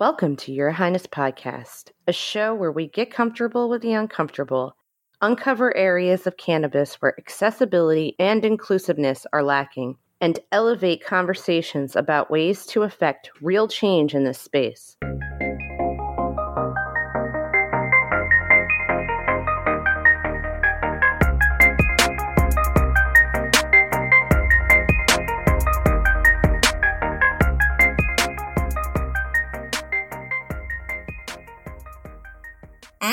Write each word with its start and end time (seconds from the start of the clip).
Welcome 0.00 0.36
to 0.36 0.52
Your 0.52 0.70
Highness 0.70 1.06
Podcast, 1.06 1.90
a 2.06 2.12
show 2.14 2.54
where 2.54 2.72
we 2.72 2.88
get 2.88 3.12
comfortable 3.12 3.68
with 3.68 3.82
the 3.82 3.92
uncomfortable, 3.92 4.74
uncover 5.20 5.76
areas 5.76 6.26
of 6.26 6.38
cannabis 6.38 6.94
where 7.02 7.14
accessibility 7.18 8.16
and 8.18 8.42
inclusiveness 8.42 9.26
are 9.34 9.42
lacking, 9.42 9.98
and 10.22 10.40
elevate 10.52 11.04
conversations 11.04 11.96
about 11.96 12.30
ways 12.30 12.64
to 12.64 12.82
affect 12.82 13.30
real 13.42 13.68
change 13.68 14.14
in 14.14 14.24
this 14.24 14.38
space. 14.38 14.96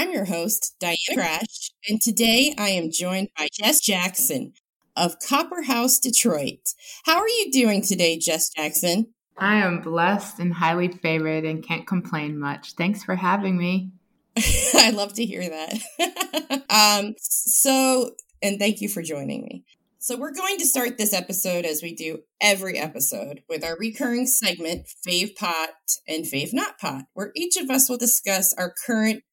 I'm 0.08 0.14
your 0.14 0.24
host, 0.24 0.74
Diana 0.80 0.98
Crash, 1.16 1.72
and 1.90 2.00
today 2.02 2.56
I 2.58 2.70
am 2.70 2.92
joined 2.92 3.28
by 3.38 3.50
Jess 3.52 3.82
Jackson 3.82 4.54
of 4.96 5.20
Copper 5.20 5.64
House 5.64 6.00
Detroit. 6.00 6.62
How 7.04 7.18
are 7.18 7.28
you 7.28 7.52
doing 7.52 7.82
today, 7.82 8.18
Jess 8.18 8.50
Jackson? 8.50 9.08
I 9.38 9.56
am 9.58 9.82
blessed 9.82 10.40
and 10.40 10.54
highly 10.54 10.88
favored 10.88 11.44
and 11.44 11.62
can't 11.62 11.86
complain 11.86 12.40
much. 12.40 12.72
Thanks 12.76 13.04
for 13.04 13.16
having 13.16 13.58
me. 13.58 13.92
I 14.76 14.92
love 14.92 15.12
to 15.16 15.26
hear 15.26 15.42
that. 15.42 16.64
um, 17.04 17.16
so, 17.20 18.12
and 18.42 18.60
thank 18.60 18.80
you 18.80 18.88
for 18.88 19.02
joining 19.02 19.42
me. 19.42 19.66
So, 20.00 20.16
we're 20.16 20.34
going 20.34 20.58
to 20.60 20.66
start 20.66 20.98
this 20.98 21.12
episode 21.12 21.66
as 21.66 21.84
we 21.84 21.94
do 21.94 22.20
every 22.40 22.78
episode 22.78 23.42
with 23.50 23.62
our 23.62 23.76
recurring 23.78 24.26
segment, 24.26 24.88
Fave 25.06 25.36
Pot 25.36 25.72
and 26.08 26.24
Fave 26.24 26.54
Not 26.54 26.80
Pot, 26.80 27.08
where 27.14 27.34
each 27.36 27.58
of 27.58 27.70
us 27.70 27.90
will 27.90 27.98
discuss 27.98 28.54
our 28.54 28.74
current 28.86 29.24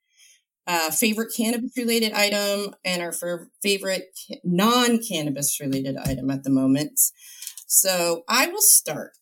uh, 0.67 0.91
favorite 0.91 1.33
cannabis 1.37 1.73
related 1.77 2.13
item 2.13 2.75
and 2.85 3.03
our 3.03 3.13
favorite 3.63 4.19
non 4.43 4.99
cannabis 4.99 5.61
related 5.61 5.97
item 5.97 6.31
at 6.31 6.43
the 6.45 6.51
moment. 6.51 7.01
So 7.67 8.25
I 8.29 8.47
will 8.49 8.63
start. 8.63 9.17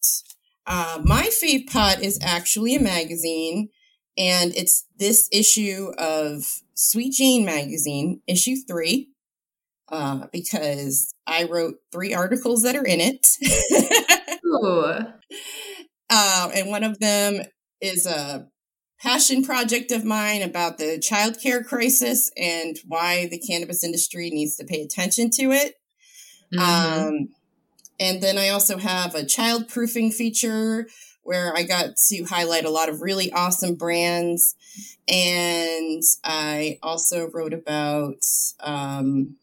Uh, 0.66 1.00
my 1.04 1.28
fave 1.42 1.66
pot 1.66 2.02
is 2.02 2.18
actually 2.22 2.76
a 2.76 2.80
magazine, 2.80 3.70
and 4.16 4.54
it's 4.54 4.86
this 4.96 5.28
issue 5.32 5.90
of 5.98 6.62
Sweet 6.74 7.14
Jane 7.14 7.44
magazine, 7.44 8.20
issue 8.28 8.56
three, 8.68 9.10
uh, 9.90 10.26
because 10.32 11.12
I 11.26 11.44
wrote 11.44 11.76
three 11.90 12.14
articles 12.14 12.62
that 12.62 12.76
are 12.76 12.84
in 12.84 13.00
it. 13.00 13.26
uh, 16.10 16.50
and 16.54 16.68
one 16.68 16.84
of 16.84 16.98
them 17.00 17.42
is 17.80 18.06
a 18.06 18.48
passion 19.02 19.42
project 19.42 19.90
of 19.90 20.04
mine 20.04 20.42
about 20.42 20.78
the 20.78 20.96
childcare 20.98 21.64
crisis 21.66 22.30
and 22.36 22.78
why 22.86 23.26
the 23.26 23.38
cannabis 23.38 23.82
industry 23.82 24.30
needs 24.30 24.54
to 24.56 24.64
pay 24.64 24.80
attention 24.80 25.28
to 25.28 25.50
it. 25.50 25.74
Mm-hmm. 26.54 27.08
Um, 27.08 27.28
and 27.98 28.22
then 28.22 28.38
I 28.38 28.50
also 28.50 28.78
have 28.78 29.14
a 29.14 29.24
child 29.24 29.68
proofing 29.68 30.12
feature 30.12 30.86
where 31.24 31.54
I 31.56 31.64
got 31.64 31.96
to 32.08 32.24
highlight 32.24 32.64
a 32.64 32.70
lot 32.70 32.88
of 32.88 33.02
really 33.02 33.32
awesome 33.32 33.74
brands. 33.74 34.54
And 35.08 36.02
I 36.24 36.78
also 36.82 37.28
wrote 37.30 37.52
about, 37.52 38.24
um, 38.60 39.36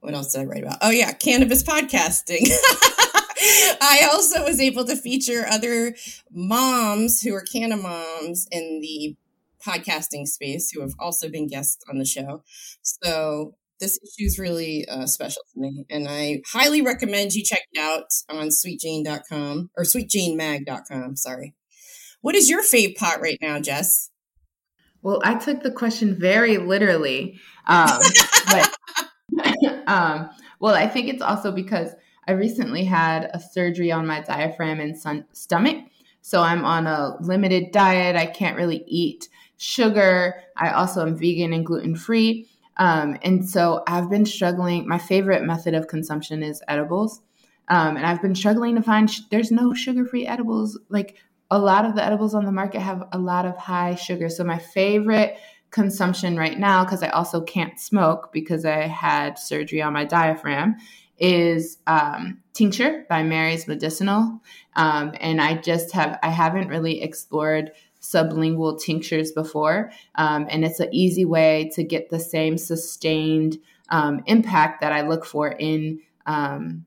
what 0.00 0.14
else 0.14 0.32
did 0.32 0.42
I 0.42 0.44
write 0.44 0.62
about? 0.62 0.78
Oh, 0.82 0.90
yeah, 0.90 1.12
cannabis 1.12 1.62
podcasting. 1.62 2.48
I 3.40 4.08
also 4.12 4.44
was 4.44 4.60
able 4.60 4.84
to 4.86 4.96
feature 4.96 5.46
other 5.48 5.94
moms 6.30 7.22
who 7.22 7.34
are 7.34 7.42
canna 7.42 7.76
moms 7.76 8.46
in 8.50 8.80
the 8.80 9.16
podcasting 9.64 10.26
space 10.26 10.70
who 10.70 10.80
have 10.80 10.94
also 10.98 11.28
been 11.28 11.46
guests 11.46 11.82
on 11.88 11.98
the 11.98 12.04
show. 12.04 12.42
So 12.82 13.54
this 13.80 13.98
issue 13.98 14.26
is 14.26 14.38
really 14.38 14.86
uh, 14.88 15.06
special 15.06 15.42
to 15.54 15.60
me, 15.60 15.84
and 15.88 16.08
I 16.08 16.42
highly 16.52 16.82
recommend 16.82 17.34
you 17.34 17.44
check 17.44 17.62
it 17.72 17.78
out 17.78 18.12
on 18.28 18.48
sweetjane.com 18.48 19.70
or 19.76 19.84
sweetjanemag.com. 19.84 21.16
Sorry. 21.16 21.54
What 22.20 22.34
is 22.34 22.50
your 22.50 22.62
fave 22.62 22.96
pot 22.96 23.20
right 23.20 23.38
now, 23.40 23.60
Jess? 23.60 24.10
Well, 25.02 25.20
I 25.24 25.36
took 25.36 25.62
the 25.62 25.70
question 25.70 26.18
very 26.18 26.58
literally. 26.58 27.38
Um, 27.66 28.00
but, 28.50 28.74
um, 29.86 30.30
well, 30.58 30.74
I 30.74 30.88
think 30.88 31.08
it's 31.08 31.22
also 31.22 31.52
because 31.52 31.94
I 32.28 32.32
recently 32.32 32.84
had 32.84 33.30
a 33.32 33.40
surgery 33.40 33.90
on 33.90 34.06
my 34.06 34.20
diaphragm 34.20 34.80
and 34.80 34.94
stomach. 35.32 35.84
So 36.20 36.42
I'm 36.42 36.64
on 36.64 36.86
a 36.86 37.16
limited 37.20 37.72
diet. 37.72 38.16
I 38.16 38.26
can't 38.26 38.56
really 38.56 38.84
eat 38.86 39.28
sugar. 39.56 40.42
I 40.56 40.72
also 40.72 41.00
am 41.00 41.16
vegan 41.16 41.54
and 41.54 41.64
gluten 41.64 41.96
free. 41.96 42.46
Um, 42.76 43.18
and 43.22 43.48
so 43.48 43.82
I've 43.86 44.10
been 44.10 44.26
struggling. 44.26 44.86
My 44.86 44.98
favorite 44.98 45.42
method 45.42 45.74
of 45.74 45.88
consumption 45.88 46.42
is 46.42 46.62
edibles. 46.68 47.22
Um, 47.68 47.96
and 47.96 48.06
I've 48.06 48.22
been 48.22 48.34
struggling 48.34 48.76
to 48.76 48.82
find, 48.82 49.10
sh- 49.10 49.20
there's 49.30 49.50
no 49.50 49.72
sugar 49.72 50.04
free 50.04 50.26
edibles. 50.26 50.78
Like 50.90 51.16
a 51.50 51.58
lot 51.58 51.86
of 51.86 51.94
the 51.94 52.04
edibles 52.04 52.34
on 52.34 52.44
the 52.44 52.52
market 52.52 52.80
have 52.80 53.08
a 53.12 53.18
lot 53.18 53.46
of 53.46 53.56
high 53.56 53.94
sugar. 53.94 54.28
So 54.28 54.44
my 54.44 54.58
favorite 54.58 55.38
consumption 55.70 56.36
right 56.36 56.58
now, 56.58 56.84
because 56.84 57.02
I 57.02 57.08
also 57.08 57.40
can't 57.40 57.80
smoke 57.80 58.32
because 58.32 58.64
I 58.64 58.86
had 58.86 59.38
surgery 59.38 59.82
on 59.82 59.92
my 59.92 60.04
diaphragm, 60.04 60.76
is 61.18 61.78
um, 61.86 62.38
tincture 62.52 63.04
by 63.08 63.22
mary's 63.22 63.66
medicinal 63.66 64.40
um, 64.76 65.12
and 65.20 65.40
i 65.40 65.54
just 65.54 65.92
have 65.92 66.18
i 66.22 66.28
haven't 66.28 66.68
really 66.68 67.02
explored 67.02 67.72
sublingual 68.00 68.80
tinctures 68.80 69.32
before 69.32 69.90
um, 70.14 70.46
and 70.50 70.64
it's 70.64 70.80
an 70.80 70.88
easy 70.92 71.24
way 71.24 71.70
to 71.74 71.82
get 71.82 72.10
the 72.10 72.20
same 72.20 72.56
sustained 72.56 73.58
um, 73.90 74.22
impact 74.26 74.80
that 74.80 74.92
i 74.92 75.02
look 75.02 75.24
for 75.24 75.48
in 75.48 76.00
um, 76.26 76.84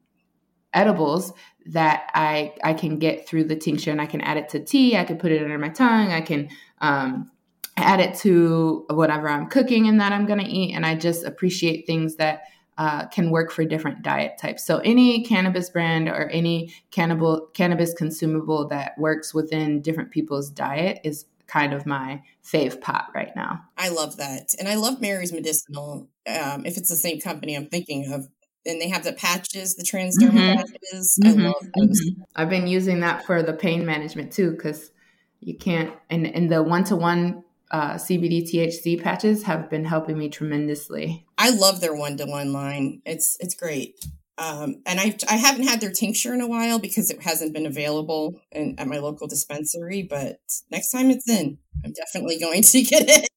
edibles 0.74 1.34
that 1.68 2.09
I 2.13 2.53
I 2.63 2.74
can 2.74 2.98
get 2.98 3.28
through 3.28 3.46
the 3.46 3.56
tincture 3.56 3.92
and 3.92 4.02
I 4.02 4.06
can 4.06 4.22
add 4.22 4.38
it 4.38 4.50
to 4.50 4.63
tea. 4.63 4.98
I 4.98 5.03
can 5.03 5.18
put 5.18 5.31
it 5.31 5.44
under 5.44 5.58
my 5.58 5.69
tongue. 5.69 6.12
I 6.12 6.22
can 6.22 6.50
um, 6.80 7.30
add 7.78 8.00
it 8.00 8.16
to 8.19 8.86
whatever 8.90 9.30
I'm 9.30 9.48
cooking 9.48 9.88
and 9.88 10.00
that 10.00 10.12
I'm 10.12 10.25
going 10.25 10.40
to 10.40 10.50
eat. 10.50 10.74
And 10.74 10.86
I 10.86 10.96
just 10.96 11.25
appreciate 11.25 11.86
things 11.86 12.16
that 12.16 12.44
uh, 12.77 13.07
can 13.07 13.29
work 13.29 13.51
for 13.51 13.63
different 13.65 14.01
diet 14.01 14.37
types. 14.39 14.65
So 14.65 14.77
any 14.79 15.23
cannabis 15.23 15.69
brand 15.69 16.07
or 16.07 16.29
any 16.29 16.73
cannibal, 16.89 17.47
cannabis 17.53 17.93
consumable 17.93 18.67
that 18.69 18.97
works 18.97 19.33
within 19.33 19.81
different 19.81 20.11
people's 20.11 20.49
diet 20.49 20.99
is 21.03 21.25
kind 21.47 21.73
of 21.73 21.85
my 21.85 22.23
fave 22.43 22.79
pot 22.79 23.09
right 23.13 23.35
now. 23.35 23.61
I 23.77 23.89
love 23.89 24.17
that. 24.17 24.55
And 24.57 24.67
I 24.69 24.75
love 24.75 25.01
Mary's 25.01 25.33
Medicinal. 25.33 26.07
Um, 26.25 26.65
if 26.65 26.77
it's 26.77 26.89
the 26.89 26.95
same 26.95 27.19
company 27.19 27.55
I'm 27.55 27.67
thinking 27.67 28.11
of, 28.11 28.29
and 28.65 28.79
they 28.79 28.89
have 28.89 29.03
the 29.03 29.13
patches, 29.13 29.75
the 29.75 29.83
transdermal 29.83 30.31
mm-hmm. 30.31 30.61
patches. 30.61 31.19
Mm-hmm. 31.21 31.39
I 31.39 31.43
love 31.43 31.67
those. 31.75 32.01
Mm-hmm. 32.01 32.21
I've 32.35 32.49
been 32.49 32.67
using 32.67 33.01
that 33.01 33.25
for 33.25 33.43
the 33.43 33.53
pain 33.53 33.85
management 33.85 34.31
too, 34.31 34.51
because 34.51 34.91
you 35.39 35.57
can't, 35.57 35.93
and, 36.09 36.25
and 36.25 36.49
the 36.49 36.63
one 36.63 36.83
to 36.85 36.95
one 36.95 37.43
uh, 37.71 37.93
CBD 37.93 38.43
THC 38.43 39.01
patches 39.01 39.43
have 39.43 39.69
been 39.69 39.85
helping 39.85 40.17
me 40.17 40.29
tremendously. 40.29 41.25
I 41.37 41.51
love 41.51 41.79
their 41.79 41.95
one 41.95 42.17
to 42.17 42.25
one 42.25 42.51
line. 42.51 43.01
It's 43.05 43.37
it's 43.39 43.55
great. 43.55 43.95
Um, 44.37 44.81
and 44.85 44.99
I 44.99 45.15
I 45.29 45.37
haven't 45.37 45.67
had 45.67 45.79
their 45.79 45.91
tincture 45.91 46.33
in 46.33 46.41
a 46.41 46.47
while 46.47 46.79
because 46.79 47.09
it 47.09 47.21
hasn't 47.21 47.53
been 47.53 47.65
available 47.65 48.41
in, 48.51 48.75
at 48.77 48.87
my 48.87 48.97
local 48.97 49.27
dispensary. 49.27 50.03
But 50.03 50.39
next 50.69 50.91
time 50.91 51.09
it's 51.09 51.29
in, 51.29 51.59
I'm 51.85 51.93
definitely 51.93 52.39
going 52.39 52.61
to 52.63 52.81
get 52.83 53.09
it. 53.09 53.29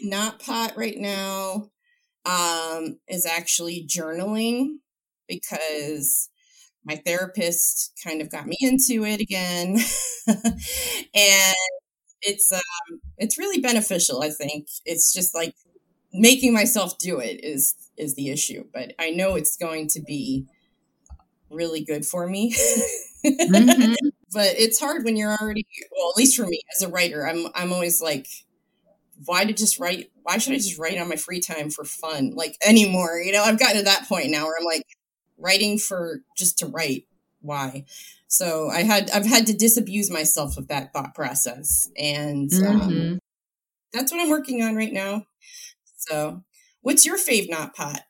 Not 0.00 0.40
pot 0.40 0.72
right 0.76 0.96
now 0.96 1.70
um, 2.24 2.98
is 3.08 3.26
actually 3.26 3.86
journaling 3.86 4.76
because 5.28 6.30
my 6.84 6.96
therapist 6.96 7.92
kind 8.02 8.22
of 8.22 8.30
got 8.30 8.46
me 8.46 8.56
into 8.60 9.04
it 9.04 9.20
again. 9.20 9.78
and 11.14 11.56
it's 12.22 12.52
um 12.52 13.00
it's 13.18 13.38
really 13.38 13.60
beneficial 13.60 14.22
i 14.22 14.30
think. 14.30 14.68
It's 14.84 15.12
just 15.12 15.34
like 15.34 15.54
making 16.12 16.52
myself 16.52 16.98
do 16.98 17.18
it 17.18 17.44
is 17.44 17.74
is 17.96 18.14
the 18.14 18.30
issue 18.30 18.64
but 18.72 18.92
i 18.98 19.10
know 19.10 19.34
it's 19.34 19.56
going 19.56 19.88
to 19.88 20.00
be 20.00 20.46
really 21.50 21.84
good 21.84 22.06
for 22.06 22.26
me. 22.26 22.54
Mm-hmm. 23.24 23.94
but 24.32 24.54
it's 24.58 24.80
hard 24.80 25.04
when 25.04 25.16
you're 25.16 25.36
already 25.36 25.66
well 25.96 26.10
at 26.10 26.16
least 26.16 26.36
for 26.36 26.46
me 26.46 26.60
as 26.74 26.82
a 26.82 26.88
writer 26.88 27.26
i'm 27.26 27.46
i'm 27.54 27.72
always 27.72 28.00
like 28.00 28.26
why 29.26 29.44
to 29.44 29.52
just 29.52 29.78
write 29.78 30.10
why 30.22 30.38
should 30.38 30.54
i 30.54 30.56
just 30.56 30.78
write 30.78 30.98
on 30.98 31.08
my 31.08 31.16
free 31.16 31.40
time 31.40 31.70
for 31.70 31.84
fun 31.84 32.32
like 32.34 32.56
anymore? 32.66 33.18
You 33.18 33.32
know 33.32 33.44
i've 33.44 33.58
gotten 33.58 33.76
to 33.76 33.82
that 33.84 34.08
point 34.08 34.30
now 34.30 34.46
where 34.46 34.56
i'm 34.58 34.64
like 34.64 34.86
writing 35.38 35.78
for 35.78 36.20
just 36.36 36.58
to 36.58 36.66
write 36.66 37.06
why 37.42 37.84
so 38.32 38.70
I 38.70 38.82
had 38.82 39.10
I've 39.10 39.26
had 39.26 39.46
to 39.48 39.52
disabuse 39.52 40.10
myself 40.10 40.56
of 40.56 40.68
that 40.68 40.94
thought 40.94 41.14
process, 41.14 41.90
and 41.98 42.50
um, 42.54 42.80
mm-hmm. 42.80 43.16
that's 43.92 44.10
what 44.10 44.22
I'm 44.22 44.30
working 44.30 44.62
on 44.62 44.74
right 44.74 44.92
now. 44.92 45.26
So, 45.96 46.42
what's 46.80 47.04
your 47.04 47.18
fave 47.18 47.50
not 47.50 47.76
pot? 47.76 48.00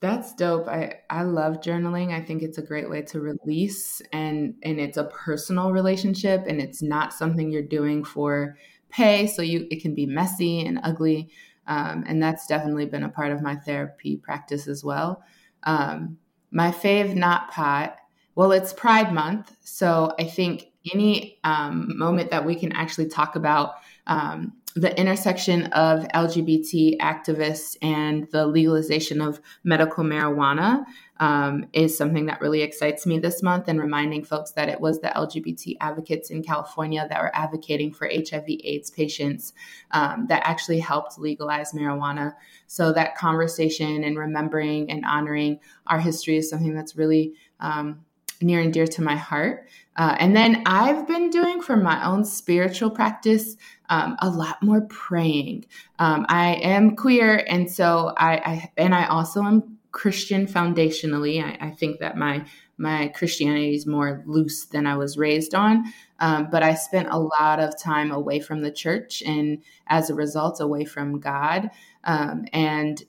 That's 0.00 0.34
dope. 0.34 0.66
I, 0.66 1.00
I 1.10 1.24
love 1.24 1.60
journaling. 1.60 2.10
I 2.10 2.24
think 2.24 2.42
it's 2.42 2.56
a 2.56 2.62
great 2.62 2.88
way 2.88 3.02
to 3.02 3.20
release 3.20 4.00
and 4.14 4.54
and 4.62 4.80
it's 4.80 4.96
a 4.96 5.04
personal 5.04 5.72
relationship 5.72 6.44
and 6.46 6.58
it's 6.58 6.80
not 6.80 7.12
something 7.12 7.50
you're 7.50 7.60
doing 7.60 8.04
for 8.04 8.56
pay. 8.88 9.26
So 9.26 9.42
you 9.42 9.66
it 9.70 9.82
can 9.82 9.94
be 9.94 10.06
messy 10.06 10.64
and 10.64 10.80
ugly. 10.82 11.28
Um, 11.66 12.04
and 12.06 12.22
that's 12.22 12.46
definitely 12.46 12.86
been 12.86 13.02
a 13.02 13.10
part 13.10 13.30
of 13.30 13.42
my 13.42 13.56
therapy 13.56 14.16
practice 14.16 14.68
as 14.68 14.82
well. 14.82 15.22
Um, 15.64 16.16
my 16.50 16.70
fave 16.70 17.14
not 17.14 17.50
pot, 17.50 17.98
well, 18.38 18.52
it's 18.52 18.72
Pride 18.72 19.12
Month. 19.12 19.56
So 19.62 20.14
I 20.16 20.22
think 20.22 20.66
any 20.94 21.40
um, 21.42 21.98
moment 21.98 22.30
that 22.30 22.46
we 22.46 22.54
can 22.54 22.70
actually 22.70 23.08
talk 23.08 23.34
about 23.34 23.72
um, 24.06 24.52
the 24.76 24.96
intersection 24.96 25.64
of 25.72 26.04
LGBT 26.14 26.98
activists 26.98 27.76
and 27.82 28.30
the 28.30 28.46
legalization 28.46 29.20
of 29.20 29.40
medical 29.64 30.04
marijuana 30.04 30.84
um, 31.18 31.66
is 31.72 31.98
something 31.98 32.26
that 32.26 32.40
really 32.40 32.62
excites 32.62 33.06
me 33.06 33.18
this 33.18 33.42
month 33.42 33.66
and 33.66 33.80
reminding 33.80 34.22
folks 34.22 34.52
that 34.52 34.68
it 34.68 34.80
was 34.80 35.00
the 35.00 35.08
LGBT 35.08 35.74
advocates 35.80 36.30
in 36.30 36.44
California 36.44 37.08
that 37.10 37.20
were 37.20 37.34
advocating 37.34 37.92
for 37.92 38.08
HIV 38.08 38.44
AIDS 38.62 38.88
patients 38.92 39.52
um, 39.90 40.26
that 40.28 40.42
actually 40.44 40.78
helped 40.78 41.18
legalize 41.18 41.72
marijuana. 41.72 42.34
So 42.68 42.92
that 42.92 43.16
conversation 43.16 44.04
and 44.04 44.16
remembering 44.16 44.92
and 44.92 45.04
honoring 45.04 45.58
our 45.88 45.98
history 45.98 46.36
is 46.36 46.48
something 46.48 46.76
that's 46.76 46.94
really 46.94 47.34
um, 47.58 48.04
near 48.40 48.60
and 48.60 48.72
dear 48.72 48.86
to 48.86 49.02
my 49.02 49.16
heart. 49.16 49.66
Uh, 49.96 50.14
and 50.20 50.36
then 50.36 50.62
I've 50.64 51.08
been 51.08 51.28
doing 51.30 51.60
for 51.60 51.76
my 51.76 52.06
own 52.06 52.24
spiritual 52.24 52.90
practice 52.90 53.56
um, 53.88 54.16
a 54.20 54.30
lot 54.30 54.62
more 54.62 54.82
praying. 54.82 55.66
Um, 55.98 56.24
I 56.28 56.54
am 56.54 56.94
queer, 56.94 57.44
and 57.48 57.70
so 57.70 58.14
I, 58.16 58.36
I, 58.36 58.72
and 58.76 58.94
I 58.94 59.06
also 59.06 59.42
am 59.42 59.78
Christian 59.90 60.46
foundationally. 60.46 61.42
I, 61.42 61.66
I, 61.66 61.70
think 61.70 61.98
that 61.98 62.16
my 62.16 62.46
my 62.76 63.08
Christianity 63.08 63.74
is 63.74 63.86
more 63.86 64.22
loose 64.26 64.66
than 64.66 64.86
I 64.86 64.96
was 64.96 65.18
raised 65.18 65.54
on, 65.54 65.92
um, 66.20 66.48
but 66.50 66.62
I 66.62 66.74
spent 66.74 67.08
a 67.10 67.18
lot 67.18 67.58
of 67.58 67.80
time 67.80 68.12
away 68.12 68.38
from 68.38 68.60
the 68.60 68.70
church, 68.70 69.22
and 69.26 69.62
as 69.88 70.10
a 70.10 70.14
result, 70.14 70.60
away 70.60 70.84
from 70.84 71.18
God. 71.18 71.70
Um, 72.04 72.44
and 72.52 73.02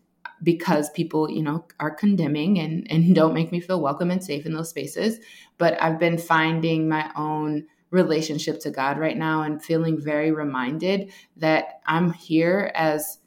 because 0.43 0.89
people, 0.91 1.29
you 1.29 1.43
know, 1.43 1.65
are 1.79 1.91
condemning 1.91 2.59
and, 2.59 2.89
and 2.89 3.15
don't 3.15 3.33
make 3.33 3.51
me 3.51 3.59
feel 3.59 3.81
welcome 3.81 4.11
and 4.11 4.23
safe 4.23 4.45
in 4.45 4.53
those 4.53 4.69
spaces. 4.69 5.19
But 5.57 5.81
I've 5.81 5.99
been 5.99 6.17
finding 6.17 6.87
my 6.87 7.11
own 7.15 7.65
relationship 7.91 8.59
to 8.61 8.71
God 8.71 8.99
right 8.99 9.17
now 9.17 9.41
and 9.41 9.63
feeling 9.63 9.99
very 9.99 10.31
reminded 10.31 11.11
that 11.37 11.81
I'm 11.87 12.13
here 12.13 12.71
as 12.75 13.17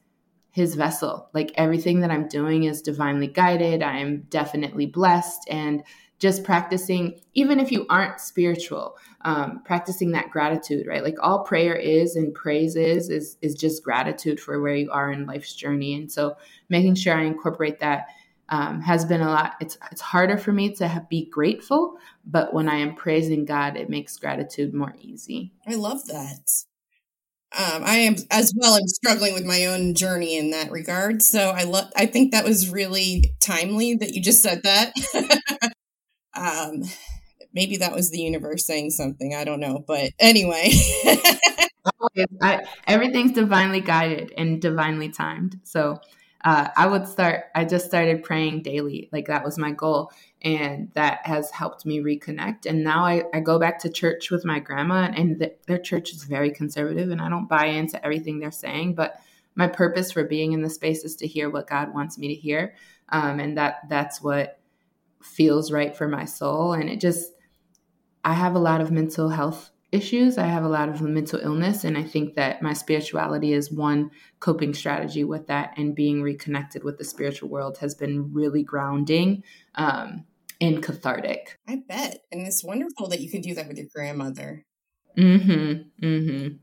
his 0.52 0.74
vessel. 0.74 1.30
Like 1.32 1.50
everything 1.56 2.00
that 2.00 2.10
I'm 2.10 2.28
doing 2.28 2.64
is 2.64 2.82
divinely 2.82 3.26
guided. 3.26 3.82
I 3.82 3.98
am 3.98 4.22
definitely 4.28 4.86
blessed. 4.86 5.48
And 5.50 5.82
just 6.22 6.44
practicing, 6.44 7.20
even 7.34 7.58
if 7.58 7.72
you 7.72 7.84
aren't 7.90 8.20
spiritual, 8.20 8.96
um, 9.22 9.60
practicing 9.64 10.12
that 10.12 10.30
gratitude, 10.30 10.86
right? 10.86 11.02
Like 11.02 11.16
all 11.20 11.42
prayer 11.42 11.74
is 11.74 12.14
and 12.14 12.32
praise 12.32 12.76
is, 12.76 13.10
is, 13.10 13.36
is 13.42 13.56
just 13.56 13.82
gratitude 13.82 14.38
for 14.38 14.60
where 14.60 14.76
you 14.76 14.88
are 14.92 15.10
in 15.10 15.26
life's 15.26 15.52
journey. 15.52 15.94
And 15.94 16.10
so 16.10 16.36
making 16.68 16.94
sure 16.94 17.18
I 17.18 17.24
incorporate 17.24 17.80
that 17.80 18.06
um, 18.50 18.80
has 18.82 19.04
been 19.04 19.20
a 19.20 19.30
lot. 19.30 19.54
It's, 19.60 19.76
it's 19.90 20.00
harder 20.00 20.38
for 20.38 20.52
me 20.52 20.72
to 20.76 20.86
have, 20.86 21.08
be 21.08 21.28
grateful, 21.28 21.96
but 22.24 22.54
when 22.54 22.68
I 22.68 22.76
am 22.76 22.94
praising 22.94 23.44
God, 23.44 23.76
it 23.76 23.90
makes 23.90 24.16
gratitude 24.16 24.72
more 24.72 24.94
easy. 25.00 25.50
I 25.66 25.74
love 25.74 26.06
that. 26.06 26.52
Um, 27.58 27.82
I 27.84 27.96
am 27.96 28.14
as 28.30 28.54
well. 28.56 28.74
I'm 28.74 28.86
struggling 28.86 29.34
with 29.34 29.44
my 29.44 29.66
own 29.66 29.94
journey 29.94 30.38
in 30.38 30.52
that 30.52 30.70
regard. 30.70 31.20
So 31.20 31.50
I 31.50 31.64
love. 31.64 31.90
I 31.96 32.06
think 32.06 32.32
that 32.32 32.44
was 32.44 32.70
really 32.70 33.34
timely 33.40 33.94
that 33.96 34.14
you 34.14 34.22
just 34.22 34.40
said 34.40 34.62
that. 34.62 34.94
Um, 36.34 36.84
maybe 37.52 37.78
that 37.78 37.94
was 37.94 38.10
the 38.10 38.20
universe 38.20 38.66
saying 38.66 38.90
something. 38.90 39.34
I 39.34 39.44
don't 39.44 39.60
know. 39.60 39.84
But 39.86 40.12
anyway. 40.18 40.70
I, 42.40 42.64
everything's 42.86 43.32
divinely 43.32 43.80
guided 43.80 44.32
and 44.36 44.60
divinely 44.60 45.08
timed. 45.08 45.60
So 45.64 46.00
uh, 46.44 46.68
I 46.76 46.86
would 46.86 47.06
start, 47.06 47.44
I 47.54 47.64
just 47.64 47.86
started 47.86 48.24
praying 48.24 48.62
daily. 48.62 49.08
Like 49.12 49.26
that 49.26 49.44
was 49.44 49.58
my 49.58 49.72
goal. 49.72 50.10
And 50.42 50.90
that 50.94 51.24
has 51.24 51.50
helped 51.50 51.86
me 51.86 52.00
reconnect. 52.00 52.66
And 52.66 52.82
now 52.82 53.04
I, 53.04 53.22
I 53.32 53.40
go 53.40 53.58
back 53.58 53.78
to 53.80 53.88
church 53.88 54.30
with 54.30 54.44
my 54.44 54.58
grandma, 54.58 55.12
and 55.14 55.38
the, 55.38 55.54
their 55.68 55.78
church 55.78 56.12
is 56.12 56.24
very 56.24 56.50
conservative, 56.50 57.10
and 57.10 57.20
I 57.20 57.28
don't 57.28 57.48
buy 57.48 57.66
into 57.66 58.04
everything 58.04 58.40
they're 58.40 58.50
saying. 58.50 58.96
But 58.96 59.20
my 59.54 59.68
purpose 59.68 60.10
for 60.10 60.24
being 60.24 60.50
in 60.52 60.62
the 60.62 60.68
space 60.68 61.04
is 61.04 61.14
to 61.16 61.28
hear 61.28 61.48
what 61.48 61.68
God 61.68 61.94
wants 61.94 62.18
me 62.18 62.26
to 62.26 62.34
hear. 62.34 62.74
Um, 63.10 63.38
and 63.38 63.56
that 63.56 63.88
that's 63.88 64.20
what 64.20 64.58
feels 65.24 65.72
right 65.72 65.96
for 65.96 66.08
my 66.08 66.24
soul. 66.24 66.72
And 66.72 66.88
it 66.88 67.00
just, 67.00 67.32
I 68.24 68.34
have 68.34 68.54
a 68.54 68.60
lot 68.60 68.80
of 68.80 68.90
mental 68.90 69.28
health 69.28 69.70
issues. 69.90 70.38
I 70.38 70.46
have 70.46 70.64
a 70.64 70.68
lot 70.68 70.88
of 70.88 71.02
mental 71.02 71.38
illness. 71.40 71.84
And 71.84 71.96
I 71.96 72.02
think 72.02 72.34
that 72.34 72.62
my 72.62 72.72
spirituality 72.72 73.52
is 73.52 73.70
one 73.70 74.10
coping 74.40 74.74
strategy 74.74 75.22
with 75.22 75.46
that. 75.48 75.74
And 75.76 75.94
being 75.94 76.22
reconnected 76.22 76.82
with 76.82 76.98
the 76.98 77.04
spiritual 77.04 77.50
world 77.50 77.78
has 77.78 77.94
been 77.94 78.32
really 78.32 78.62
grounding 78.62 79.44
um, 79.74 80.24
and 80.60 80.82
cathartic. 80.82 81.58
I 81.68 81.82
bet. 81.86 82.22
And 82.32 82.46
it's 82.46 82.64
wonderful 82.64 83.08
that 83.08 83.20
you 83.20 83.30
can 83.30 83.42
do 83.42 83.54
that 83.54 83.68
with 83.68 83.76
your 83.76 83.88
grandmother. 83.94 84.64
Mm 85.16 85.42
hmm. 85.44 86.06
Mm 86.06 86.30
hmm. 86.30 86.56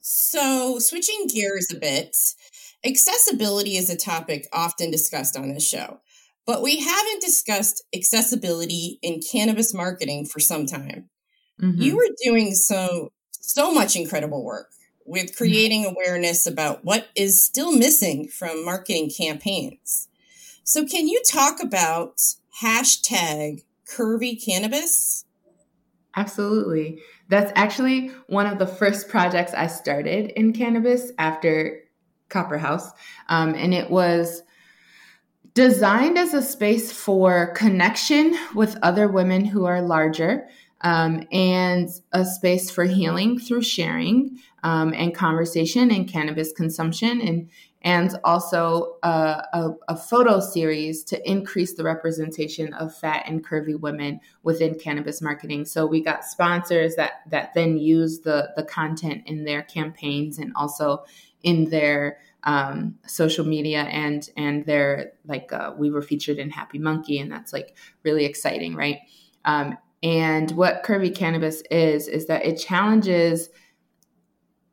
So, 0.00 0.80
switching 0.80 1.28
gears 1.28 1.68
a 1.70 1.78
bit, 1.78 2.16
accessibility 2.84 3.76
is 3.76 3.88
a 3.88 3.96
topic 3.96 4.48
often 4.52 4.90
discussed 4.90 5.36
on 5.36 5.52
this 5.52 5.68
show. 5.68 6.00
But 6.46 6.62
we 6.62 6.80
haven't 6.80 7.22
discussed 7.22 7.84
accessibility 7.94 8.98
in 9.02 9.20
cannabis 9.20 9.72
marketing 9.72 10.26
for 10.26 10.40
some 10.40 10.66
time. 10.66 11.08
Mm-hmm. 11.60 11.80
You 11.80 11.96
were 11.96 12.08
doing 12.22 12.54
so 12.54 13.12
so 13.30 13.72
much 13.72 13.96
incredible 13.96 14.44
work 14.44 14.70
with 15.04 15.26
mm-hmm. 15.26 15.36
creating 15.36 15.84
awareness 15.84 16.46
about 16.46 16.84
what 16.84 17.08
is 17.14 17.44
still 17.44 17.72
missing 17.72 18.28
from 18.28 18.64
marketing 18.64 19.10
campaigns. 19.16 20.08
So 20.64 20.86
can 20.86 21.08
you 21.08 21.20
talk 21.26 21.60
about 21.60 22.20
hashtag 22.62 23.64
curvy 23.86 24.42
cannabis? 24.42 25.24
Absolutely. 26.16 27.00
That's 27.28 27.52
actually 27.54 28.08
one 28.26 28.46
of 28.46 28.58
the 28.58 28.66
first 28.66 29.08
projects 29.08 29.54
I 29.54 29.66
started 29.66 30.30
in 30.30 30.52
cannabis 30.52 31.10
after 31.18 31.82
Copper 32.28 32.58
House. 32.58 32.90
Um, 33.28 33.54
and 33.54 33.72
it 33.72 33.90
was 33.90 34.42
designed 35.54 36.18
as 36.18 36.34
a 36.34 36.42
space 36.42 36.90
for 36.90 37.52
connection 37.54 38.36
with 38.54 38.78
other 38.82 39.08
women 39.08 39.44
who 39.44 39.64
are 39.64 39.82
larger 39.82 40.48
um, 40.80 41.26
and 41.30 41.88
a 42.12 42.24
space 42.24 42.70
for 42.70 42.84
healing 42.84 43.38
through 43.38 43.62
sharing 43.62 44.38
um, 44.62 44.92
and 44.94 45.14
conversation 45.14 45.90
and 45.90 46.08
cannabis 46.08 46.52
consumption 46.52 47.20
and 47.20 47.48
and 47.84 48.16
also 48.22 48.94
a, 49.02 49.08
a, 49.52 49.74
a, 49.88 49.96
photo 49.96 50.38
series 50.38 51.02
to 51.02 51.28
increase 51.28 51.74
the 51.74 51.82
representation 51.82 52.72
of 52.74 52.94
fat 52.94 53.24
and 53.26 53.44
curvy 53.44 53.76
women 53.76 54.20
within 54.44 54.78
cannabis 54.78 55.20
marketing. 55.20 55.64
So 55.64 55.84
we 55.84 56.00
got 56.00 56.24
sponsors 56.24 56.94
that 56.94 57.22
that 57.30 57.54
then 57.54 57.76
use 57.78 58.20
the 58.20 58.50
the 58.54 58.62
content 58.62 59.24
in 59.26 59.44
their 59.44 59.62
campaigns 59.62 60.38
and 60.38 60.52
also 60.54 61.04
in 61.42 61.70
their 61.70 62.18
um, 62.44 62.96
social 63.06 63.46
media 63.46 63.82
and 63.82 64.28
and 64.36 64.66
they're 64.66 65.12
like 65.24 65.52
uh, 65.52 65.72
we 65.76 65.90
were 65.90 66.02
featured 66.02 66.38
in 66.38 66.50
Happy 66.50 66.78
Munkey 66.78 67.20
and 67.20 67.30
that's 67.30 67.52
like 67.52 67.76
really 68.02 68.24
exciting, 68.24 68.74
right? 68.74 68.98
Um, 69.44 69.76
and 70.02 70.50
what 70.52 70.82
curvy 70.82 71.14
cannabis 71.14 71.62
is 71.70 72.08
is 72.08 72.26
that 72.26 72.44
it 72.44 72.56
challenges 72.56 73.48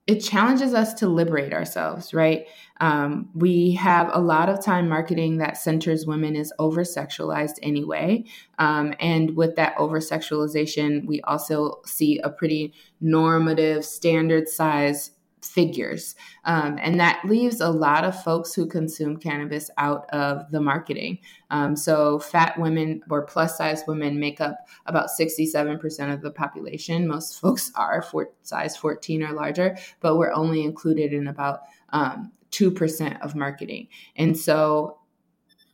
it 0.09 0.21
challenges 0.21 0.73
us 0.73 0.95
to 0.95 1.07
liberate 1.07 1.53
ourselves, 1.53 2.15
right? 2.15 2.47
Um, 2.81 3.29
we 3.35 3.73
have 3.73 4.09
a 4.11 4.19
lot 4.19 4.49
of 4.49 4.59
time 4.59 4.89
marketing 4.89 5.37
that 5.37 5.55
centers 5.55 6.07
women 6.07 6.35
is 6.35 6.51
over 6.57 6.81
sexualized 6.81 7.59
anyway. 7.61 8.23
Um, 8.57 8.95
and 8.99 9.35
with 9.35 9.55
that 9.57 9.75
over 9.77 9.99
sexualization, 9.99 11.05
we 11.05 11.21
also 11.21 11.81
see 11.85 12.17
a 12.23 12.31
pretty 12.31 12.73
normative, 12.99 13.85
standard 13.85 14.49
size 14.49 15.11
figures. 15.41 16.15
Um, 16.45 16.77
and 16.81 16.99
that 16.99 17.23
leaves 17.25 17.61
a 17.61 17.69
lot 17.69 18.03
of 18.03 18.21
folks 18.23 18.53
who 18.53 18.65
consume 18.65 19.17
cannabis 19.17 19.69
out 19.77 20.09
of 20.11 20.49
the 20.51 20.61
marketing. 20.61 21.19
Um, 21.49 21.75
so, 21.75 22.19
fat 22.19 22.59
women 22.59 23.01
or 23.09 23.25
plus 23.25 23.57
size 23.57 23.83
women 23.87 24.19
make 24.19 24.41
up 24.41 24.57
about 24.85 25.09
67% 25.19 26.13
of 26.13 26.21
the 26.21 26.31
population. 26.31 27.07
Most 27.07 27.39
folks 27.41 27.71
are 27.75 28.01
for 28.01 28.31
size 28.43 28.75
14 28.77 29.23
or 29.23 29.33
larger, 29.33 29.77
but 29.99 30.17
we're 30.17 30.33
only 30.33 30.63
included 30.63 31.13
in 31.13 31.27
about 31.27 31.61
um, 31.89 32.31
2% 32.51 33.21
of 33.21 33.35
marketing. 33.35 33.87
And 34.15 34.37
so, 34.37 34.99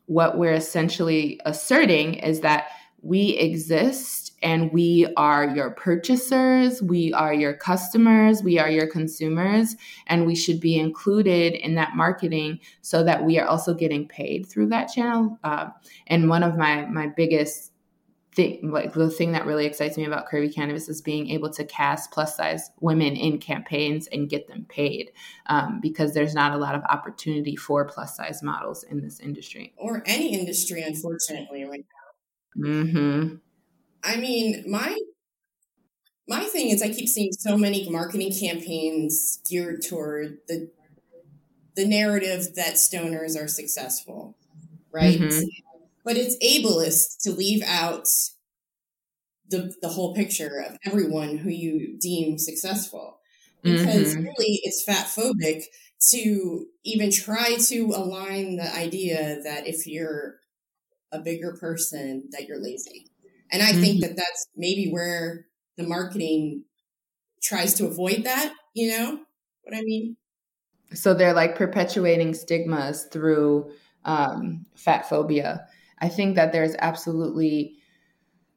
what 0.08 0.38
we're 0.38 0.54
essentially 0.54 1.40
asserting 1.46 2.16
is 2.16 2.42
that 2.42 2.68
we 3.02 3.30
exist 3.38 4.25
and 4.46 4.72
we 4.72 5.12
are 5.18 5.48
your 5.56 5.72
purchasers, 5.72 6.80
we 6.84 7.12
are 7.14 7.34
your 7.34 7.56
customers, 7.56 8.44
we 8.44 8.60
are 8.60 8.70
your 8.70 8.86
consumers, 8.86 9.76
and 10.06 10.28
we 10.28 10.36
should 10.36 10.60
be 10.60 10.78
included 10.78 11.54
in 11.54 11.74
that 11.74 11.96
marketing 11.96 12.60
so 12.84 13.04
that 13.04 13.26
we 13.26 13.40
are 13.40 13.48
also 13.48 13.74
getting 13.74 14.08
paid 14.08 14.46
through 14.46 14.68
that 14.68 14.86
channel. 14.86 15.40
Uh, 15.44 15.70
and 16.06 16.30
one 16.30 16.44
of 16.44 16.56
my 16.58 16.86
my 16.86 17.08
biggest 17.08 17.72
thing, 18.36 18.70
like 18.70 18.94
the 18.94 19.10
thing 19.10 19.32
that 19.32 19.48
really 19.48 19.66
excites 19.66 19.98
me 19.98 20.06
about 20.06 20.30
Curvy 20.30 20.54
Cannabis 20.54 20.90
is 20.90 21.02
being 21.02 21.32
able 21.32 21.50
to 21.50 21.66
cast 21.66 22.12
plus 22.12 22.38
size 22.38 22.70
women 22.82 23.16
in 23.16 23.40
campaigns 23.40 24.06
and 24.12 24.30
get 24.30 24.48
them 24.48 24.68
paid 24.70 25.12
um, 25.48 25.80
because 25.82 26.14
there's 26.14 26.36
not 26.36 26.52
a 26.52 26.58
lot 26.58 26.76
of 26.76 26.84
opportunity 26.84 27.56
for 27.56 27.84
plus 27.86 28.16
size 28.16 28.44
models 28.44 28.84
in 28.84 29.02
this 29.02 29.20
industry 29.20 29.74
or 29.76 30.04
any 30.06 30.40
industry, 30.40 30.84
unfortunately, 30.84 31.64
right 31.64 31.86
now. 32.56 32.68
Mm-hmm. 32.70 33.36
I 34.06 34.18
mean, 34.18 34.64
my 34.68 34.98
my 36.28 36.44
thing 36.44 36.70
is 36.70 36.82
I 36.82 36.90
keep 36.90 37.10
seeing 37.10 37.34
so 37.34 37.58
many 37.58 37.90
marketing 37.90 38.34
campaigns 38.40 39.40
geared 39.50 39.82
toward 39.82 40.38
the 40.48 40.70
the 41.76 41.88
narrative 41.88 42.56
that 42.56 42.76
stoners 42.76 43.38
are 43.38 43.48
successful, 43.48 44.38
right? 44.92 45.20
Mm-hmm. 45.20 45.46
But 46.06 46.18
it's 46.18 46.38
ableist 46.38 47.24
to 47.24 47.32
leave 47.32 47.64
out 47.66 48.08
the 49.50 49.74
the 49.82 49.90
whole 49.90 50.14
picture 50.14 50.64
of 50.68 50.78
everyone 50.86 51.38
who 51.38 51.50
you 51.50 51.98
deem 52.00 52.38
successful. 52.38 53.20
Because 53.64 54.14
mm-hmm. 54.14 54.26
really 54.26 54.60
it's 54.64 54.84
fat 54.84 55.08
phobic 55.08 55.64
to 56.12 56.68
even 56.84 57.10
try 57.10 57.56
to 57.56 57.94
align 57.96 58.58
the 58.58 58.76
idea 58.76 59.40
that 59.44 59.66
if 59.66 59.88
you're 59.88 60.36
a 61.12 61.20
bigger 61.20 61.58
person 61.60 62.30
that 62.32 62.48
you're 62.48 62.62
lazy 62.62 63.08
and 63.52 63.62
I 63.62 63.72
mm-hmm. 63.72 63.82
think 63.82 64.02
that 64.02 64.16
that's 64.16 64.48
maybe 64.56 64.90
where 64.92 65.46
the 65.78 65.84
marketing 65.84 66.64
tries 67.44 67.76
to 67.76 67.86
avoid 67.86 68.24
that, 68.24 68.54
you 68.74 68.90
know 68.90 69.20
what 69.64 69.76
I 69.76 69.82
mean? 69.82 70.18
So 70.94 71.14
they're 71.14 71.34
like 71.34 71.56
perpetuating 71.56 72.34
stigmas 72.34 73.08
through 73.12 73.72
um, 74.06 74.66
fat 74.76 75.10
phobia. 75.10 75.68
I 76.00 76.10
think 76.10 76.36
that 76.36 76.52
there's 76.52 76.76
absolutely 76.80 77.78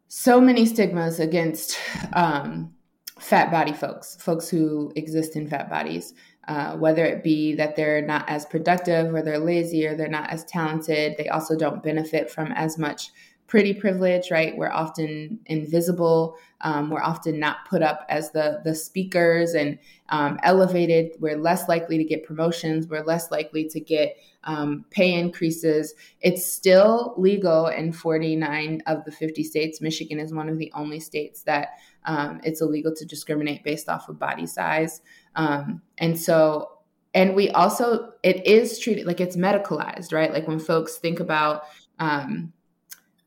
so 0.09 0.41
many 0.41 0.67
stigmas 0.67 1.21
against 1.21 1.79
um, 2.13 2.75
fat 3.19 3.51
body 3.51 3.73
folks, 3.73 4.17
folks 4.17 4.49
who 4.49 4.93
exist 4.97 5.37
in 5.37 5.49
fat 5.49 5.69
bodies, 5.69 6.15
uh, 6.47 6.77
whether 6.77 7.05
it 7.05 7.23
be 7.23 7.55
that 7.55 7.77
they're 7.77 8.03
not 8.03 8.29
as 8.29 8.47
productive 8.47 9.15
or 9.15 9.23
they're 9.23 9.39
lazy 9.39 9.87
or 9.87 9.95
they're 9.95 10.09
not 10.09 10.31
as 10.31 10.45
talented. 10.45 11.15
They 11.19 11.29
also 11.29 11.57
don't 11.57 11.83
benefit 11.83 12.31
from 12.31 12.53
as 12.53 12.79
much 12.79 13.11
pretty 13.49 13.73
privilege, 13.73 14.31
right? 14.31 14.57
We're 14.57 14.71
often 14.71 15.41
invisible. 15.47 16.37
Um, 16.61 16.91
we're 16.91 17.03
often 17.03 17.41
not 17.41 17.65
put 17.69 17.83
up 17.83 18.05
as 18.09 18.31
the 18.31 18.61
the 18.63 18.75
speakers 18.75 19.55
and 19.55 19.79
um, 20.11 20.39
elevated. 20.43 21.13
We're 21.19 21.39
less 21.39 21.67
likely 21.69 21.99
to 21.99 22.05
get 22.05 22.25
promotions. 22.25 22.87
We're 22.87 23.03
less 23.03 23.31
likely 23.31 23.67
to 23.71 23.81
get 23.81 24.17
um, 24.45 24.85
pay 24.91 25.15
increases. 25.15 25.95
It's 26.21 26.53
still 26.53 27.15
legal 27.17 27.67
in 27.69 27.93
49 27.93 28.83
of 28.87 29.05
the 29.05 29.13
50 29.13 29.43
states. 29.43 29.81
Michigan 29.81 30.21
is 30.21 30.33
one 30.33 30.49
of 30.49 30.59
the 30.59 30.71
only 30.75 31.01
states 31.01 31.43
that 31.43 31.69
um, 32.05 32.41
it's 32.45 32.61
illegal 32.61 32.95
to 32.95 33.05
discriminate 33.05 33.65
based 33.65 33.89
off 33.89 34.09
of 34.09 34.19
body 34.19 34.47
size. 34.47 35.01
Um, 35.37 35.81
and 35.97 36.19
so 36.19 36.69
and 37.15 37.35
we 37.35 37.49
also 37.51 38.13
it 38.23 38.47
is 38.47 38.79
treated 38.79 39.07
like 39.07 39.21
it's 39.21 39.35
medicalized 39.35 40.13
right 40.13 40.31
like 40.31 40.47
when 40.47 40.59
folks 40.59 40.97
think 40.97 41.21
about 41.21 41.63
um, 41.99 42.53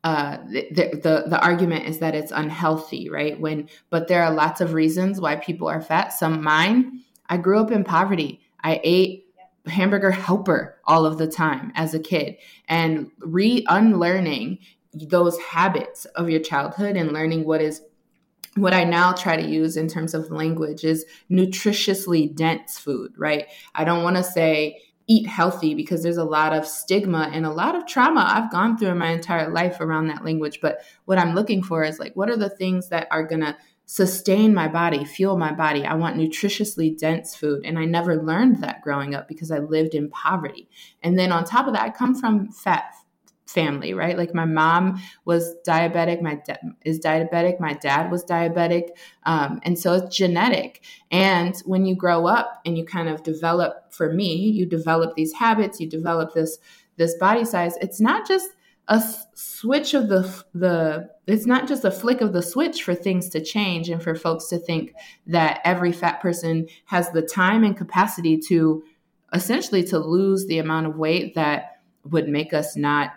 uh, 0.04 0.38
the, 0.48 0.66
the 0.72 1.24
the 1.28 1.40
argument 1.40 1.86
is 1.86 2.00
that 2.00 2.14
it's 2.14 2.32
unhealthy, 2.32 3.08
right? 3.08 3.38
When 3.38 3.68
but 3.90 4.08
there 4.08 4.24
are 4.24 4.32
lots 4.32 4.60
of 4.60 4.72
reasons 4.72 5.20
why 5.20 5.36
people 5.36 5.68
are 5.68 5.80
fat. 5.80 6.12
Some 6.12 6.42
mine. 6.42 7.00
I 7.28 7.36
grew 7.36 7.60
up 7.60 7.70
in 7.70 7.84
poverty. 7.84 8.40
I 8.62 8.80
ate 8.82 9.26
hamburger 9.66 10.10
helper 10.10 10.76
all 10.84 11.06
of 11.06 11.18
the 11.18 11.28
time 11.28 11.72
as 11.76 11.94
a 11.94 12.00
kid, 12.00 12.36
and 12.68 13.10
re 13.20 13.64
unlearning 13.68 14.58
those 14.92 15.38
habits 15.38 16.04
of 16.16 16.28
your 16.28 16.40
childhood 16.40 16.96
and 16.96 17.12
learning 17.12 17.44
what 17.44 17.62
is 17.62 17.82
what 18.56 18.74
I 18.74 18.84
now 18.84 19.12
try 19.12 19.36
to 19.36 19.48
use 19.48 19.76
in 19.76 19.88
terms 19.88 20.14
of 20.14 20.30
language 20.30 20.84
is 20.84 21.06
nutritiously 21.30 22.34
dense 22.34 22.78
food, 22.78 23.14
right? 23.16 23.46
I 23.74 23.84
don't 23.84 24.02
want 24.02 24.16
to 24.16 24.24
say 24.24 24.82
eat 25.06 25.26
healthy 25.26 25.74
because 25.74 26.02
there's 26.02 26.16
a 26.16 26.24
lot 26.24 26.52
of 26.52 26.66
stigma 26.66 27.30
and 27.32 27.44
a 27.44 27.50
lot 27.50 27.74
of 27.74 27.86
trauma 27.86 28.24
I've 28.26 28.50
gone 28.50 28.76
through 28.76 28.88
in 28.88 28.98
my 28.98 29.10
entire 29.10 29.50
life 29.50 29.80
around 29.80 30.06
that 30.08 30.24
language. 30.24 30.60
But 30.60 30.80
what 31.04 31.18
I'm 31.18 31.34
looking 31.34 31.62
for 31.62 31.84
is 31.84 31.98
like, 31.98 32.14
what 32.14 32.30
are 32.30 32.36
the 32.36 32.48
things 32.48 32.88
that 32.88 33.08
are 33.10 33.26
going 33.26 33.40
to 33.40 33.56
sustain 33.86 34.54
my 34.54 34.68
body, 34.68 35.04
fuel 35.04 35.36
my 35.36 35.52
body? 35.52 35.84
I 35.84 35.94
want 35.94 36.16
nutritiously 36.16 36.96
dense 36.96 37.34
food. 37.34 37.64
And 37.64 37.78
I 37.78 37.84
never 37.84 38.22
learned 38.22 38.62
that 38.62 38.82
growing 38.82 39.14
up 39.14 39.28
because 39.28 39.50
I 39.50 39.58
lived 39.58 39.94
in 39.94 40.10
poverty. 40.10 40.68
And 41.02 41.18
then 41.18 41.32
on 41.32 41.44
top 41.44 41.66
of 41.66 41.74
that, 41.74 41.82
I 41.82 41.90
come 41.90 42.14
from 42.14 42.50
fat 42.50 42.94
family, 43.52 43.94
right? 43.94 44.16
Like 44.16 44.34
my 44.34 44.44
mom 44.44 45.00
was 45.24 45.54
diabetic, 45.66 46.22
my 46.22 46.40
dad 46.46 46.60
is 46.84 46.98
diabetic, 46.98 47.60
my 47.60 47.74
dad 47.74 48.10
was 48.10 48.24
diabetic, 48.24 48.90
um, 49.24 49.60
and 49.62 49.78
so 49.78 49.94
it's 49.94 50.16
genetic. 50.16 50.82
And 51.10 51.54
when 51.64 51.84
you 51.84 51.94
grow 51.94 52.26
up 52.26 52.60
and 52.64 52.76
you 52.76 52.84
kind 52.84 53.08
of 53.08 53.22
develop, 53.22 53.92
for 53.92 54.12
me, 54.12 54.34
you 54.34 54.66
develop 54.66 55.14
these 55.14 55.32
habits, 55.32 55.80
you 55.80 55.88
develop 55.88 56.34
this 56.34 56.58
this 56.96 57.16
body 57.16 57.44
size. 57.44 57.76
It's 57.80 58.00
not 58.00 58.26
just 58.26 58.48
a 58.88 59.02
switch 59.34 59.94
of 59.94 60.08
the 60.08 60.44
the 60.54 61.08
it's 61.26 61.46
not 61.46 61.68
just 61.68 61.84
a 61.84 61.90
flick 61.90 62.20
of 62.20 62.32
the 62.32 62.42
switch 62.42 62.82
for 62.82 62.94
things 62.94 63.28
to 63.28 63.42
change 63.42 63.88
and 63.88 64.02
for 64.02 64.14
folks 64.14 64.48
to 64.48 64.58
think 64.58 64.92
that 65.26 65.60
every 65.64 65.92
fat 65.92 66.20
person 66.20 66.66
has 66.86 67.10
the 67.10 67.22
time 67.22 67.62
and 67.62 67.76
capacity 67.76 68.36
to 68.36 68.82
essentially 69.32 69.84
to 69.84 69.98
lose 69.98 70.46
the 70.46 70.58
amount 70.58 70.86
of 70.86 70.96
weight 70.96 71.34
that 71.34 71.80
would 72.10 72.28
make 72.28 72.52
us 72.52 72.76
not 72.76 73.12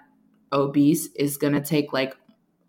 obese 0.51 1.07
is 1.15 1.37
going 1.37 1.53
to 1.53 1.61
take 1.61 1.93
like 1.93 2.15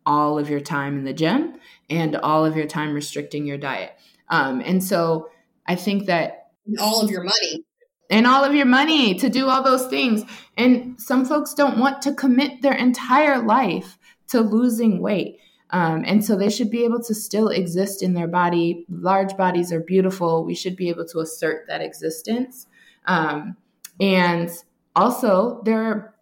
all 0.05 0.39
of 0.39 0.49
your 0.49 0.61
time 0.61 0.99
in 0.99 1.05
the 1.05 1.13
gym 1.13 1.55
and 1.91 2.17
all 2.17 2.45
of 2.45 2.57
your 2.57 2.67
time 2.67 2.95
restricting 2.95 3.47
your 3.47 3.59
diet. 3.59 3.93
Um, 4.29 4.61
and 4.65 4.83
so 4.83 5.31
I 5.67 5.75
think 5.75 6.07
that 6.07 6.51
all 6.81 7.03
of 7.03 7.11
your 7.11 7.23
money 7.23 7.65
and 8.11 8.27
all 8.27 8.45
of 8.45 8.55
your 8.55 8.67
money 8.67 9.15
to 9.15 9.29
do 9.29 9.49
all 9.49 9.63
those 9.63 9.87
things. 9.87 10.23
And 10.57 11.01
some 11.01 11.25
folks 11.25 11.55
don't 11.55 11.79
want 11.79 12.03
to 12.03 12.15
commit 12.15 12.63
their 12.63 12.75
entire 12.75 13.43
life 13.43 13.99
to 14.29 14.41
losing 14.41 15.01
weight. 15.01 15.39
Um, 15.71 16.05
and 16.07 16.25
so 16.25 16.37
they 16.37 16.51
should 16.51 16.71
be 16.71 16.85
able 16.85 17.03
to 17.03 17.15
still 17.15 17.49
exist 17.49 18.03
in 18.03 18.15
their 18.15 18.29
body. 18.29 18.87
Large 18.89 19.37
bodies 19.37 19.73
are 19.73 19.81
beautiful. 19.81 20.45
We 20.45 20.55
should 20.55 20.77
be 20.77 20.89
able 20.89 21.07
to 21.07 21.19
assert 21.19 21.67
that 21.67 21.83
existence. 21.83 22.67
Um, 23.07 23.57
and 24.01 24.51
also, 24.95 25.63
there 25.65 25.83
are 25.83 26.15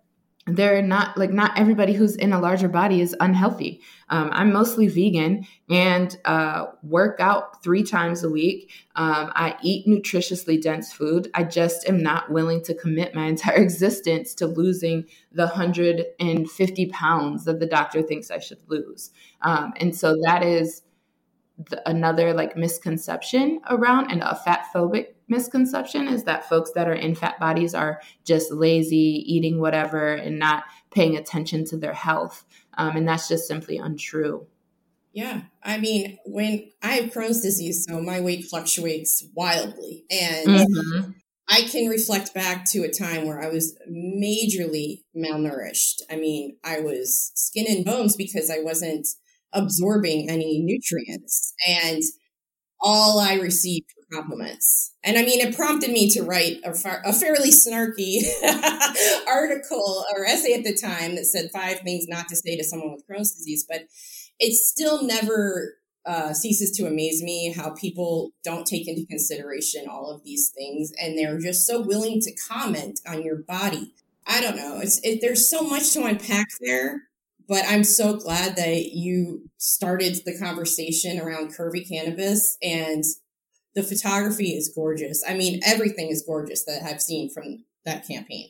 they're 0.46 0.82
not 0.82 1.16
like 1.16 1.30
not 1.30 1.58
everybody 1.58 1.94
who's 1.94 2.16
in 2.16 2.32
a 2.32 2.38
larger 2.38 2.68
body 2.68 3.00
is 3.00 3.16
unhealthy. 3.18 3.80
Um, 4.10 4.28
I'm 4.32 4.52
mostly 4.52 4.88
vegan 4.88 5.46
and 5.70 6.14
uh, 6.26 6.66
work 6.82 7.18
out 7.18 7.62
three 7.62 7.82
times 7.82 8.22
a 8.22 8.28
week. 8.28 8.70
Um, 8.94 9.32
I 9.34 9.56
eat 9.62 9.86
nutritiously 9.86 10.60
dense 10.60 10.92
food. 10.92 11.30
I 11.32 11.44
just 11.44 11.88
am 11.88 12.02
not 12.02 12.30
willing 12.30 12.62
to 12.64 12.74
commit 12.74 13.14
my 13.14 13.24
entire 13.34 13.56
existence 13.56 14.34
to 14.34 14.46
losing 14.46 15.06
the 15.32 15.46
150 15.46 16.86
pounds 16.86 17.44
that 17.46 17.58
the 17.58 17.66
doctor 17.66 18.02
thinks 18.02 18.30
I 18.30 18.38
should 18.38 18.60
lose. 18.68 19.10
Um, 19.40 19.72
and 19.78 19.96
so 19.96 20.14
that 20.24 20.42
is 20.42 20.82
the, 21.70 21.88
another 21.88 22.34
like 22.34 22.56
misconception 22.56 23.60
around 23.70 24.10
and 24.10 24.20
a 24.22 24.34
fat 24.34 24.66
phobic 24.74 25.13
misconception 25.28 26.08
is 26.08 26.24
that 26.24 26.48
folks 26.48 26.72
that 26.72 26.88
are 26.88 26.94
in 26.94 27.14
fat 27.14 27.38
bodies 27.38 27.74
are 27.74 28.00
just 28.24 28.52
lazy, 28.52 29.24
eating 29.26 29.60
whatever, 29.60 30.14
and 30.14 30.38
not 30.38 30.64
paying 30.90 31.16
attention 31.16 31.64
to 31.66 31.76
their 31.76 31.94
health. 31.94 32.44
Um, 32.76 32.96
and 32.96 33.08
that's 33.08 33.28
just 33.28 33.48
simply 33.48 33.78
untrue. 33.78 34.46
Yeah. 35.12 35.42
I 35.62 35.78
mean, 35.78 36.18
when 36.26 36.70
I 36.82 36.94
have 36.94 37.12
Crohn's 37.12 37.40
disease, 37.40 37.86
so 37.88 38.00
my 38.00 38.20
weight 38.20 38.46
fluctuates 38.46 39.24
wildly. 39.34 40.04
And 40.10 40.48
mm-hmm. 40.48 41.10
I 41.48 41.62
can 41.62 41.88
reflect 41.88 42.34
back 42.34 42.64
to 42.66 42.82
a 42.82 42.90
time 42.90 43.26
where 43.26 43.40
I 43.40 43.48
was 43.48 43.78
majorly 43.88 45.02
malnourished. 45.16 46.00
I 46.10 46.16
mean, 46.16 46.56
I 46.64 46.80
was 46.80 47.30
skin 47.34 47.66
and 47.68 47.84
bones 47.84 48.16
because 48.16 48.50
I 48.50 48.58
wasn't 48.58 49.06
absorbing 49.52 50.28
any 50.28 50.60
nutrients. 50.62 51.54
And 51.68 52.02
all 52.80 53.20
I 53.20 53.34
received 53.34 53.93
compliments. 54.14 54.94
And 55.02 55.18
I 55.18 55.22
mean, 55.22 55.40
it 55.40 55.56
prompted 55.56 55.90
me 55.90 56.08
to 56.10 56.22
write 56.22 56.60
a, 56.64 56.74
far, 56.74 57.02
a 57.04 57.12
fairly 57.12 57.50
snarky 57.50 58.22
article 59.28 60.04
or 60.14 60.24
essay 60.24 60.54
at 60.54 60.64
the 60.64 60.76
time 60.76 61.16
that 61.16 61.26
said 61.26 61.50
five 61.52 61.80
things 61.80 62.06
not 62.08 62.28
to 62.28 62.36
say 62.36 62.56
to 62.56 62.64
someone 62.64 62.92
with 62.92 63.06
Crohn's 63.06 63.32
disease. 63.32 63.64
But 63.68 63.82
it 64.38 64.54
still 64.54 65.06
never 65.06 65.76
uh, 66.06 66.32
ceases 66.32 66.70
to 66.72 66.86
amaze 66.86 67.22
me 67.22 67.52
how 67.56 67.70
people 67.70 68.32
don't 68.42 68.66
take 68.66 68.86
into 68.86 69.06
consideration 69.06 69.86
all 69.88 70.10
of 70.10 70.22
these 70.22 70.50
things 70.50 70.92
and 71.00 71.16
they're 71.16 71.38
just 71.38 71.66
so 71.66 71.80
willing 71.80 72.20
to 72.20 72.34
comment 72.34 73.00
on 73.08 73.22
your 73.22 73.36
body. 73.36 73.94
I 74.26 74.40
don't 74.40 74.56
know. 74.56 74.80
It's 74.80 75.00
it, 75.02 75.20
there's 75.20 75.48
so 75.48 75.62
much 75.62 75.92
to 75.92 76.04
unpack 76.04 76.48
there, 76.60 77.02
but 77.48 77.64
I'm 77.66 77.84
so 77.84 78.16
glad 78.16 78.56
that 78.56 78.92
you 78.92 79.48
started 79.58 80.20
the 80.24 80.38
conversation 80.38 81.18
around 81.18 81.54
curvy 81.54 81.86
cannabis 81.88 82.56
and 82.62 83.04
the 83.74 83.82
photography 83.82 84.50
is 84.50 84.72
gorgeous. 84.74 85.22
I 85.28 85.34
mean, 85.34 85.60
everything 85.64 86.08
is 86.08 86.24
gorgeous 86.26 86.64
that 86.64 86.82
I've 86.84 87.02
seen 87.02 87.30
from 87.30 87.64
that 87.84 88.06
campaign. 88.06 88.48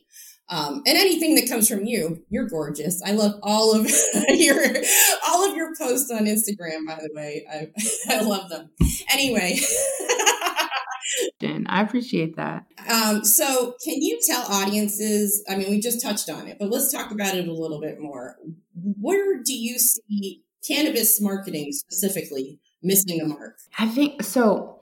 Um, 0.50 0.82
and 0.86 0.98
anything 0.98 1.34
that 1.36 1.48
comes 1.48 1.68
from 1.68 1.84
you, 1.86 2.22
you're 2.28 2.48
gorgeous. 2.48 3.02
I 3.02 3.12
love 3.12 3.38
all 3.42 3.74
of 3.74 3.90
your 4.28 4.62
all 5.26 5.48
of 5.48 5.56
your 5.56 5.74
posts 5.76 6.10
on 6.10 6.26
Instagram. 6.26 6.86
By 6.86 7.00
the 7.02 7.10
way, 7.14 7.46
I 7.50 7.70
I 8.14 8.20
love 8.20 8.50
them. 8.50 8.70
Anyway, 9.10 9.58
Jen, 11.40 11.66
I 11.68 11.80
appreciate 11.80 12.36
that. 12.36 12.66
Um, 12.90 13.24
so, 13.24 13.74
can 13.82 14.02
you 14.02 14.20
tell 14.26 14.42
audiences? 14.42 15.42
I 15.48 15.56
mean, 15.56 15.70
we 15.70 15.80
just 15.80 16.02
touched 16.02 16.28
on 16.28 16.46
it, 16.46 16.58
but 16.58 16.68
let's 16.68 16.92
talk 16.92 17.10
about 17.10 17.34
it 17.34 17.48
a 17.48 17.52
little 17.52 17.80
bit 17.80 17.98
more. 17.98 18.36
Where 18.74 19.42
do 19.42 19.54
you 19.54 19.78
see 19.78 20.42
cannabis 20.66 21.20
marketing 21.22 21.72
specifically 21.72 22.60
missing 22.82 23.18
the 23.18 23.26
mark? 23.26 23.56
I 23.78 23.88
think 23.88 24.22
so. 24.22 24.80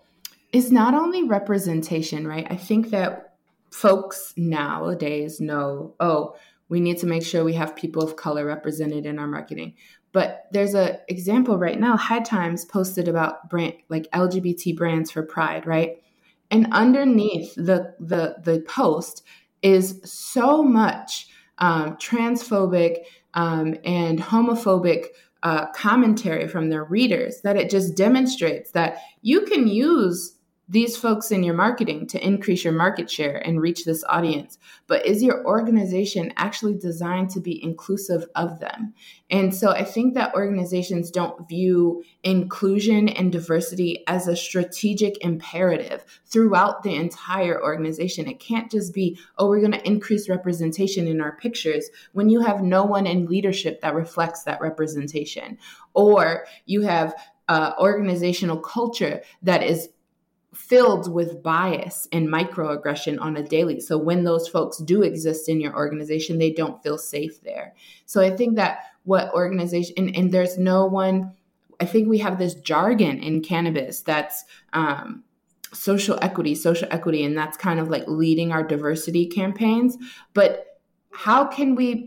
It's 0.53 0.71
not 0.71 0.95
only 0.95 1.25
representation, 1.25 2.27
right? 2.27 2.47
I 2.51 2.57
think 2.57 2.91
that 2.91 3.35
folks 3.71 4.35
nowadays 4.37 5.41
know, 5.41 5.95
oh, 5.99 6.37
we 6.69 6.81
need 6.81 6.99
to 6.99 7.07
make 7.07 7.25
sure 7.25 7.43
we 7.43 7.55
have 7.55 7.75
people 7.75 8.03
of 8.03 8.17
color 8.17 8.45
represented 8.45 9.07
in 9.07 9.19
our 9.19 9.27
marketing. 9.27 9.75
But 10.13 10.47
there's 10.53 10.75
a 10.75 11.01
example 11.09 11.59
right 11.59 11.81
now. 11.81 11.97
High 11.97 12.21
Times 12.21 12.65
posted 12.67 13.09
about 13.09 13.49
brand 13.49 13.75
like 13.89 14.11
LGBT 14.11 14.77
brands 14.77 15.11
for 15.11 15.23
Pride, 15.23 15.67
right? 15.67 16.03
And 16.51 16.69
underneath 16.73 17.55
the 17.55 17.95
the 17.99 18.37
the 18.43 18.61
post 18.61 19.23
is 19.63 20.01
so 20.05 20.63
much 20.63 21.29
um, 21.59 21.97
transphobic 21.97 22.99
um, 23.35 23.77
and 23.85 24.19
homophobic 24.19 25.07
uh, 25.43 25.67
commentary 25.73 26.47
from 26.47 26.69
their 26.69 26.85
readers 26.85 27.41
that 27.43 27.57
it 27.57 27.71
just 27.71 27.97
demonstrates 27.97 28.73
that 28.73 28.99
you 29.23 29.43
can 29.43 29.67
use 29.67 30.37
these 30.73 30.97
folks 30.97 31.31
in 31.31 31.45
your 31.45 31.55
marketing 31.55 32.07
to 32.07 32.27
increase 32.27 32.65
your 32.65 32.73
market 32.73 33.11
share 33.11 33.37
and 33.47 33.61
reach 33.61 33.85
this 33.85 34.03
audience. 34.09 34.59
But 34.87 35.05
is 35.05 35.23
your 35.23 35.45
organization 35.45 36.33
actually 36.37 36.79
designed 36.79 37.29
to 37.31 37.41
be 37.41 37.63
inclusive 37.63 38.25
of 38.35 38.59
them? 38.59 38.95
And 39.31 39.55
so 39.55 39.73
I 39.73 39.85
think 39.85 40.15
that 40.15 40.35
organizations 40.35 41.11
don't 41.11 41.47
view 41.47 42.03
inclusion 42.23 43.11
and 43.11 43.31
diversity 43.31 44.03
as 44.07 44.29
a 44.29 44.35
strategic 44.35 45.23
imperative 45.23 46.07
throughout 46.25 46.83
the 46.83 46.97
entire 46.97 47.63
organization. 47.63 48.27
It 48.27 48.41
can't 48.41 48.71
just 48.71 48.95
be, 48.95 49.19
oh, 49.37 49.49
we're 49.51 49.61
going 49.61 49.73
to 49.73 49.87
increase 49.87 50.31
representation 50.31 51.07
in 51.07 51.21
our 51.21 51.37
pictures 51.37 51.91
when 52.13 52.31
you 52.31 52.41
have 52.41 52.63
no 52.63 52.83
one 52.83 53.07
in 53.07 53.27
leadership 53.27 53.83
that 53.83 53.95
reflects 53.95 54.45
that 54.45 54.63
representation. 54.63 55.59
Or 55.93 56.47
you 56.65 56.81
have 56.81 57.15
uh, 57.49 57.73
organizational 57.79 58.59
culture 58.59 59.21
that 59.43 59.63
is 59.63 59.91
filled 60.55 61.13
with 61.13 61.43
bias 61.43 62.07
and 62.13 62.29
microaggression 62.29 63.21
on 63.21 63.37
a 63.37 63.43
daily. 63.43 63.81
So 63.81 63.97
when 63.97 64.25
those 64.25 64.49
folks 64.49 64.79
do 64.79 65.03
exist 65.03 65.49
in 65.49 65.61
your 65.61 65.75
organization, 65.75 66.39
they 66.39 66.53
don't 66.53 66.83
feel 66.83 66.99
safe 66.99 67.43
there. 67.43 67.75
So 68.05 68.21
I 68.21 68.31
think 68.31 68.57
that 68.57 68.81
what 69.05 69.33
organization 69.33 69.95
and, 69.97 70.17
and 70.17 70.33
there's 70.33 70.59
no 70.59 70.87
one. 70.87 71.33
I 71.81 71.85
think 71.85 72.09
we 72.09 72.19
have 72.19 72.39
this 72.39 72.55
jargon 72.55 73.19
in 73.19 73.43
cannabis 73.43 74.03
that's 74.03 74.45
um, 74.73 75.25
social 75.73 76.17
equity, 76.23 76.55
social 76.55 76.87
equity, 76.93 77.25
and 77.25 77.37
that's 77.37 77.57
kind 77.57 77.81
of 77.81 77.89
like 77.89 78.05
leading 78.07 78.53
our 78.53 78.63
diversity 78.63 79.27
campaigns. 79.27 79.97
But 80.33 80.79
how 81.11 81.47
can 81.47 81.75
we 81.75 82.03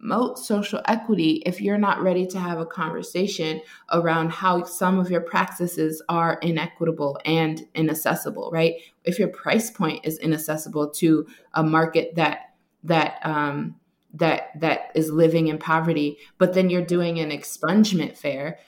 promote 0.00 0.38
social 0.38 0.80
equity 0.86 1.42
if 1.44 1.60
you're 1.60 1.78
not 1.78 2.00
ready 2.00 2.26
to 2.26 2.38
have 2.38 2.58
a 2.58 2.66
conversation 2.66 3.60
around 3.92 4.30
how 4.30 4.64
some 4.64 4.98
of 4.98 5.10
your 5.10 5.20
practices 5.20 6.02
are 6.08 6.38
inequitable 6.42 7.18
and 7.24 7.66
inaccessible 7.74 8.50
right? 8.52 8.74
If 9.04 9.18
your 9.18 9.28
price 9.28 9.70
point 9.70 10.04
is 10.04 10.18
inaccessible 10.18 10.90
to 10.90 11.26
a 11.54 11.62
market 11.62 12.14
that 12.14 12.54
that 12.84 13.18
um, 13.24 13.76
that 14.14 14.58
that 14.58 14.90
is 14.94 15.10
living 15.10 15.48
in 15.48 15.58
poverty 15.58 16.18
but 16.38 16.54
then 16.54 16.70
you're 16.70 16.84
doing 16.84 17.20
an 17.20 17.30
expungement 17.30 18.16
fair 18.16 18.58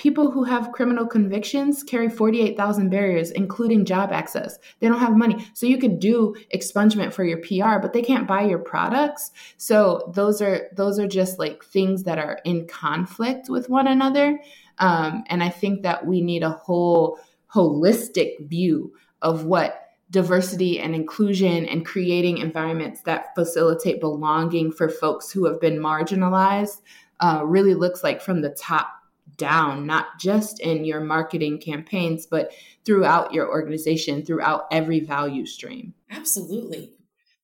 People 0.00 0.30
who 0.30 0.44
have 0.44 0.72
criminal 0.72 1.06
convictions 1.06 1.82
carry 1.82 2.08
48,000 2.08 2.88
barriers, 2.88 3.32
including 3.32 3.84
job 3.84 4.12
access. 4.12 4.58
They 4.78 4.88
don't 4.88 4.98
have 4.98 5.14
money. 5.14 5.46
So 5.52 5.66
you 5.66 5.76
could 5.76 6.00
do 6.00 6.34
expungement 6.54 7.12
for 7.12 7.22
your 7.22 7.36
PR, 7.36 7.82
but 7.82 7.92
they 7.92 8.00
can't 8.00 8.26
buy 8.26 8.44
your 8.44 8.60
products. 8.60 9.30
So 9.58 10.10
those 10.14 10.40
are 10.40 10.70
those 10.74 10.98
are 10.98 11.06
just 11.06 11.38
like 11.38 11.62
things 11.62 12.04
that 12.04 12.16
are 12.16 12.40
in 12.46 12.66
conflict 12.66 13.50
with 13.50 13.68
one 13.68 13.86
another. 13.86 14.40
Um, 14.78 15.22
and 15.26 15.42
I 15.42 15.50
think 15.50 15.82
that 15.82 16.06
we 16.06 16.22
need 16.22 16.44
a 16.44 16.48
whole 16.48 17.18
holistic 17.52 18.48
view 18.48 18.94
of 19.20 19.44
what 19.44 19.90
diversity 20.10 20.80
and 20.80 20.94
inclusion 20.94 21.66
and 21.66 21.84
creating 21.84 22.38
environments 22.38 23.02
that 23.02 23.34
facilitate 23.34 24.00
belonging 24.00 24.72
for 24.72 24.88
folks 24.88 25.30
who 25.30 25.44
have 25.44 25.60
been 25.60 25.78
marginalized 25.78 26.80
uh, 27.20 27.42
really 27.44 27.74
looks 27.74 28.02
like 28.02 28.22
from 28.22 28.40
the 28.40 28.48
top 28.48 28.99
down, 29.40 29.86
not 29.86 30.20
just 30.20 30.60
in 30.60 30.84
your 30.84 31.00
marketing 31.00 31.58
campaigns, 31.58 32.26
but 32.26 32.52
throughout 32.84 33.32
your 33.32 33.48
organization, 33.48 34.24
throughout 34.24 34.66
every 34.70 35.00
value 35.00 35.46
stream. 35.46 35.94
Absolutely. 36.10 36.92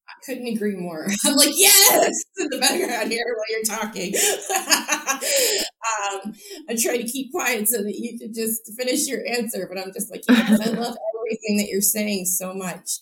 I 0.08 0.12
couldn't 0.24 0.46
agree 0.46 0.76
more. 0.76 1.08
I'm 1.24 1.34
like, 1.34 1.54
yes, 1.54 2.22
in 2.38 2.46
the 2.50 2.58
background 2.58 3.10
here 3.10 3.24
while 3.36 3.46
you're 3.50 3.64
talking. 3.64 4.14
um, 6.26 6.34
I 6.68 6.76
try 6.80 6.98
to 6.98 7.04
keep 7.04 7.32
quiet 7.32 7.68
so 7.68 7.82
that 7.82 7.96
you 7.96 8.16
could 8.18 8.34
just 8.34 8.72
finish 8.76 9.08
your 9.08 9.26
answer, 9.26 9.66
but 9.68 9.78
I'm 9.80 9.92
just 9.92 10.10
like, 10.10 10.22
yes, 10.28 10.60
I 10.60 10.70
love 10.70 10.96
everything 11.16 11.56
that 11.56 11.68
you're 11.68 11.80
saying 11.80 12.26
so 12.26 12.54
much. 12.54 13.00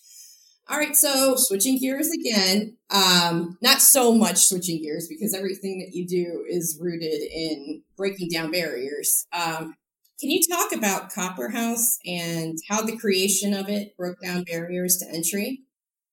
All 0.66 0.79
right, 0.79 0.96
so 0.96 1.37
switching 1.37 1.79
gears 1.79 2.11
again. 2.11 2.79
Um, 2.88 3.59
not 3.61 3.83
so 3.83 4.14
much 4.14 4.38
switching 4.46 4.83
gears 4.83 5.07
because 5.09 5.35
everything 5.35 5.79
that 5.81 5.94
you 5.94 6.07
do 6.07 6.44
is 6.48 6.79
rooted 6.81 7.20
in 7.20 7.83
breaking 7.98 8.31
down 8.31 8.50
barriers. 8.50 9.27
Um, 9.33 9.74
can 10.18 10.31
you 10.31 10.40
talk 10.42 10.72
about 10.72 11.12
Copper 11.12 11.50
House 11.50 11.98
and 12.07 12.57
how 12.68 12.81
the 12.81 12.96
creation 12.96 13.53
of 13.53 13.68
it 13.68 13.94
broke 13.96 14.20
down 14.20 14.44
barriers 14.44 14.96
to 14.98 15.09
entry? 15.14 15.62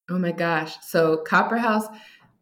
Oh 0.10 0.20
my 0.20 0.34
gosh! 0.34 0.76
So 0.82 1.18
Copper 1.18 1.58
House, 1.58 1.86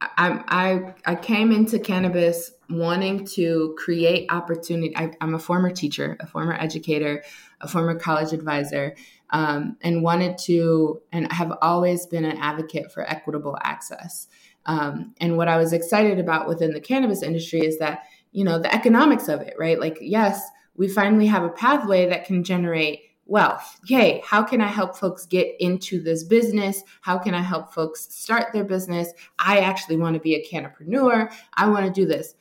I 0.02 0.42
I 0.48 0.94
I 1.06 1.16
came 1.16 1.52
into 1.52 1.78
cannabis 1.78 2.52
wanting 2.72 3.26
to 3.26 3.76
create 3.78 4.32
opportunity. 4.32 4.98
I, 4.98 5.12
I'm 5.22 5.36
a 5.36 5.40
former 5.40 5.70
teacher, 5.70 6.18
a 6.20 6.26
former 6.26 6.54
educator, 6.54 7.24
a 7.62 7.68
former 7.68 8.00
college 8.00 8.34
advisor 8.34 8.96
um, 9.32 9.78
and 9.82 10.04
wanted 10.04 10.38
to, 10.40 11.02
and 11.12 11.32
have 11.32 11.54
always 11.62 12.06
been 12.06 12.26
an 12.26 12.38
advocate 12.38 12.92
for 12.92 13.04
equitable 13.04 13.58
access. 13.64 14.28
Um, 14.66 15.14
and 15.20 15.38
what 15.38 15.48
I 15.48 15.58
was 15.58 15.74
excited 15.74 16.20
about 16.20 16.48
within 16.48 16.74
the 16.74 16.82
cannabis 16.82 17.24
industry 17.24 17.66
is 17.66 17.80
that, 17.80 18.04
you 18.32 18.44
know, 18.44 18.60
the 18.60 18.74
economics 18.74 19.28
of 19.28 19.42
it, 19.42 19.56
right? 19.58 19.80
Like, 19.80 19.98
yes, 20.02 20.42
we 20.76 20.88
finally 20.88 21.28
have 21.28 21.44
a 21.44 21.50
pathway 21.50 22.08
that 22.10 22.26
can 22.26 22.44
generate 22.44 23.02
wealth. 23.26 23.80
Yay, 23.86 24.22
how 24.26 24.42
can 24.44 24.60
I 24.60 24.68
help 24.68 24.98
folks 24.98 25.26
get 25.26 25.56
into 25.60 26.02
this 26.02 26.24
business? 26.24 26.84
How 27.02 27.18
can 27.18 27.34
I 27.34 27.42
help 27.42 27.74
folks 27.74 28.08
start 28.10 28.52
their 28.54 28.64
business? 28.64 29.14
I 29.38 29.60
actually 29.60 29.98
want 29.98 30.16
to 30.16 30.20
be 30.20 30.36
a 30.36 30.48
cannapreneur. 30.48 31.32
I 31.54 31.70
want 31.70 31.86
to 31.86 31.92
do 31.92 32.08
this. 32.08 32.34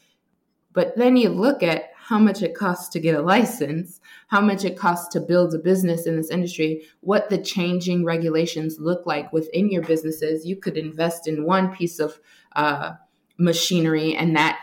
But 0.73 0.97
then 0.97 1.17
you 1.17 1.29
look 1.29 1.63
at 1.63 1.91
how 1.97 2.19
much 2.19 2.43
it 2.43 2.55
costs 2.55 2.89
to 2.91 3.01
get 3.01 3.17
a 3.17 3.23
license, 3.23 3.98
how 4.29 4.41
much 4.41 4.65
it 4.65 4.79
costs 4.79 5.09
to 5.09 5.21
build 5.21 5.55
a 5.55 5.59
business 5.59 6.07
in 6.07 6.17
this 6.17 6.31
industry, 6.31 6.83
what 7.01 7.31
the 7.31 7.39
changing 7.39 8.05
regulations 8.05 8.79
look 8.79 9.07
like 9.07 9.33
within 9.33 9.71
your 9.71 9.83
businesses. 9.83 10.47
You 10.47 10.57
could 10.57 10.77
invest 10.77 11.27
in 11.27 11.45
one 11.45 11.75
piece 11.75 11.99
of 11.99 12.21
uh, 12.55 12.93
machinery 13.39 14.15
and 14.15 14.37
that 14.37 14.61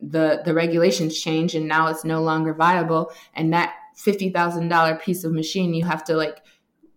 the 0.00 0.42
the 0.44 0.52
regulations 0.52 1.18
change 1.18 1.54
and 1.54 1.68
now 1.68 1.86
it's 1.86 2.04
no 2.04 2.20
longer 2.20 2.52
viable 2.52 3.10
and 3.34 3.52
that 3.52 3.74
$50,000 3.96 5.00
piece 5.00 5.24
of 5.24 5.32
machine 5.32 5.72
you 5.72 5.84
have 5.84 6.04
to 6.04 6.16
like 6.16 6.42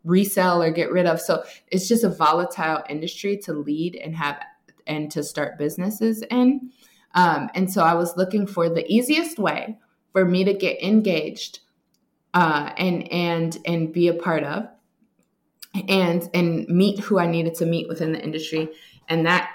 resell 0.03 0.63
or 0.63 0.71
get 0.71 0.91
rid 0.91 1.05
of. 1.05 1.21
So 1.21 1.43
it's 1.67 1.87
just 1.87 2.03
a 2.03 2.09
volatile 2.09 2.81
industry 2.89 3.37
to 3.43 3.53
lead 3.53 3.95
and 3.95 4.15
have 4.15 4.43
and 4.87 5.11
to 5.11 5.21
start 5.21 5.57
businesses 5.59 6.23
in. 6.31 6.71
Um, 7.13 7.49
and 7.53 7.71
so 7.71 7.83
I 7.83 7.93
was 7.93 8.17
looking 8.17 8.47
for 8.47 8.69
the 8.69 8.85
easiest 8.91 9.37
way 9.37 9.77
for 10.13 10.25
me 10.25 10.43
to 10.45 10.53
get 10.53 10.81
engaged 10.81 11.59
uh, 12.33 12.71
and 12.77 13.11
and 13.11 13.57
and 13.65 13.93
be 13.93 14.07
a 14.07 14.13
part 14.13 14.43
of 14.43 14.67
and 15.87 16.29
and 16.33 16.67
meet 16.67 16.99
who 16.99 17.19
I 17.19 17.27
needed 17.27 17.55
to 17.55 17.65
meet 17.65 17.87
within 17.87 18.11
the 18.11 18.23
industry, 18.23 18.69
and 19.07 19.25
that 19.25 19.51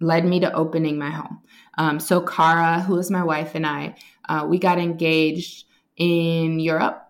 led 0.00 0.24
me 0.24 0.40
to 0.40 0.52
opening 0.52 0.98
my 0.98 1.10
home. 1.10 1.40
Um, 1.76 2.00
so 2.00 2.20
Cara, 2.20 2.80
who 2.80 2.96
is 2.98 3.10
my 3.10 3.22
wife, 3.22 3.54
and 3.54 3.66
I, 3.66 3.94
uh, 4.28 4.46
we 4.48 4.58
got 4.58 4.78
engaged 4.78 5.64
in 5.96 6.60
Europe. 6.60 7.04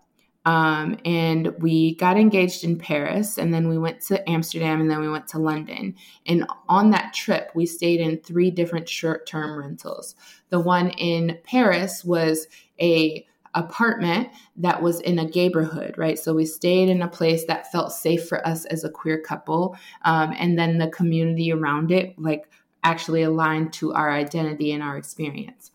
Um, 0.44 0.97
and 1.05 1.53
we 1.59 1.97
got 1.97 2.16
engaged 2.16 2.64
in 2.64 2.79
Paris, 2.79 3.37
and 3.37 3.53
then 3.53 3.68
we 3.68 3.77
went 3.77 4.01
to 4.03 4.27
Amsterdam, 4.31 4.81
and 4.81 4.90
then 4.90 5.01
we 5.01 5.11
went 5.11 5.29
to 5.29 5.38
London. 5.38 5.94
And 6.25 6.47
on 6.71 6.88
that 6.90 7.12
trip, 7.12 7.51
we 7.55 7.66
stayed 7.66 8.01
in 8.01 8.16
three 8.21 8.51
different 8.51 8.88
short 8.88 9.27
term 9.27 9.59
rentals. 9.59 10.14
The 10.49 10.59
one 10.59 10.88
in 10.90 11.38
Paris 11.44 12.03
was 12.03 12.47
a 12.81 13.27
apartment 13.59 14.29
that 14.57 14.83
was 14.83 15.01
in 15.01 15.18
a 15.18 15.25
neighborhood, 15.25 15.97
right? 15.99 16.18
So 16.18 16.35
we 16.35 16.47
stayed 16.47 16.88
in 16.88 17.03
a 17.03 17.09
place 17.09 17.44
that 17.47 17.71
felt 17.73 17.92
safe 17.92 18.29
for 18.29 18.47
us 18.47 18.64
as 18.66 18.85
a 18.85 18.90
queer 18.90 19.21
couple. 19.21 19.77
Um, 20.03 20.35
and 20.38 20.59
then 20.59 20.79
the 20.79 20.88
community 20.88 21.53
around 21.53 21.90
it, 21.90 22.18
like, 22.18 22.49
actually 22.85 23.23
aligned 23.23 23.73
to 23.75 23.92
our 23.92 24.11
identity 24.11 24.73
and 24.73 24.83
our 24.83 24.97
experience. 24.97 25.73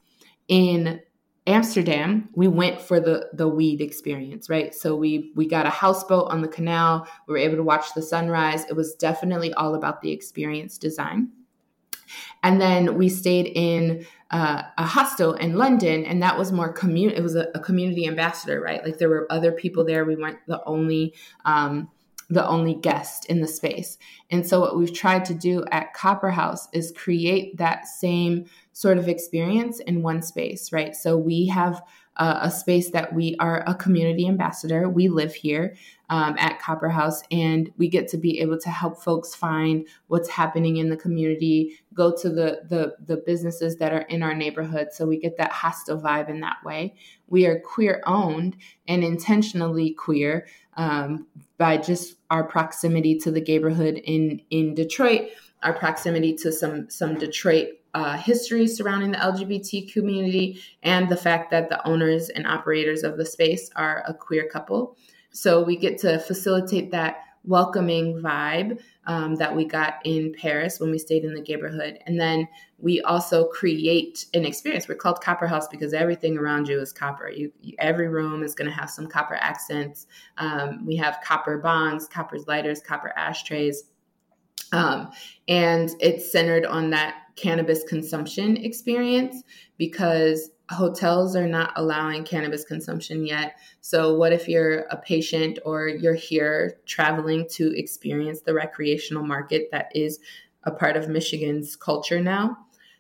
In 0.47 1.01
Amsterdam, 1.45 2.29
we 2.33 2.47
went 2.47 2.79
for 2.79 3.01
the 3.01 3.29
the 3.33 3.47
weed 3.47 3.81
experience, 3.81 4.49
right? 4.49 4.73
So 4.73 4.95
we 4.95 5.33
we 5.35 5.45
got 5.45 5.65
a 5.65 5.69
houseboat 5.69 6.31
on 6.31 6.41
the 6.41 6.47
canal. 6.47 7.05
We 7.27 7.33
were 7.33 7.37
able 7.37 7.57
to 7.57 7.63
watch 7.63 7.93
the 7.93 8.01
sunrise. 8.01 8.63
It 8.69 8.75
was 8.75 8.95
definitely 8.95 9.53
all 9.53 9.75
about 9.75 10.01
the 10.01 10.11
experience 10.11 10.77
design. 10.77 11.29
And 12.41 12.59
then 12.59 12.97
we 12.97 13.09
stayed 13.09 13.47
in 13.47 14.05
uh, 14.31 14.63
a 14.77 14.85
hostel 14.85 15.33
in 15.33 15.57
London, 15.57 16.05
and 16.05 16.21
that 16.23 16.37
was 16.37 16.51
more 16.51 16.73
community. 16.73 17.17
It 17.17 17.23
was 17.23 17.35
a, 17.35 17.49
a, 17.53 17.59
community 17.59 18.07
ambassador, 18.07 18.59
right? 18.59 18.83
Like 18.83 18.97
there 18.97 19.09
were 19.09 19.27
other 19.31 19.51
people 19.51 19.85
there. 19.85 20.05
We 20.05 20.15
weren't 20.15 20.39
the 20.47 20.63
only 20.65 21.13
um, 21.45 21.89
the 22.29 22.47
only 22.47 22.73
guest 22.73 23.25
in 23.27 23.41
the 23.41 23.47
space. 23.47 23.97
And 24.31 24.47
so 24.47 24.59
what 24.59 24.77
we've 24.77 24.93
tried 24.93 25.25
to 25.25 25.35
do 25.35 25.65
at 25.71 25.93
Copper 25.93 26.31
House 26.31 26.67
is 26.73 26.91
create 26.95 27.57
that 27.57 27.85
same 27.85 28.45
sort 28.71 28.97
of 28.97 29.07
experience 29.07 29.79
in 29.79 30.01
one 30.01 30.21
space, 30.21 30.71
right? 30.71 30.95
So 30.95 31.15
we 31.15 31.47
have 31.47 31.83
uh, 32.17 32.39
a 32.41 32.51
space 32.51 32.91
that 32.91 33.13
we 33.13 33.35
are 33.39 33.63
a 33.65 33.75
community 33.75 34.27
ambassador. 34.27 34.87
We 34.87 35.09
live 35.09 35.33
here 35.33 35.75
um, 36.09 36.35
at 36.37 36.59
Copper 36.59 36.89
House, 36.89 37.23
and 37.31 37.71
we 37.77 37.87
get 37.87 38.07
to 38.09 38.17
be 38.17 38.39
able 38.39 38.59
to 38.59 38.69
help 38.69 39.01
folks 39.01 39.33
find 39.33 39.87
what's 40.07 40.29
happening 40.29 40.77
in 40.77 40.89
the 40.89 40.97
community, 40.97 41.79
go 41.93 42.15
to 42.15 42.29
the 42.29 42.61
the, 42.69 42.95
the 43.05 43.17
businesses 43.17 43.77
that 43.77 43.93
are 43.93 44.01
in 44.01 44.21
our 44.21 44.35
neighborhood, 44.35 44.89
so 44.91 45.05
we 45.05 45.17
get 45.17 45.37
that 45.37 45.51
hostel 45.51 45.99
vibe 45.99 46.29
in 46.29 46.39
that 46.41 46.57
way. 46.63 46.93
We 47.27 47.47
are 47.47 47.59
queer 47.59 48.03
owned 48.05 48.57
and 48.87 49.03
intentionally 49.03 49.93
queer 49.93 50.45
um, 50.77 51.25
by 51.57 51.77
just 51.77 52.17
our 52.29 52.43
proximity 52.43 53.17
to 53.19 53.31
the 53.31 53.41
neighborhood 53.41 53.95
in 54.03 54.39
in 54.51 54.75
Detroit, 54.75 55.29
our 55.63 55.73
proximity 55.73 56.35
to 56.35 56.51
some 56.51 56.89
some 56.89 57.15
Detroit 57.17 57.69
uh, 57.93 58.17
history 58.17 58.67
surrounding 58.67 59.11
the 59.11 59.17
LGBT 59.17 59.91
community 59.91 60.61
and 60.81 61.09
the 61.09 61.17
fact 61.17 61.51
that 61.51 61.69
the 61.69 61.85
owners 61.87 62.29
and 62.29 62.47
operators 62.47 63.03
of 63.03 63.17
the 63.17 63.25
space 63.25 63.69
are 63.75 64.03
a 64.07 64.13
queer 64.13 64.47
couple. 64.49 64.97
So 65.31 65.63
we 65.63 65.75
get 65.75 65.99
to 65.99 66.19
facilitate 66.19 66.91
that 66.91 67.17
welcoming 67.45 68.21
vibe 68.21 68.81
um, 69.05 69.35
that 69.35 69.53
we 69.53 69.65
got 69.65 69.95
in 70.05 70.33
Paris 70.33 70.79
when 70.79 70.91
we 70.91 70.97
stayed 70.97 71.25
in 71.25 71.33
the 71.33 71.41
neighborhood. 71.41 71.99
And 72.05 72.19
then 72.19 72.47
we 72.77 73.01
also 73.01 73.47
create 73.47 74.25
an 74.33 74.45
experience. 74.45 74.87
We're 74.87 74.95
called 74.95 75.21
Copper 75.21 75.47
House 75.47 75.67
because 75.67 75.93
everything 75.93 76.37
around 76.37 76.67
you 76.67 76.79
is 76.79 76.93
copper. 76.93 77.29
You, 77.29 77.51
you 77.61 77.75
every 77.79 78.07
room 78.07 78.43
is 78.43 78.55
going 78.55 78.69
to 78.69 78.75
have 78.75 78.89
some 78.89 79.07
copper 79.07 79.35
accents. 79.35 80.07
Um, 80.37 80.85
we 80.85 80.95
have 80.97 81.19
copper 81.23 81.61
bongs, 81.61 82.09
copper 82.09 82.37
lighters, 82.47 82.81
copper 82.81 83.11
ashtrays. 83.17 83.83
Um, 84.71 85.11
and 85.47 85.91
it's 85.99 86.31
centered 86.31 86.65
on 86.65 86.89
that 86.91 87.15
cannabis 87.35 87.83
consumption 87.83 88.57
experience 88.57 89.43
because 89.77 90.49
hotels 90.69 91.35
are 91.35 91.47
not 91.47 91.71
allowing 91.75 92.23
cannabis 92.23 92.63
consumption 92.63 93.25
yet. 93.25 93.57
So, 93.81 94.15
what 94.15 94.33
if 94.33 94.47
you're 94.47 94.79
a 94.89 94.97
patient 94.97 95.59
or 95.65 95.87
you're 95.87 96.13
here 96.15 96.79
traveling 96.85 97.47
to 97.51 97.77
experience 97.77 98.41
the 98.41 98.53
recreational 98.53 99.23
market 99.23 99.69
that 99.71 99.91
is 99.93 100.19
a 100.63 100.71
part 100.71 100.97
of 100.97 101.09
Michigan's 101.09 101.75
culture 101.75 102.21
now? 102.21 102.57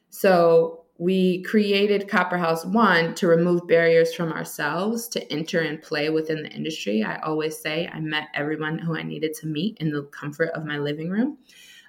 So, 0.09 0.82
we 0.97 1.41
created 1.43 2.07
Copper 2.07 2.37
House 2.37 2.65
One 2.65 3.15
to 3.15 3.27
remove 3.27 3.67
barriers 3.67 4.13
from 4.13 4.31
ourselves 4.31 5.07
to 5.09 5.33
enter 5.33 5.59
and 5.59 5.81
play 5.81 6.09
within 6.09 6.43
the 6.43 6.49
industry. 6.49 7.03
I 7.03 7.17
always 7.17 7.57
say 7.57 7.89
I 7.91 7.99
met 7.99 8.27
everyone 8.33 8.77
who 8.77 8.95
I 8.95 9.03
needed 9.03 9.33
to 9.35 9.47
meet 9.47 9.77
in 9.79 9.91
the 9.91 10.03
comfort 10.03 10.49
of 10.49 10.65
my 10.65 10.77
living 10.77 11.09
room. 11.09 11.37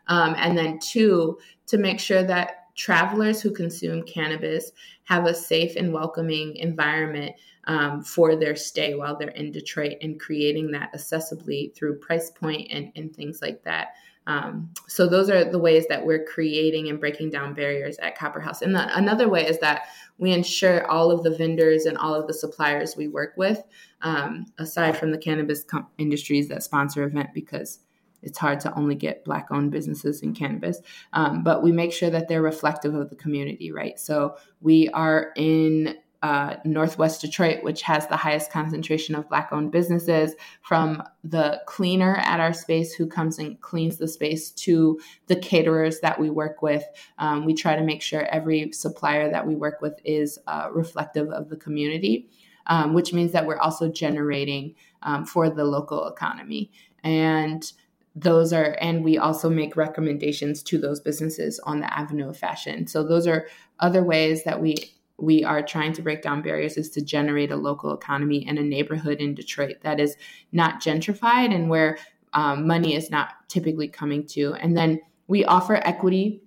Um, 0.08 0.34
and 0.38 0.56
then 0.56 0.78
two, 0.78 1.38
to 1.66 1.78
make 1.78 2.00
sure 2.00 2.22
that 2.22 2.74
travelers 2.74 3.40
who 3.40 3.50
consume 3.50 4.02
cannabis 4.02 4.72
have 5.04 5.26
a 5.26 5.34
safe 5.34 5.76
and 5.76 5.92
welcoming 5.92 6.56
environment 6.56 7.34
um, 7.66 8.02
for 8.02 8.36
their 8.36 8.56
stay 8.56 8.94
while 8.94 9.16
they're 9.16 9.28
in 9.28 9.52
Detroit 9.52 9.96
and 10.02 10.20
creating 10.20 10.70
that 10.70 10.92
accessibly 10.94 11.74
through 11.74 11.98
price 11.98 12.30
point 12.30 12.68
and, 12.70 12.90
and 12.96 13.14
things 13.14 13.40
like 13.40 13.62
that. 13.64 13.94
Um, 14.26 14.70
so 14.88 15.06
those 15.06 15.28
are 15.28 15.44
the 15.44 15.58
ways 15.58 15.86
that 15.88 16.04
we're 16.04 16.24
creating 16.24 16.88
and 16.88 16.98
breaking 16.98 17.30
down 17.30 17.54
barriers 17.54 17.98
at 17.98 18.16
Copper 18.16 18.40
House. 18.40 18.62
And 18.62 18.74
the, 18.74 18.96
another 18.96 19.28
way 19.28 19.46
is 19.46 19.58
that 19.58 19.82
we 20.18 20.32
ensure 20.32 20.90
all 20.90 21.10
of 21.10 21.22
the 21.22 21.36
vendors 21.36 21.84
and 21.84 21.98
all 21.98 22.14
of 22.14 22.26
the 22.26 22.34
suppliers 22.34 22.96
we 22.96 23.08
work 23.08 23.34
with, 23.36 23.62
um, 24.02 24.46
aside 24.58 24.96
from 24.96 25.10
the 25.10 25.18
cannabis 25.18 25.64
com- 25.64 25.88
industries 25.98 26.48
that 26.48 26.62
sponsor 26.62 27.02
event, 27.02 27.30
because 27.34 27.80
it's 28.22 28.38
hard 28.38 28.58
to 28.60 28.74
only 28.74 28.94
get 28.94 29.24
black 29.24 29.48
owned 29.50 29.70
businesses 29.70 30.22
in 30.22 30.34
cannabis 30.34 30.80
um, 31.12 31.42
but 31.42 31.62
we 31.62 31.70
make 31.70 31.92
sure 31.92 32.08
that 32.10 32.26
they're 32.26 32.40
reflective 32.40 32.94
of 32.94 33.10
the 33.10 33.16
community 33.16 33.70
right 33.70 34.00
so 34.00 34.36
we 34.62 34.88
are 34.90 35.32
in 35.36 35.94
uh, 36.24 36.56
Northwest 36.64 37.20
Detroit, 37.20 37.62
which 37.62 37.82
has 37.82 38.06
the 38.06 38.16
highest 38.16 38.50
concentration 38.50 39.14
of 39.14 39.28
Black 39.28 39.50
owned 39.52 39.70
businesses, 39.70 40.34
from 40.62 41.02
the 41.22 41.60
cleaner 41.66 42.16
at 42.16 42.40
our 42.40 42.54
space 42.54 42.94
who 42.94 43.06
comes 43.06 43.38
and 43.38 43.60
cleans 43.60 43.98
the 43.98 44.08
space 44.08 44.50
to 44.52 44.98
the 45.26 45.36
caterers 45.36 46.00
that 46.00 46.18
we 46.18 46.30
work 46.30 46.62
with. 46.62 46.82
Um, 47.18 47.44
we 47.44 47.52
try 47.52 47.76
to 47.76 47.84
make 47.84 48.00
sure 48.00 48.22
every 48.22 48.72
supplier 48.72 49.30
that 49.30 49.46
we 49.46 49.54
work 49.54 49.82
with 49.82 50.00
is 50.02 50.38
uh, 50.46 50.70
reflective 50.72 51.28
of 51.28 51.50
the 51.50 51.58
community, 51.58 52.30
um, 52.68 52.94
which 52.94 53.12
means 53.12 53.32
that 53.32 53.44
we're 53.44 53.58
also 53.58 53.90
generating 53.90 54.76
um, 55.02 55.26
for 55.26 55.50
the 55.50 55.64
local 55.66 56.08
economy. 56.08 56.72
And 57.02 57.70
those 58.16 58.50
are 58.54 58.78
and 58.80 59.04
we 59.04 59.18
also 59.18 59.50
make 59.50 59.76
recommendations 59.76 60.62
to 60.62 60.78
those 60.78 61.00
businesses 61.00 61.60
on 61.64 61.80
the 61.80 61.98
avenue 61.98 62.28
of 62.28 62.38
fashion 62.38 62.86
so 62.86 63.02
those 63.02 63.26
are 63.26 63.48
other 63.80 64.04
ways 64.04 64.44
that 64.44 64.60
we 64.60 64.93
we 65.18 65.44
are 65.44 65.62
trying 65.62 65.92
to 65.92 66.02
break 66.02 66.22
down 66.22 66.42
barriers 66.42 66.76
is 66.76 66.90
to 66.90 67.02
generate 67.02 67.52
a 67.52 67.56
local 67.56 67.94
economy 67.94 68.44
and 68.48 68.58
a 68.58 68.62
neighborhood 68.62 69.18
in 69.18 69.34
detroit 69.34 69.76
that 69.82 70.00
is 70.00 70.16
not 70.52 70.82
gentrified 70.82 71.54
and 71.54 71.68
where 71.68 71.98
um, 72.32 72.66
money 72.66 72.94
is 72.94 73.10
not 73.10 73.48
typically 73.48 73.88
coming 73.88 74.26
to 74.26 74.54
and 74.54 74.76
then 74.76 75.00
we 75.26 75.44
offer 75.44 75.76
equity 75.76 76.42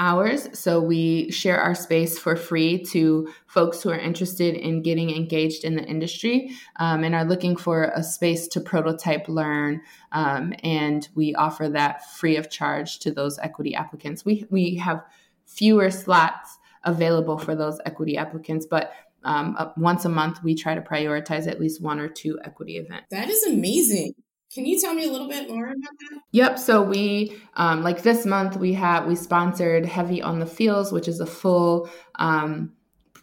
hours. 0.00 0.48
So 0.58 0.80
we 0.80 1.30
share 1.30 1.60
our 1.60 1.74
space 1.74 2.18
for 2.18 2.36
free 2.36 2.82
to 2.84 3.28
folks 3.46 3.82
who 3.82 3.90
are 3.90 3.98
interested 3.98 4.54
in 4.54 4.82
getting 4.82 5.10
engaged 5.10 5.64
in 5.64 5.74
the 5.74 5.82
industry 5.82 6.50
um, 6.76 7.02
and 7.02 7.14
are 7.14 7.24
looking 7.24 7.56
for 7.56 7.92
a 7.94 8.02
space 8.02 8.46
to 8.48 8.60
prototype, 8.60 9.28
learn, 9.28 9.80
um, 10.12 10.52
and 10.62 11.08
we 11.14 11.34
offer 11.34 11.68
that 11.68 12.08
free 12.12 12.36
of 12.36 12.48
charge 12.48 13.00
to 13.00 13.10
those 13.10 13.38
equity 13.40 13.74
applicants. 13.74 14.24
We 14.24 14.46
we 14.50 14.76
have 14.76 15.04
fewer 15.46 15.90
slots 15.90 16.57
available 16.88 17.38
for 17.38 17.54
those 17.54 17.78
equity 17.86 18.16
applicants, 18.16 18.66
but 18.66 18.92
um, 19.24 19.56
uh, 19.58 19.70
once 19.76 20.04
a 20.04 20.08
month 20.08 20.42
we 20.42 20.54
try 20.54 20.74
to 20.74 20.80
prioritize 20.80 21.46
at 21.46 21.60
least 21.60 21.82
one 21.82 21.98
or 21.98 22.08
two 22.08 22.38
equity 22.44 22.76
events. 22.76 23.06
That 23.10 23.28
is 23.28 23.42
amazing. 23.44 24.14
Can 24.52 24.64
you 24.64 24.80
tell 24.80 24.94
me 24.94 25.04
a 25.04 25.10
little 25.10 25.28
bit 25.28 25.50
more 25.50 25.66
about 25.66 25.76
that? 25.76 26.20
Yep. 26.32 26.58
So 26.58 26.82
we, 26.82 27.36
um, 27.54 27.82
like 27.82 28.02
this 28.02 28.24
month, 28.24 28.56
we 28.56 28.72
have 28.72 29.06
we 29.06 29.14
sponsored 29.14 29.84
Heavy 29.84 30.22
on 30.22 30.38
the 30.38 30.46
Fields, 30.46 30.90
which 30.90 31.06
is 31.06 31.20
a 31.20 31.26
full 31.26 31.90
um, 32.14 32.72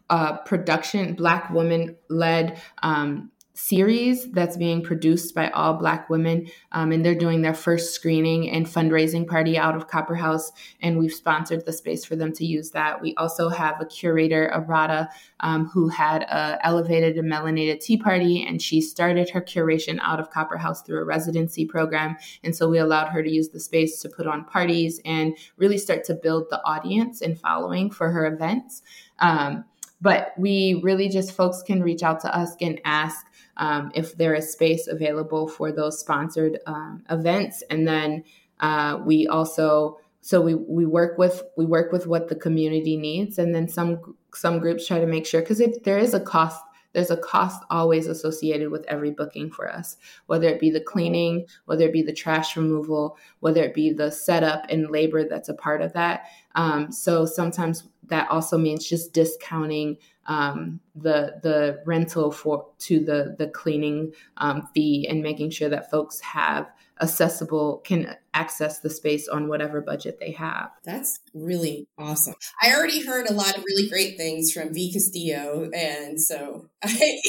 uh, 0.10 0.38
production, 0.38 1.16
Black 1.16 1.50
woman 1.50 1.96
led 2.10 2.62
um, 2.84 3.32
series 3.56 4.30
that's 4.32 4.58
being 4.58 4.84
produced 4.84 5.34
by 5.34 5.50
all 5.52 5.74
Black 5.74 6.10
women. 6.10 6.48
Um, 6.74 6.92
and 6.92 7.04
they're 7.04 7.16
doing 7.16 7.42
their 7.42 7.54
first 7.54 7.94
screening 7.94 8.50
and 8.50 8.66
fundraising 8.66 9.26
party 9.28 9.58
out 9.58 9.76
of 9.76 9.88
Copper 9.88 10.16
House. 10.16 10.52
And 10.82 11.00
we've 11.00 11.14
sponsored 11.14 11.66
the 11.66 11.74
space 11.74 12.06
for 12.06 12.16
them 12.16 12.34
to 12.34 12.46
use 12.46 12.72
that. 12.72 13.02
We 13.02 13.16
also 13.16 13.50
have 13.50 13.80
a 13.80 13.86
curator, 13.86 14.52
Arada, 14.54 15.08
um, 15.40 15.68
who 15.68 15.88
had 15.88 16.24
a 16.24 16.60
elevated 16.66 17.18
and 17.18 17.32
melanated 17.32 17.80
tea 17.80 17.98
party. 17.98 18.46
And 18.46 18.62
she 18.62 18.82
started 18.82 19.30
her 19.30 19.42
curation 19.42 20.00
out 20.02 20.20
of 20.20 20.30
Copper 20.30 20.58
House 20.58 20.82
through 20.82 21.00
a 21.00 21.06
residency 21.06 21.66
program. 21.66 22.18
And 22.44 22.56
so 22.56 22.70
we 22.70 22.78
allowed 22.78 23.08
her 23.08 23.24
to 23.24 23.32
use 23.32 23.50
the 23.50 23.60
space 23.60 24.02
to 24.02 24.10
put 24.10 24.28
on 24.28 24.44
parties 24.44 25.00
and 25.06 25.36
really 25.58 25.78
start 25.78 26.04
to 26.06 26.14
build 26.14 26.50
the 26.50 26.62
audience 26.66 27.22
and 27.22 27.40
following 27.40 27.90
for 27.90 28.12
her 28.12 28.26
events. 28.26 28.82
Um, 29.20 29.64
but 30.06 30.34
we 30.38 30.80
really 30.84 31.10
just 31.10 31.32
folks 31.32 31.64
can 31.64 31.82
reach 31.82 32.04
out 32.04 32.20
to 32.20 32.38
us 32.38 32.52
and 32.62 32.80
ask 32.86 33.26
um, 33.58 33.92
if 33.96 34.16
there 34.18 34.36
is 34.36 34.52
space 34.52 34.86
available 34.86 35.48
for 35.48 35.72
those 35.72 36.00
sponsored 36.00 36.60
um, 36.68 37.04
events. 37.10 37.64
And 37.72 37.88
then 37.88 38.24
uh, 38.60 39.00
we 39.04 39.26
also 39.26 39.98
so 40.22 40.42
we 40.42 40.54
we 40.54 40.86
work 40.86 41.18
with 41.18 41.42
we 41.58 41.66
work 41.66 41.92
with 41.92 42.06
what 42.06 42.28
the 42.28 42.36
community 42.36 42.98
needs, 42.98 43.40
and 43.40 43.56
then 43.56 43.68
some 43.68 44.16
some 44.36 44.60
groups 44.60 44.86
try 44.86 45.00
to 45.00 45.08
make 45.08 45.26
sure 45.26 45.42
because 45.42 45.60
if 45.60 45.84
there 45.84 45.98
is 45.98 46.14
a 46.14 46.20
cost 46.20 46.62
there's 46.94 47.12
a 47.12 47.18
cost 47.18 47.62
always 47.70 48.08
associated 48.08 48.70
with 48.70 48.86
every 48.88 49.12
booking 49.12 49.52
for 49.52 49.70
us, 49.70 49.98
whether 50.28 50.48
it 50.48 50.62
be 50.62 50.70
the 50.70 50.80
cleaning, 50.80 51.46
whether 51.66 51.86
it 51.86 51.92
be 51.92 52.02
the 52.02 52.14
trash 52.14 52.56
removal, 52.56 53.18
whether 53.42 53.64
it 53.64 53.74
be 53.74 53.92
the 53.92 54.10
setup 54.10 54.66
and 54.70 54.90
labor 54.90 55.28
that's 55.28 55.50
a 55.50 55.54
part 55.54 55.82
of 55.82 55.92
that. 55.94 56.28
Um, 56.56 56.92
so 56.92 57.26
sometimes 57.26 57.84
that 58.08 58.30
also 58.30 58.58
means 58.58 58.88
just 58.88 59.14
discounting 59.14 59.98
um, 60.28 60.80
the 60.96 61.40
the 61.44 61.82
rental 61.86 62.32
for 62.32 62.68
to 62.80 63.00
the 63.00 63.36
the 63.38 63.48
cleaning 63.48 64.14
um, 64.38 64.68
fee 64.74 65.08
and 65.08 65.22
making 65.22 65.52
sure 65.52 65.70
that 65.70 65.92
folks 65.92 66.20
have 66.22 66.72
accessible 67.02 67.80
can 67.80 68.16
access 68.34 68.80
the 68.80 68.90
space 68.90 69.28
on 69.28 69.48
whatever 69.50 69.82
budget 69.82 70.18
they 70.20 70.32
have. 70.32 70.72
That's 70.84 71.20
really 71.34 71.88
awesome. 71.98 72.36
I 72.62 72.74
already 72.74 73.06
heard 73.06 73.30
a 73.30 73.34
lot 73.34 73.58
of 73.58 73.64
really 73.64 73.90
great 73.90 74.18
things 74.18 74.52
from 74.52 74.74
V 74.74 74.94
Castillo, 74.94 75.70
and 75.74 76.20
so 76.20 76.70
I 76.84 77.20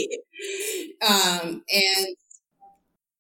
um, 1.07 1.65
and 1.69 2.17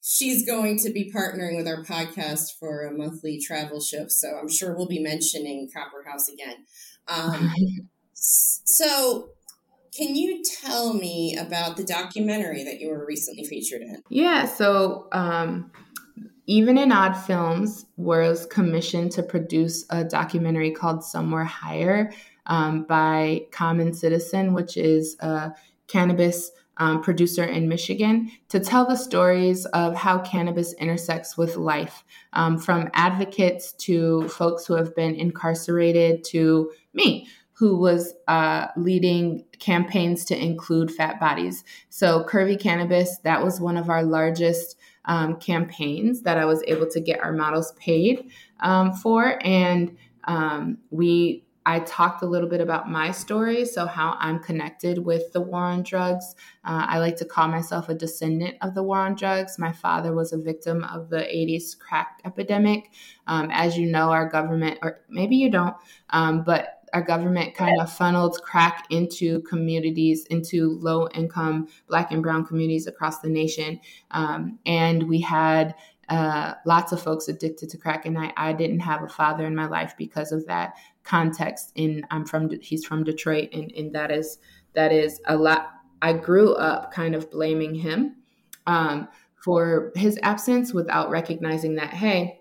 she's 0.08 0.46
going 0.46 0.78
to 0.78 0.90
be 0.90 1.10
partnering 1.12 1.56
with 1.56 1.66
our 1.66 1.82
podcast 1.82 2.56
for 2.60 2.86
a 2.86 2.92
monthly 2.92 3.40
travel 3.40 3.80
show. 3.80 4.06
So 4.06 4.38
I'm 4.40 4.48
sure 4.48 4.76
we'll 4.76 4.86
be 4.86 5.00
mentioning 5.00 5.68
Copper 5.74 6.08
House 6.08 6.28
again. 6.28 6.64
Um, 7.08 7.52
so 8.12 9.30
can 9.92 10.14
you 10.14 10.44
tell 10.44 10.94
me 10.94 11.36
about 11.36 11.76
the 11.76 11.82
documentary 11.82 12.62
that 12.62 12.78
you 12.78 12.88
were 12.88 13.04
recently 13.04 13.44
featured 13.44 13.82
in? 13.82 14.00
Yeah, 14.08 14.46
so 14.46 15.08
um, 15.10 15.72
even 16.46 16.78
in 16.78 16.92
Odd 16.92 17.14
Films 17.14 17.86
was 17.96 18.46
commissioned 18.46 19.10
to 19.12 19.24
produce 19.24 19.86
a 19.90 20.04
documentary 20.04 20.70
called 20.70 21.02
Somewhere 21.02 21.44
Higher 21.44 22.12
um, 22.46 22.84
by 22.84 23.46
Common 23.50 23.92
Citizen, 23.92 24.54
which 24.54 24.76
is 24.76 25.16
a 25.18 25.50
cannabis 25.88 26.52
um, 26.78 27.02
producer 27.02 27.44
in 27.44 27.68
Michigan, 27.68 28.30
to 28.48 28.60
tell 28.60 28.86
the 28.86 28.96
stories 28.96 29.64
of 29.66 29.94
how 29.94 30.18
cannabis 30.18 30.74
intersects 30.74 31.36
with 31.36 31.56
life, 31.56 32.04
um, 32.32 32.58
from 32.58 32.90
advocates 32.92 33.72
to 33.72 34.28
folks 34.28 34.66
who 34.66 34.74
have 34.74 34.94
been 34.94 35.14
incarcerated 35.14 36.24
to 36.24 36.70
me, 36.92 37.26
who 37.52 37.78
was 37.78 38.12
uh, 38.28 38.66
leading 38.76 39.42
campaigns 39.58 40.24
to 40.26 40.38
include 40.38 40.90
fat 40.90 41.18
bodies. 41.18 41.64
So, 41.88 42.24
Curvy 42.24 42.60
Cannabis, 42.60 43.18
that 43.24 43.42
was 43.42 43.60
one 43.60 43.78
of 43.78 43.88
our 43.88 44.02
largest 44.02 44.76
um, 45.06 45.36
campaigns 45.36 46.22
that 46.22 46.36
I 46.36 46.44
was 46.44 46.62
able 46.66 46.86
to 46.90 47.00
get 47.00 47.20
our 47.20 47.32
models 47.32 47.72
paid 47.78 48.30
um, 48.60 48.92
for. 48.92 49.38
And 49.42 49.96
um, 50.24 50.78
we 50.90 51.45
I 51.66 51.80
talked 51.80 52.22
a 52.22 52.26
little 52.26 52.48
bit 52.48 52.60
about 52.60 52.88
my 52.88 53.10
story, 53.10 53.64
so 53.64 53.86
how 53.86 54.16
I'm 54.20 54.38
connected 54.38 54.98
with 54.98 55.32
the 55.32 55.40
war 55.40 55.64
on 55.64 55.82
drugs. 55.82 56.36
Uh, 56.64 56.86
I 56.88 57.00
like 57.00 57.16
to 57.16 57.24
call 57.24 57.48
myself 57.48 57.88
a 57.88 57.94
descendant 57.94 58.54
of 58.62 58.74
the 58.76 58.84
war 58.84 58.98
on 58.98 59.16
drugs. 59.16 59.58
My 59.58 59.72
father 59.72 60.14
was 60.14 60.32
a 60.32 60.38
victim 60.38 60.84
of 60.84 61.10
the 61.10 61.18
80s 61.18 61.76
crack 61.76 62.20
epidemic. 62.24 62.92
Um, 63.26 63.50
as 63.50 63.76
you 63.76 63.86
know, 63.86 64.12
our 64.12 64.28
government, 64.28 64.78
or 64.80 65.00
maybe 65.08 65.34
you 65.34 65.50
don't, 65.50 65.74
um, 66.10 66.44
but 66.44 66.84
our 66.92 67.02
government 67.02 67.56
kind 67.56 67.80
of 67.80 67.92
funneled 67.92 68.40
crack 68.44 68.86
into 68.90 69.42
communities, 69.42 70.24
into 70.26 70.78
low 70.80 71.08
income 71.14 71.66
Black 71.88 72.12
and 72.12 72.22
Brown 72.22 72.46
communities 72.46 72.86
across 72.86 73.18
the 73.18 73.28
nation. 73.28 73.80
Um, 74.12 74.60
and 74.66 75.08
we 75.08 75.20
had 75.20 75.74
uh, 76.08 76.54
lots 76.64 76.92
of 76.92 77.02
folks 77.02 77.26
addicted 77.26 77.68
to 77.70 77.76
crack, 77.76 78.06
and 78.06 78.16
I, 78.16 78.32
I 78.36 78.52
didn't 78.52 78.80
have 78.80 79.02
a 79.02 79.08
father 79.08 79.44
in 79.44 79.56
my 79.56 79.66
life 79.66 79.94
because 79.98 80.30
of 80.30 80.46
that 80.46 80.74
context. 81.06 81.72
In 81.76 82.06
I'm 82.10 82.26
from 82.26 82.50
he's 82.60 82.84
from 82.84 83.04
Detroit, 83.04 83.48
and, 83.52 83.72
and 83.72 83.94
that 83.94 84.10
is 84.10 84.38
that 84.74 84.92
is 84.92 85.20
a 85.26 85.36
lot. 85.36 85.70
I 86.02 86.12
grew 86.12 86.54
up 86.54 86.92
kind 86.92 87.14
of 87.14 87.30
blaming 87.30 87.74
him 87.74 88.16
um, 88.66 89.08
for 89.42 89.92
his 89.94 90.18
absence 90.22 90.74
without 90.74 91.08
recognizing 91.10 91.76
that 91.76 91.90
hey, 91.90 92.40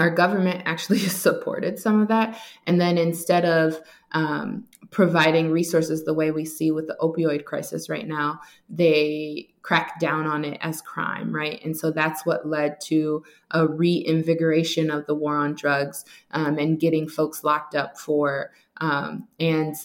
our 0.00 0.10
government 0.10 0.62
actually 0.66 0.98
supported 0.98 1.78
some 1.78 2.00
of 2.00 2.08
that. 2.08 2.40
And 2.66 2.80
then 2.80 2.98
instead 2.98 3.44
of 3.44 3.80
um, 4.12 4.64
providing 4.90 5.50
resources 5.50 6.04
the 6.04 6.14
way 6.14 6.30
we 6.30 6.44
see 6.44 6.70
with 6.70 6.88
the 6.88 6.96
opioid 7.00 7.44
crisis 7.44 7.88
right 7.88 8.06
now, 8.06 8.40
they 8.68 9.54
cracked 9.62 10.00
down 10.00 10.26
on 10.26 10.44
it 10.44 10.58
as 10.62 10.82
crime, 10.82 11.34
right? 11.34 11.60
And 11.64 11.76
so 11.76 11.90
that's 11.90 12.26
what 12.26 12.48
led 12.48 12.80
to 12.86 13.22
a 13.50 13.66
reinvigoration 13.66 14.90
of 14.90 15.06
the 15.06 15.14
war 15.14 15.36
on 15.36 15.54
drugs 15.54 16.04
um, 16.32 16.58
and 16.58 16.80
getting 16.80 17.08
folks 17.08 17.44
locked 17.44 17.74
up 17.74 17.98
for 17.98 18.50
um, 18.80 19.28
and 19.38 19.76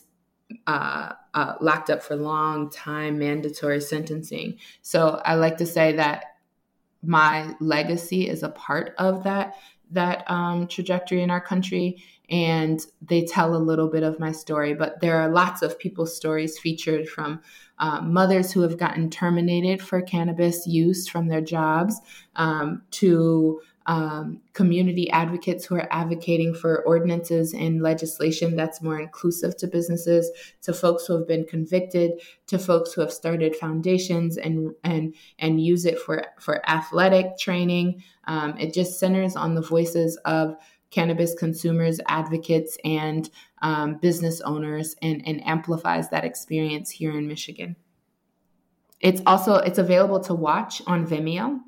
uh, 0.65 1.11
uh, 1.33 1.53
locked 1.59 1.89
up 1.89 2.01
for 2.01 2.15
long 2.15 2.69
time 2.69 3.19
mandatory 3.19 3.81
sentencing. 3.81 4.57
So 4.81 5.21
I 5.25 5.35
like 5.35 5.57
to 5.57 5.65
say 5.65 5.93
that 5.93 6.25
my 7.03 7.55
legacy 7.59 8.27
is 8.27 8.41
a 8.43 8.49
part 8.49 8.95
of 8.97 9.23
that 9.23 9.55
that 9.91 10.29
um, 10.29 10.67
trajectory 10.67 11.21
in 11.21 11.29
our 11.29 11.41
country 11.41 12.03
and 12.29 12.79
they 13.01 13.23
tell 13.23 13.55
a 13.55 13.57
little 13.57 13.87
bit 13.87 14.03
of 14.03 14.19
my 14.19 14.31
story. 14.31 14.73
But 14.73 14.99
there 14.99 15.17
are 15.17 15.29
lots 15.29 15.61
of 15.61 15.77
people's 15.77 16.15
stories 16.15 16.57
featured 16.57 17.07
from 17.07 17.41
um, 17.77 18.13
mothers 18.13 18.51
who 18.51 18.61
have 18.61 18.77
gotten 18.77 19.09
terminated 19.09 19.81
for 19.81 20.01
cannabis 20.01 20.65
use 20.65 21.07
from 21.07 21.27
their 21.27 21.41
jobs 21.41 21.99
um, 22.35 22.81
to 22.91 23.61
um, 23.87 24.41
community 24.53 25.09
advocates 25.11 25.65
who 25.65 25.75
are 25.75 25.87
advocating 25.91 26.53
for 26.53 26.83
ordinances 26.83 27.53
and 27.53 27.81
legislation 27.81 28.55
that's 28.55 28.81
more 28.81 28.99
inclusive 28.99 29.55
to 29.57 29.67
businesses, 29.67 30.29
to 30.63 30.73
folks 30.73 31.05
who 31.05 31.17
have 31.17 31.27
been 31.27 31.45
convicted, 31.45 32.13
to 32.47 32.57
folks 32.57 32.93
who 32.93 33.01
have 33.01 33.13
started 33.13 33.55
foundations 33.55 34.37
and 34.37 34.73
and 34.83 35.13
and 35.39 35.63
use 35.63 35.85
it 35.85 35.99
for 35.99 36.25
for 36.39 36.67
athletic 36.69 37.37
training. 37.37 38.03
Um, 38.25 38.57
it 38.57 38.73
just 38.73 38.99
centers 38.99 39.35
on 39.35 39.53
the 39.53 39.61
voices 39.61 40.17
of 40.25 40.55
cannabis 40.89 41.33
consumers, 41.35 41.99
advocates, 42.07 42.77
and 42.85 43.29
um, 43.61 43.95
business 43.97 44.41
owners, 44.41 44.95
and, 45.01 45.21
and 45.27 45.45
amplifies 45.45 46.09
that 46.09 46.23
experience 46.23 46.89
here 46.89 47.11
in 47.11 47.27
Michigan. 47.27 47.75
It's 49.01 49.21
also 49.25 49.55
it's 49.55 49.77
available 49.77 50.21
to 50.21 50.33
watch 50.33 50.81
on 50.87 51.05
Vimeo. 51.05 51.59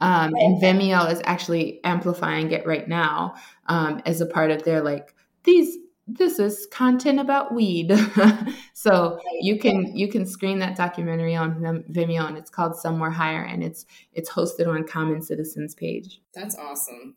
Um, 0.00 0.32
and 0.34 0.60
Vimeo 0.62 1.10
is 1.12 1.20
actually 1.24 1.80
amplifying 1.84 2.50
it 2.52 2.66
right 2.66 2.88
now 2.88 3.34
um, 3.66 4.00
as 4.06 4.20
a 4.20 4.26
part 4.26 4.50
of 4.50 4.62
their 4.64 4.80
like 4.82 5.14
these 5.44 5.76
this 6.06 6.38
is 6.38 6.66
content 6.72 7.20
about 7.20 7.54
weed. 7.54 7.92
So 8.72 9.20
you 9.42 9.58
can 9.58 9.94
you 9.94 10.08
can 10.08 10.24
screen 10.24 10.58
that 10.60 10.74
documentary 10.74 11.36
on 11.36 11.84
vimeo 11.90 12.26
and 12.26 12.38
it's 12.38 12.48
called 12.48 12.76
somewhere 12.76 13.10
higher 13.10 13.42
and 13.42 13.62
it's 13.62 13.84
it's 14.14 14.30
hosted 14.30 14.66
on 14.66 14.86
common 14.86 15.20
citizens 15.20 15.74
page. 15.74 16.22
That's 16.32 16.56
awesome 16.56 17.16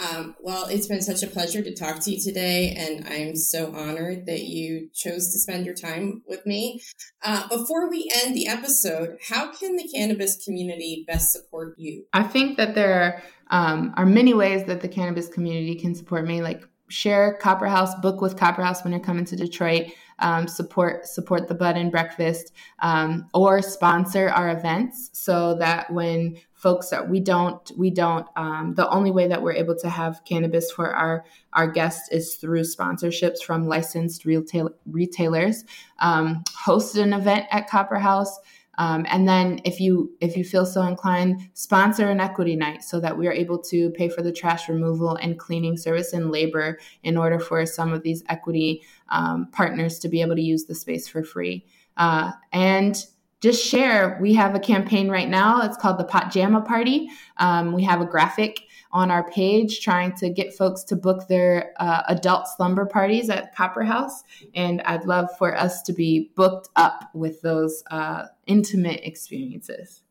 um, 0.00 0.36
well, 0.40 0.66
it's 0.66 0.86
been 0.86 1.02
such 1.02 1.22
a 1.22 1.26
pleasure 1.26 1.62
to 1.62 1.74
talk 1.74 2.00
to 2.00 2.12
you 2.12 2.20
today, 2.20 2.74
and 2.76 3.06
I'm 3.08 3.34
so 3.34 3.74
honored 3.74 4.26
that 4.26 4.42
you 4.42 4.90
chose 4.94 5.32
to 5.32 5.38
spend 5.38 5.66
your 5.66 5.74
time 5.74 6.22
with 6.26 6.46
me. 6.46 6.80
Uh, 7.22 7.48
before 7.48 7.90
we 7.90 8.10
end 8.24 8.36
the 8.36 8.46
episode, 8.46 9.18
how 9.28 9.52
can 9.52 9.76
the 9.76 9.88
cannabis 9.88 10.44
community 10.44 11.04
best 11.06 11.32
support 11.32 11.74
you? 11.78 12.04
I 12.12 12.22
think 12.22 12.56
that 12.58 12.74
there 12.74 13.22
um, 13.50 13.92
are 13.96 14.06
many 14.06 14.34
ways 14.34 14.64
that 14.64 14.80
the 14.80 14.88
cannabis 14.88 15.28
community 15.28 15.74
can 15.74 15.94
support 15.94 16.26
me, 16.26 16.42
like 16.42 16.62
share 16.88 17.36
Copper 17.40 17.66
House, 17.66 17.94
book 17.96 18.20
with 18.20 18.36
Copper 18.36 18.62
House 18.62 18.84
when 18.84 18.92
you're 18.92 19.00
coming 19.00 19.24
to 19.26 19.36
Detroit 19.36 19.88
um, 20.20 20.48
support 20.48 21.06
support 21.06 21.48
the 21.48 21.54
bud 21.54 21.76
and 21.76 21.90
breakfast 21.90 22.52
um, 22.80 23.28
or 23.34 23.62
sponsor 23.62 24.28
our 24.28 24.50
events 24.50 25.10
so 25.12 25.54
that 25.58 25.92
when 25.92 26.36
folks 26.58 26.90
that 26.90 27.08
we 27.08 27.20
don't 27.20 27.70
we 27.78 27.88
don't 27.88 28.26
um, 28.36 28.74
the 28.74 28.88
only 28.90 29.10
way 29.10 29.26
that 29.28 29.40
we're 29.40 29.52
able 29.52 29.76
to 29.76 29.88
have 29.88 30.20
cannabis 30.24 30.70
for 30.70 30.94
our 30.94 31.24
our 31.54 31.66
guests 31.66 32.08
is 32.10 32.34
through 32.34 32.62
sponsorships 32.62 33.42
from 33.42 33.66
licensed 33.66 34.24
retail 34.24 34.68
retailers 34.86 35.64
um, 36.00 36.42
host 36.54 36.96
an 36.96 37.12
event 37.12 37.46
at 37.50 37.68
copper 37.68 37.98
house 37.98 38.38
um, 38.78 39.06
and 39.08 39.28
then 39.28 39.60
if 39.64 39.80
you 39.80 40.12
if 40.20 40.36
you 40.36 40.44
feel 40.44 40.64
so 40.64 40.82
inclined, 40.82 41.50
sponsor 41.54 42.08
an 42.08 42.20
equity 42.20 42.54
night 42.54 42.84
so 42.84 43.00
that 43.00 43.18
we 43.18 43.26
are 43.26 43.32
able 43.32 43.58
to 43.64 43.90
pay 43.90 44.08
for 44.08 44.22
the 44.22 44.32
trash 44.32 44.68
removal 44.68 45.16
and 45.16 45.36
cleaning 45.36 45.76
service 45.76 46.12
and 46.12 46.30
labor 46.30 46.78
in 47.02 47.16
order 47.16 47.40
for 47.40 47.66
some 47.66 47.92
of 47.92 48.04
these 48.04 48.22
equity 48.28 48.82
um, 49.08 49.48
partners 49.50 49.98
to 49.98 50.08
be 50.08 50.22
able 50.22 50.36
to 50.36 50.42
use 50.42 50.66
the 50.66 50.76
space 50.76 51.08
for 51.08 51.24
free. 51.24 51.66
Uh, 51.96 52.30
and 52.52 53.04
just 53.40 53.64
share. 53.64 54.18
We 54.20 54.34
have 54.34 54.54
a 54.54 54.60
campaign 54.60 55.08
right 55.08 55.28
now. 55.28 55.62
It's 55.62 55.76
called 55.76 55.98
the 55.98 56.04
Pot 56.04 56.32
Jamma 56.32 56.64
Party. 56.64 57.08
Um, 57.36 57.72
we 57.72 57.84
have 57.84 58.00
a 58.00 58.06
graphic 58.06 58.60
on 58.90 59.10
our 59.10 59.30
page 59.30 59.80
trying 59.80 60.12
to 60.16 60.30
get 60.30 60.54
folks 60.54 60.82
to 60.82 60.96
book 60.96 61.28
their 61.28 61.72
uh, 61.78 62.02
adult 62.08 62.48
slumber 62.48 62.86
parties 62.86 63.28
at 63.30 63.54
Copper 63.54 63.84
House. 63.84 64.22
And 64.54 64.80
I'd 64.82 65.04
love 65.04 65.28
for 65.38 65.56
us 65.56 65.82
to 65.82 65.92
be 65.92 66.32
booked 66.34 66.68
up 66.76 67.10
with 67.14 67.40
those 67.42 67.82
uh, 67.90 68.24
intimate 68.46 69.00
experiences. 69.04 70.02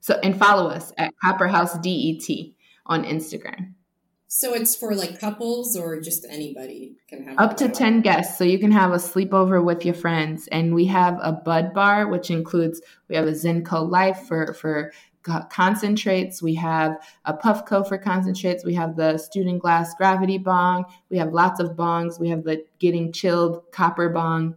So, 0.00 0.18
and 0.22 0.38
follow 0.38 0.68
us 0.68 0.92
at 0.98 1.14
Copper 1.22 1.46
House 1.46 1.78
DET 1.78 2.28
on 2.86 3.04
Instagram. 3.04 3.75
So 4.36 4.52
it's 4.52 4.76
for 4.76 4.94
like 4.94 5.18
couples 5.18 5.78
or 5.78 5.98
just 5.98 6.26
anybody 6.28 6.96
can 7.08 7.24
have 7.24 7.38
up 7.38 7.56
to 7.56 7.70
10 7.70 8.02
guests. 8.02 8.36
So 8.36 8.44
you 8.44 8.58
can 8.58 8.70
have 8.70 8.92
a 8.92 8.96
sleepover 8.96 9.64
with 9.64 9.82
your 9.82 9.94
friends. 9.94 10.46
And 10.48 10.74
we 10.74 10.84
have 10.88 11.18
a 11.22 11.32
bud 11.32 11.72
bar, 11.72 12.06
which 12.06 12.30
includes 12.30 12.82
we 13.08 13.16
have 13.16 13.26
a 13.26 13.30
Zenco 13.30 13.90
Life 13.90 14.26
for 14.28 14.52
for 14.52 14.92
concentrates. 15.48 16.42
We 16.42 16.54
have 16.56 16.98
a 17.24 17.32
Puffco 17.32 17.88
for 17.88 17.96
concentrates. 17.96 18.62
We 18.62 18.74
have 18.74 18.94
the 18.94 19.14
Stündenglass 19.14 19.96
gravity 19.96 20.36
bong. 20.36 20.84
We 21.08 21.16
have 21.16 21.32
lots 21.32 21.58
of 21.58 21.70
bongs. 21.70 22.20
We 22.20 22.28
have 22.28 22.44
the 22.44 22.62
getting 22.78 23.12
chilled 23.12 23.62
copper 23.72 24.10
bong. 24.10 24.56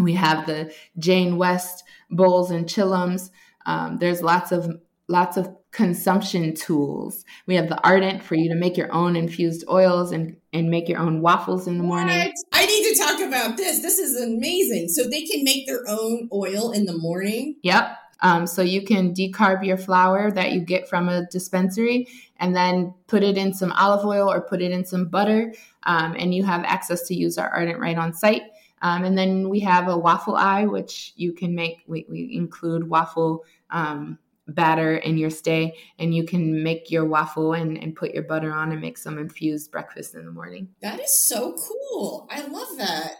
We 0.00 0.14
have 0.14 0.46
the 0.46 0.74
Jane 0.98 1.36
West 1.36 1.84
bowls 2.10 2.50
and 2.50 2.66
chillums. 2.66 3.30
Um, 3.66 3.98
there's 3.98 4.20
lots 4.20 4.50
of 4.50 4.80
lots 5.08 5.36
of 5.36 5.48
consumption 5.70 6.54
tools. 6.54 7.24
We 7.46 7.54
have 7.56 7.68
the 7.68 7.82
Ardent 7.86 8.22
for 8.22 8.34
you 8.34 8.48
to 8.48 8.54
make 8.54 8.76
your 8.76 8.92
own 8.92 9.14
infused 9.14 9.64
oils 9.68 10.10
and, 10.10 10.36
and 10.52 10.70
make 10.70 10.88
your 10.88 10.98
own 10.98 11.20
waffles 11.20 11.66
in 11.66 11.78
the 11.78 11.84
morning. 11.84 12.18
What? 12.18 12.32
I 12.52 12.66
need 12.66 12.94
to 12.94 12.98
talk 12.98 13.20
about 13.20 13.56
this. 13.56 13.80
This 13.80 13.98
is 13.98 14.20
amazing. 14.20 14.88
So 14.88 15.04
they 15.04 15.22
can 15.22 15.44
make 15.44 15.66
their 15.66 15.82
own 15.86 16.28
oil 16.32 16.72
in 16.72 16.86
the 16.86 16.96
morning. 16.96 17.56
Yep. 17.62 17.98
Um, 18.22 18.46
so 18.46 18.62
you 18.62 18.82
can 18.82 19.12
decarb 19.12 19.64
your 19.64 19.76
flour 19.76 20.30
that 20.30 20.52
you 20.52 20.60
get 20.60 20.88
from 20.88 21.08
a 21.10 21.26
dispensary 21.26 22.08
and 22.38 22.56
then 22.56 22.94
put 23.06 23.22
it 23.22 23.36
in 23.36 23.52
some 23.52 23.72
olive 23.72 24.06
oil 24.06 24.32
or 24.32 24.40
put 24.40 24.62
it 24.62 24.72
in 24.72 24.84
some 24.84 25.06
butter. 25.06 25.52
Um, 25.82 26.16
and 26.18 26.34
you 26.34 26.42
have 26.44 26.64
access 26.64 27.06
to 27.08 27.14
use 27.14 27.36
our 27.36 27.50
Ardent 27.50 27.78
right 27.78 27.98
on 27.98 28.14
site. 28.14 28.42
Um, 28.82 29.04
and 29.04 29.16
then 29.16 29.48
we 29.50 29.60
have 29.60 29.88
a 29.88 29.96
waffle 29.96 30.36
eye, 30.36 30.64
which 30.64 31.12
you 31.16 31.32
can 31.32 31.54
make. 31.54 31.82
We, 31.86 32.06
we 32.08 32.30
include 32.34 32.88
waffle 32.88 33.44
um, 33.70 34.18
batter 34.48 34.96
in 34.96 35.18
your 35.18 35.30
stay 35.30 35.76
and 35.98 36.14
you 36.14 36.24
can 36.24 36.62
make 36.62 36.90
your 36.90 37.04
waffle 37.04 37.52
and, 37.52 37.76
and 37.76 37.96
put 37.96 38.14
your 38.14 38.22
butter 38.22 38.52
on 38.52 38.72
and 38.72 38.80
make 38.80 38.98
some 38.98 39.18
infused 39.18 39.70
breakfast 39.70 40.14
in 40.14 40.24
the 40.24 40.30
morning. 40.30 40.68
That 40.82 41.00
is 41.00 41.16
so 41.16 41.54
cool. 41.54 42.28
I 42.30 42.46
love 42.46 42.76
that. 42.78 43.14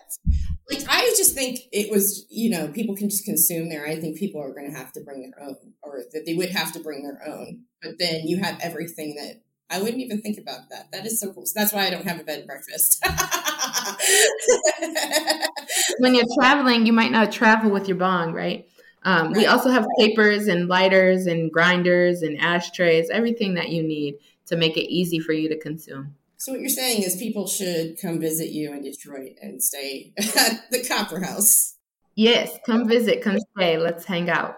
Like 0.71 0.85
I 0.89 1.03
just 1.17 1.35
think 1.35 1.61
it 1.73 1.91
was, 1.91 2.27
you 2.29 2.51
know, 2.51 2.69
people 2.69 2.97
can 2.97 3.09
just 3.09 3.25
consume 3.25 3.69
there. 3.69 3.87
I 3.87 3.97
think 3.97 4.19
people 4.19 4.43
are 4.43 4.53
going 4.53 4.71
to 4.71 4.77
have 4.77 4.93
to 4.93 5.01
bring 5.01 5.23
their 5.23 5.49
own 5.49 5.57
or 5.83 6.03
that 6.13 6.27
they 6.27 6.35
would 6.35 6.51
have 6.51 6.73
to 6.73 6.81
bring 6.81 7.03
their 7.03 7.21
own. 7.27 7.63
But 7.83 7.99
then 7.99 8.27
you 8.27 8.39
have 8.39 8.59
everything 8.63 9.15
that 9.17 9.43
I 9.69 9.81
wouldn't 9.81 10.01
even 10.01 10.23
think 10.23 10.39
about 10.39 10.71
that. 10.71 10.93
That 10.93 11.07
is 11.07 11.19
so 11.19 11.33
cool. 11.33 11.47
So 11.47 11.59
that's 11.59 11.73
why 11.73 11.87
I 11.87 11.91
don't 11.91 12.07
have 12.07 12.21
a 12.21 12.25
bed 12.25 12.41
and 12.41 12.47
breakfast. 12.47 13.05
when 15.99 16.15
you're 16.15 16.25
traveling, 16.39 16.87
you 16.87 16.93
might 16.93 17.11
not 17.11 17.33
travel 17.33 17.71
with 17.71 17.89
your 17.89 17.97
bong, 17.97 18.33
right? 18.33 18.69
Um, 19.07 19.29
right. 19.29 19.37
We 19.37 19.47
also 19.47 19.71
have 19.71 19.87
papers 19.99 20.49
and 20.49 20.69
lighters 20.69 21.27
and 21.27 21.51
grinders 21.51 22.23
and 22.23 22.39
ashtrays, 22.41 23.09
everything 23.09 23.55
that 23.55 23.69
you 23.69 23.85
need 23.85 24.17
to 24.47 24.57
make 24.57 24.77
it 24.77 24.93
easy 24.93 25.21
for 25.21 25.33
you 25.33 25.49
to 25.49 25.57
consume. 25.57 26.17
So 26.39 26.53
what 26.53 26.61
you're 26.61 26.69
saying 26.69 27.05
is 27.05 27.17
people 27.17 27.47
should 27.47 28.01
come 28.01 28.21
visit 28.21 28.51
you 28.51 28.73
in 28.73 28.83
Detroit 28.83 29.37
and 29.41 29.63
stay 29.63 30.13
at 30.19 30.71
the 30.73 30.85
Copper 30.87 31.21
House. 31.21 31.77
Yes, 32.17 32.59
come 32.67 32.89
visit, 32.89 33.23
come 33.23 33.39
stay. 33.57 33.79
Let's 33.79 34.05
hang 34.05 34.29
out. 34.29 34.57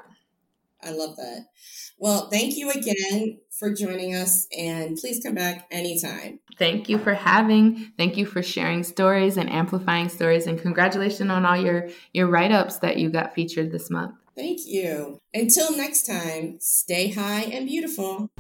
I 0.83 0.93
love 0.93 1.17
that. 1.17 1.47
Well, 1.99 2.31
thank 2.31 2.57
you 2.57 2.71
again 2.71 3.41
for 3.51 3.75
joining 3.75 4.15
us 4.15 4.47
and 4.57 4.97
please 4.97 5.23
come 5.23 5.35
back 5.35 5.67
anytime. 5.71 6.39
Thank 6.59 6.89
you 6.89 6.97
for 6.97 7.13
having. 7.13 7.93
Thank 7.99 8.17
you 8.17 8.25
for 8.25 8.43
sharing 8.43 8.83
stories 8.83 9.37
and 9.37 9.51
amplifying 9.51 10.09
stories 10.09 10.47
and 10.47 10.59
congratulations 10.59 11.31
on 11.31 11.45
all 11.45 11.57
your 11.57 11.89
your 12.15 12.29
write-ups 12.29 12.79
that 12.79 12.97
you 12.97 13.11
got 13.11 13.35
featured 13.35 13.73
this 13.73 13.91
month. 13.91 14.15
Thank 14.39 14.61
you. 14.67 15.19
Until 15.35 15.77
next 15.77 16.07
time, 16.07 16.59
stay 16.61 17.11
high 17.11 17.43
and 17.43 17.67
beautiful. 17.67 18.31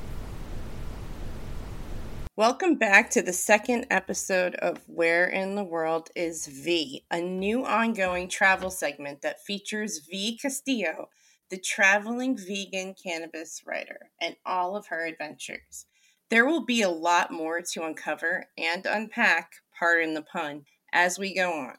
Welcome 2.36 2.76
back 2.76 3.10
to 3.10 3.20
the 3.20 3.32
second 3.32 3.84
episode 3.90 4.54
of 4.54 4.78
Where 4.86 5.26
in 5.26 5.56
the 5.56 5.64
World 5.64 6.10
is 6.14 6.46
V, 6.46 7.04
a 7.10 7.20
new 7.20 7.64
ongoing 7.64 8.28
travel 8.28 8.70
segment 8.70 9.22
that 9.22 9.42
features 9.42 10.06
V 10.08 10.38
Castillo, 10.40 11.08
the 11.50 11.58
traveling 11.58 12.38
vegan 12.38 12.94
cannabis 12.94 13.62
writer, 13.66 14.10
and 14.20 14.36
all 14.46 14.76
of 14.76 14.86
her 14.86 15.04
adventures. 15.04 15.86
There 16.30 16.46
will 16.46 16.64
be 16.64 16.80
a 16.80 16.88
lot 16.88 17.32
more 17.32 17.60
to 17.72 17.82
uncover 17.82 18.46
and 18.56 18.86
unpack, 18.86 19.50
pardon 19.76 20.14
the 20.14 20.22
pun, 20.22 20.62
as 20.92 21.18
we 21.18 21.34
go 21.34 21.50
on. 21.52 21.74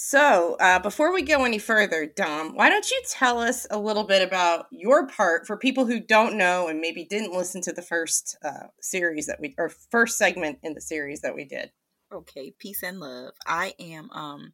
So, 0.00 0.56
uh, 0.60 0.78
before 0.78 1.12
we 1.12 1.22
go 1.22 1.44
any 1.44 1.58
further, 1.58 2.06
Dom, 2.06 2.54
why 2.54 2.68
don't 2.68 2.88
you 2.88 3.02
tell 3.08 3.40
us 3.40 3.66
a 3.68 3.80
little 3.80 4.04
bit 4.04 4.22
about 4.22 4.66
your 4.70 5.08
part 5.08 5.44
for 5.44 5.56
people 5.56 5.86
who 5.86 5.98
don't 5.98 6.38
know 6.38 6.68
and 6.68 6.78
maybe 6.78 7.04
didn't 7.04 7.36
listen 7.36 7.60
to 7.62 7.72
the 7.72 7.82
first 7.82 8.38
uh, 8.44 8.68
series 8.80 9.26
that 9.26 9.40
we, 9.40 9.56
or 9.58 9.68
first 9.68 10.16
segment 10.16 10.60
in 10.62 10.74
the 10.74 10.80
series 10.80 11.22
that 11.22 11.34
we 11.34 11.44
did? 11.44 11.72
Okay, 12.14 12.54
peace 12.60 12.84
and 12.84 13.00
love. 13.00 13.32
I 13.44 13.74
am 13.80 14.08
um, 14.12 14.52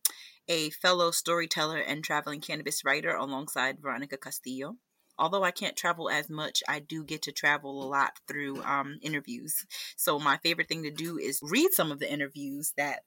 a 0.48 0.70
fellow 0.70 1.10
storyteller 1.10 1.78
and 1.78 2.02
traveling 2.02 2.40
cannabis 2.40 2.82
writer 2.82 3.14
alongside 3.14 3.82
Veronica 3.82 4.16
Castillo. 4.16 4.76
Although 5.18 5.44
I 5.44 5.50
can't 5.50 5.76
travel 5.76 6.08
as 6.08 6.30
much, 6.30 6.62
I 6.66 6.78
do 6.78 7.04
get 7.04 7.20
to 7.20 7.32
travel 7.32 7.84
a 7.84 7.86
lot 7.86 8.12
through 8.26 8.62
um, 8.62 8.98
interviews. 9.02 9.66
So, 9.98 10.18
my 10.18 10.38
favorite 10.38 10.68
thing 10.68 10.84
to 10.84 10.90
do 10.90 11.18
is 11.18 11.38
read 11.42 11.72
some 11.72 11.92
of 11.92 11.98
the 11.98 12.10
interviews 12.10 12.72
that 12.78 13.00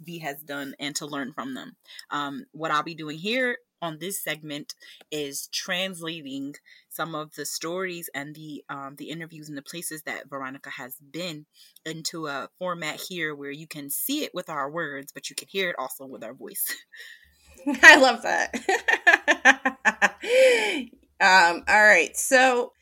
V 0.00 0.18
has 0.20 0.42
done 0.42 0.74
and 0.78 0.94
to 0.96 1.06
learn 1.06 1.32
from 1.32 1.54
them. 1.54 1.76
Um, 2.10 2.46
what 2.52 2.70
I'll 2.70 2.82
be 2.82 2.94
doing 2.94 3.18
here 3.18 3.58
on 3.82 3.98
this 3.98 4.22
segment 4.22 4.74
is 5.10 5.48
translating 5.48 6.54
some 6.88 7.14
of 7.14 7.34
the 7.34 7.44
stories 7.44 8.08
and 8.14 8.34
the 8.34 8.64
um, 8.68 8.96
the 8.96 9.10
interviews 9.10 9.48
and 9.48 9.58
the 9.58 9.62
places 9.62 10.02
that 10.02 10.30
Veronica 10.30 10.70
has 10.70 10.96
been 10.96 11.46
into 11.84 12.26
a 12.26 12.48
format 12.58 13.00
here 13.08 13.34
where 13.34 13.50
you 13.50 13.66
can 13.66 13.90
see 13.90 14.24
it 14.24 14.34
with 14.34 14.48
our 14.48 14.70
words, 14.70 15.12
but 15.12 15.28
you 15.28 15.36
can 15.36 15.48
hear 15.48 15.70
it 15.70 15.76
also 15.78 16.06
with 16.06 16.24
our 16.24 16.34
voice. 16.34 16.74
I 17.82 17.96
love 17.96 18.22
that. 18.22 18.54
um, 21.20 21.64
all 21.68 21.84
right, 21.84 22.16
so 22.16 22.72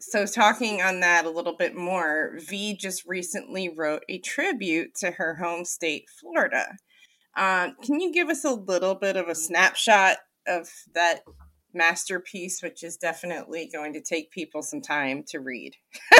so 0.00 0.26
talking 0.26 0.80
on 0.80 1.00
that 1.00 1.24
a 1.24 1.30
little 1.30 1.56
bit 1.56 1.76
more, 1.76 2.32
V 2.38 2.74
just 2.74 3.04
recently 3.06 3.68
wrote 3.68 4.02
a 4.08 4.18
tribute 4.18 4.94
to 4.96 5.12
her 5.12 5.34
home 5.36 5.64
state, 5.64 6.06
Florida. 6.20 6.76
Um, 7.36 7.76
can 7.82 8.00
you 8.00 8.12
give 8.12 8.28
us 8.28 8.44
a 8.44 8.52
little 8.52 8.94
bit 8.94 9.16
of 9.16 9.28
a 9.28 9.34
snapshot 9.34 10.16
of 10.46 10.68
that 10.94 11.20
masterpiece, 11.72 12.62
which 12.62 12.82
is 12.82 12.96
definitely 12.96 13.68
going 13.72 13.92
to 13.92 14.00
take 14.00 14.30
people 14.30 14.62
some 14.62 14.80
time 14.80 15.22
to 15.28 15.38
read? 15.38 15.76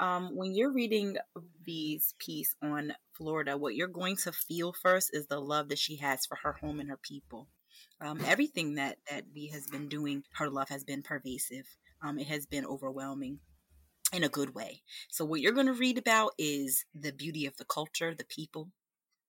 um, 0.00 0.30
when 0.34 0.54
you're 0.54 0.72
reading 0.72 1.16
V's 1.64 2.14
piece 2.18 2.56
on 2.62 2.94
Florida, 3.12 3.56
what 3.56 3.76
you're 3.76 3.86
going 3.86 4.16
to 4.16 4.32
feel 4.32 4.72
first 4.72 5.10
is 5.12 5.26
the 5.26 5.40
love 5.40 5.68
that 5.68 5.78
she 5.78 5.96
has 5.96 6.26
for 6.26 6.38
her 6.42 6.54
home 6.54 6.80
and 6.80 6.88
her 6.88 6.98
people 7.00 7.48
um, 8.00 8.20
everything 8.26 8.74
that 8.74 8.98
that 9.10 9.24
V 9.32 9.48
has 9.48 9.66
been 9.66 9.88
doing, 9.88 10.24
her 10.34 10.48
love 10.48 10.68
has 10.68 10.84
been 10.84 11.02
pervasive. 11.02 11.66
Um, 12.02 12.18
it 12.18 12.26
has 12.26 12.46
been 12.46 12.66
overwhelming 12.66 13.40
in 14.12 14.22
a 14.22 14.28
good 14.28 14.54
way. 14.54 14.82
So 15.08 15.24
what 15.24 15.40
you're 15.40 15.52
going 15.52 15.66
to 15.66 15.72
read 15.72 15.98
about 15.98 16.32
is 16.38 16.84
the 16.94 17.12
beauty 17.12 17.46
of 17.46 17.56
the 17.56 17.64
culture, 17.64 18.14
the 18.14 18.24
people, 18.24 18.70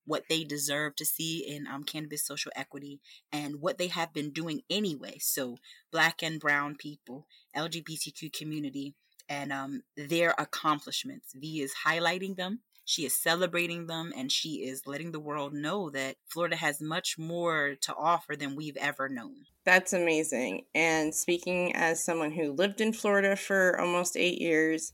what 0.06 0.24
they 0.30 0.44
deserve 0.44 0.96
to 0.98 1.06
see 1.06 1.46
in 1.48 1.68
um, 1.68 1.84
cannabis 1.84 2.26
social 2.26 2.52
equity, 2.56 3.00
and 3.32 3.62
what 3.62 3.78
they 3.78 3.88
have 3.88 4.14
been 4.14 4.32
doing 4.32 4.62
anyway. 4.70 5.18
So 5.20 5.58
black 5.92 6.22
and 6.22 6.40
brown 6.40 6.76
people, 6.76 7.28
LGBTQ 7.56 8.32
community, 8.34 8.96
and 9.30 9.52
um, 9.52 9.82
their 9.96 10.34
accomplishments. 10.38 11.34
V 11.36 11.62
is 11.62 11.74
highlighting 11.86 12.38
them 12.38 12.62
she 12.88 13.06
is 13.06 13.14
celebrating 13.14 13.86
them 13.86 14.14
and 14.16 14.32
she 14.32 14.64
is 14.64 14.88
letting 14.88 15.12
the 15.12 15.20
world 15.20 15.54
know 15.54 15.90
that 15.90 16.16
Florida 16.26 16.56
has 16.56 16.80
much 16.80 17.18
more 17.18 17.76
to 17.82 17.94
offer 17.94 18.34
than 18.34 18.56
we've 18.56 18.78
ever 18.78 19.10
known. 19.10 19.36
That's 19.66 19.92
amazing. 19.92 20.64
And 20.74 21.14
speaking 21.14 21.76
as 21.76 22.02
someone 22.02 22.32
who 22.32 22.54
lived 22.54 22.80
in 22.80 22.94
Florida 22.94 23.36
for 23.36 23.78
almost 23.78 24.16
eight 24.16 24.40
years, 24.40 24.94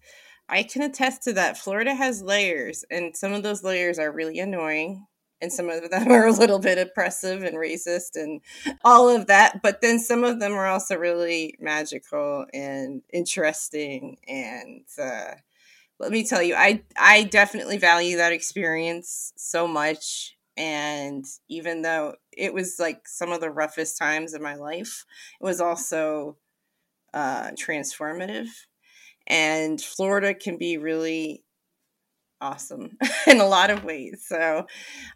I 0.49 0.63
can 0.63 0.81
attest 0.81 1.21
to 1.23 1.33
that. 1.33 1.59
Florida 1.59 1.93
has 1.93 2.23
layers, 2.23 2.83
and 2.89 3.15
some 3.15 3.31
of 3.31 3.43
those 3.43 3.63
layers 3.63 3.99
are 3.99 4.11
really 4.11 4.39
annoying 4.39 5.05
and 5.39 5.53
some 5.53 5.69
of 5.69 5.87
them 5.91 6.07
are 6.11 6.25
a 6.25 6.31
little 6.31 6.59
bit 6.59 6.79
oppressive 6.79 7.43
and 7.43 7.57
racist 7.57 8.15
and 8.15 8.41
all 8.83 9.09
of 9.09 9.27
that 9.27 9.61
but 9.61 9.81
then 9.81 9.99
some 9.99 10.23
of 10.23 10.39
them 10.39 10.53
are 10.53 10.67
also 10.67 10.95
really 10.95 11.53
magical 11.59 12.45
and 12.53 13.01
interesting 13.11 14.17
and 14.27 14.85
uh, 14.97 15.33
let 16.03 16.11
me 16.11 16.25
tell 16.25 16.43
you, 16.43 16.55
I 16.55 16.83
I 16.97 17.23
definitely 17.23 17.77
value 17.77 18.17
that 18.17 18.33
experience 18.33 19.33
so 19.37 19.67
much. 19.67 20.37
And 20.55 21.25
even 21.49 21.81
though 21.81 22.15
it 22.31 22.53
was 22.53 22.75
like 22.79 23.07
some 23.07 23.31
of 23.31 23.41
the 23.41 23.49
roughest 23.49 23.97
times 23.97 24.33
of 24.33 24.41
my 24.41 24.55
life, 24.55 25.05
it 25.41 25.43
was 25.43 25.59
also 25.59 26.37
uh, 27.13 27.51
transformative. 27.51 28.47
And 29.27 29.81
Florida 29.81 30.33
can 30.33 30.57
be 30.57 30.77
really 30.77 31.43
awesome 32.41 32.97
in 33.27 33.39
a 33.39 33.47
lot 33.47 33.69
of 33.71 33.83
ways. 33.83 34.25
So 34.27 34.67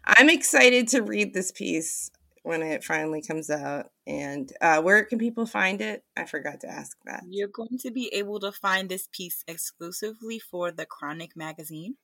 I'm 0.04 0.30
excited 0.30 0.88
to 0.88 1.02
read 1.02 1.34
this 1.34 1.52
piece 1.52 2.10
when 2.48 2.62
it 2.62 2.82
finally 2.82 3.20
comes 3.20 3.50
out. 3.50 3.90
And 4.06 4.50
uh, 4.62 4.80
where 4.80 5.04
can 5.04 5.18
people 5.18 5.44
find 5.44 5.82
it? 5.82 6.02
I 6.16 6.24
forgot 6.24 6.60
to 6.62 6.68
ask 6.68 6.96
that. 7.04 7.22
You're 7.28 7.48
going 7.48 7.78
to 7.80 7.90
be 7.90 8.08
able 8.14 8.40
to 8.40 8.50
find 8.50 8.88
this 8.88 9.06
piece 9.12 9.44
exclusively 9.46 10.38
for 10.38 10.70
the 10.72 10.86
Chronic 10.86 11.36
magazine. 11.36 11.96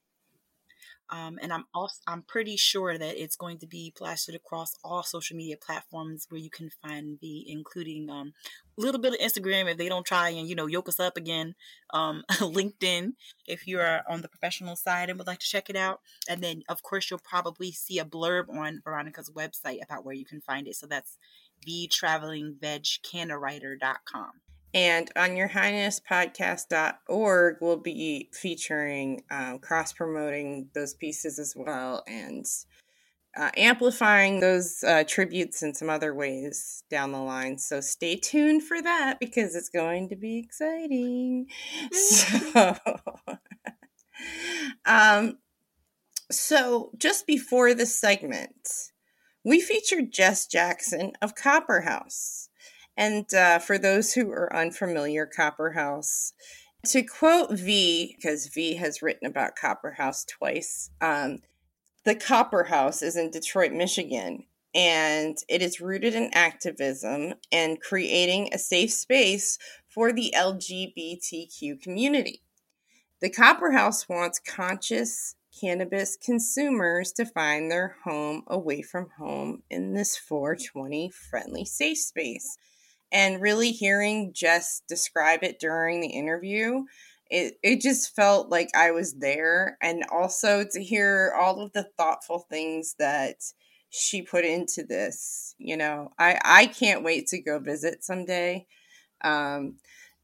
Um, 1.11 1.39
and 1.43 1.53
I'm 1.53 1.65
also 1.75 1.97
I'm 2.07 2.23
pretty 2.23 2.57
sure 2.57 2.97
that 2.97 3.23
it's 3.23 3.37
going 3.37 3.59
to 3.59 3.67
be 3.67 3.93
plastered 3.95 4.35
across 4.35 4.75
all 4.83 5.03
social 5.03 5.37
media 5.37 5.57
platforms 5.57 6.27
where 6.31 6.41
you 6.41 6.51
can 6.51 6.71
find 6.83 7.19
the 7.21 7.51
including 7.51 8.09
um, 8.09 8.33
a 8.79 8.81
little 8.81 9.01
bit 9.01 9.13
of 9.13 9.21
Instagram 9.21 9.71
if 9.71 9.77
they 9.77 9.89
don't 9.89 10.07
try 10.07 10.31
and 10.31 10.49
you 10.49 10.55
know 10.55 10.67
yoke 10.67 10.89
us 10.89 10.99
up 10.99 11.17
again, 11.17 11.55
um, 11.93 12.25
LinkedIn 12.33 13.13
if 13.47 13.67
you 13.67 13.81
are 13.81 14.03
on 14.09 14.23
the 14.23 14.29
professional 14.29 14.77
side 14.77 15.11
and 15.11 15.19
would 15.19 15.27
like 15.27 15.41
to 15.41 15.47
check 15.47 15.69
it 15.69 15.77
out, 15.77 16.01
and 16.29 16.43
then 16.43 16.63
of 16.69 16.83
course 16.83 17.11
you'll 17.11 17.21
probably 17.21 17.71
see 17.71 17.99
a 17.99 18.05
blurb 18.05 18.49
on 18.49 18.81
Veronica's 18.85 19.31
website 19.31 19.83
about 19.83 20.05
where 20.05 20.15
you 20.15 20.25
can 20.25 20.41
find 20.41 20.67
it. 20.67 20.77
So 20.77 20.87
that's 20.87 21.19
thetravelingvegcannawriter.com. 21.67 24.31
And 24.75 25.09
on 25.15 25.37
your 25.37 25.47
highness 25.47 26.01
podcast.org, 26.01 27.57
we'll 27.61 27.77
be 27.77 28.29
featuring 28.33 29.23
um, 29.31 29.61
cross 29.61 29.93
promoting 29.93 30.69
those 30.75 30.95
pieces 30.95 31.39
as 31.39 31.55
well 31.57 32.03
and 32.09 32.45
uh, 33.37 33.51
amplifying 33.57 34.41
those 34.41 34.83
uh, 34.85 35.05
tributes 35.07 35.63
in 35.63 35.75
some 35.75 35.89
other 35.89 36.13
ways 36.13 36.83
down 36.91 37.13
the 37.13 37.19
line. 37.19 37.57
So 37.59 37.81
stay 37.81 38.17
tuned 38.17 38.65
for 38.65 38.83
that 38.83 39.21
because 39.21 39.55
it's 39.55 39.69
going 39.69 40.09
to 40.09 40.17
be 40.17 40.39
exciting. 40.39 41.47
so, 41.93 42.77
um, 44.85 45.39
so 46.31 46.91
just 46.99 47.29
before 47.29 47.75
the 47.75 47.87
segment, 47.87 48.91
we 49.45 49.61
featured 49.61 50.13
Jess 50.13 50.47
Jackson 50.49 51.13
of 51.23 51.37
Copper 51.37 51.83
House. 51.83 52.49
And 52.97 53.33
uh, 53.35 53.59
for 53.59 53.79
those 53.79 54.13
who 54.13 54.31
are 54.31 54.55
unfamiliar, 54.55 55.27
Copper 55.27 55.73
House, 55.73 56.33
to 56.87 57.03
quote 57.03 57.51
V, 57.53 58.15
because 58.17 58.49
V 58.49 58.77
has 58.77 59.03
written 59.03 59.27
about 59.27 59.57
Copper 59.57 59.93
House 59.93 60.25
twice, 60.25 60.91
um, 61.01 61.39
the 62.05 62.15
Copper 62.15 62.65
House 62.65 63.03
is 63.03 63.17
in 63.17 63.31
Detroit, 63.31 63.73
Michigan, 63.73 64.45
and 64.75 65.39
it 65.49 65.63
is 65.63 65.81
rooted 65.81 66.15
in 66.15 66.31
activism 66.35 67.35
and 67.51 67.81
creating 67.81 68.51
a 68.53 68.59
safe 68.59 68.93
space 68.93 69.59
for 69.89 70.13
the 70.13 70.33
LGBTQ 70.37 71.81
community. 71.81 72.43
The 73.21 73.31
Copper 73.31 73.73
House 73.73 74.09
wants 74.09 74.39
conscious 74.39 75.37
cannabis 75.59 76.17
consumers 76.17 77.13
to 77.13 77.25
find 77.25 77.71
their 77.71 77.97
home 78.05 78.43
away 78.47 78.83
from 78.83 79.09
home 79.19 79.63
in 79.71 79.95
this 79.95 80.17
420 80.17 81.11
friendly 81.11 81.65
safe 81.65 81.99
space 81.99 82.59
and 83.15 83.41
really 83.41 83.71
hearing 83.71 84.33
Jess 84.35 84.83
describe 84.89 85.45
it 85.45 85.61
during 85.61 86.01
the 86.01 86.09
interview, 86.09 86.83
it, 87.31 87.55
it 87.63 87.81
just 87.81 88.15
felt 88.15 88.51
like 88.51 88.69
I 88.77 88.91
was 88.91 89.15
there. 89.15 89.79
And 89.81 90.05
also 90.13 90.65
to 90.73 90.83
hear 90.83 91.33
all 91.39 91.61
of 91.61 91.73
the 91.73 91.87
thoughtful 91.97 92.41
things 92.51 92.97
that 92.99 93.37
she 93.89 94.21
put 94.21 94.45
into 94.45 94.83
this, 94.83 95.55
you 95.59 95.77
know, 95.77 96.11
I, 96.19 96.41
I 96.45 96.67
can't 96.67 97.05
wait 97.05 97.29
to 97.29 97.41
go 97.41 97.61
visit 97.61 98.03
someday. 98.03 98.67
Um, 99.23 99.77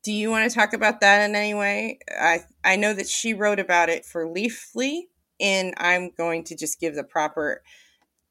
do 0.02 0.12
you 0.12 0.28
want 0.28 0.50
to 0.50 0.54
talk 0.54 0.72
about 0.72 1.00
that 1.00 1.28
in 1.28 1.36
any 1.36 1.54
way? 1.54 2.00
I, 2.10 2.40
I 2.64 2.74
know 2.74 2.92
that 2.92 3.08
she 3.08 3.34
wrote 3.34 3.60
about 3.60 3.88
it 3.88 4.04
for 4.04 4.26
Leafly, 4.26 5.02
and 5.38 5.74
I'm 5.76 6.10
going 6.10 6.42
to 6.44 6.56
just 6.56 6.80
give 6.80 6.96
the 6.96 7.04
proper 7.04 7.62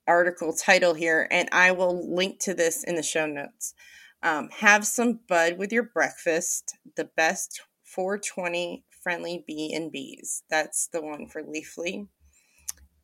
article 0.05 0.51
title 0.51 0.95
here, 0.95 1.30
and 1.32 1.47
I 1.53 1.72
will 1.72 2.14
link 2.14 2.39
to 2.41 2.53
this 2.53 2.84
in 2.84 2.95
the 2.95 3.03
show 3.03 3.26
notes. 3.26 3.74
Um, 4.22 4.49
have 4.59 4.86
some 4.86 5.20
bud 5.28 5.57
with 5.57 5.72
your 5.72 5.84
breakfast. 5.84 6.78
The 6.95 7.09
best 7.15 7.61
420 7.84 8.84
friendly 9.01 9.43
B 9.47 9.74
and 9.74 9.91
B's. 9.91 10.43
That's 10.49 10.88
the 10.88 11.01
one 11.01 11.28
for 11.28 11.41
Leafly. 11.41 12.07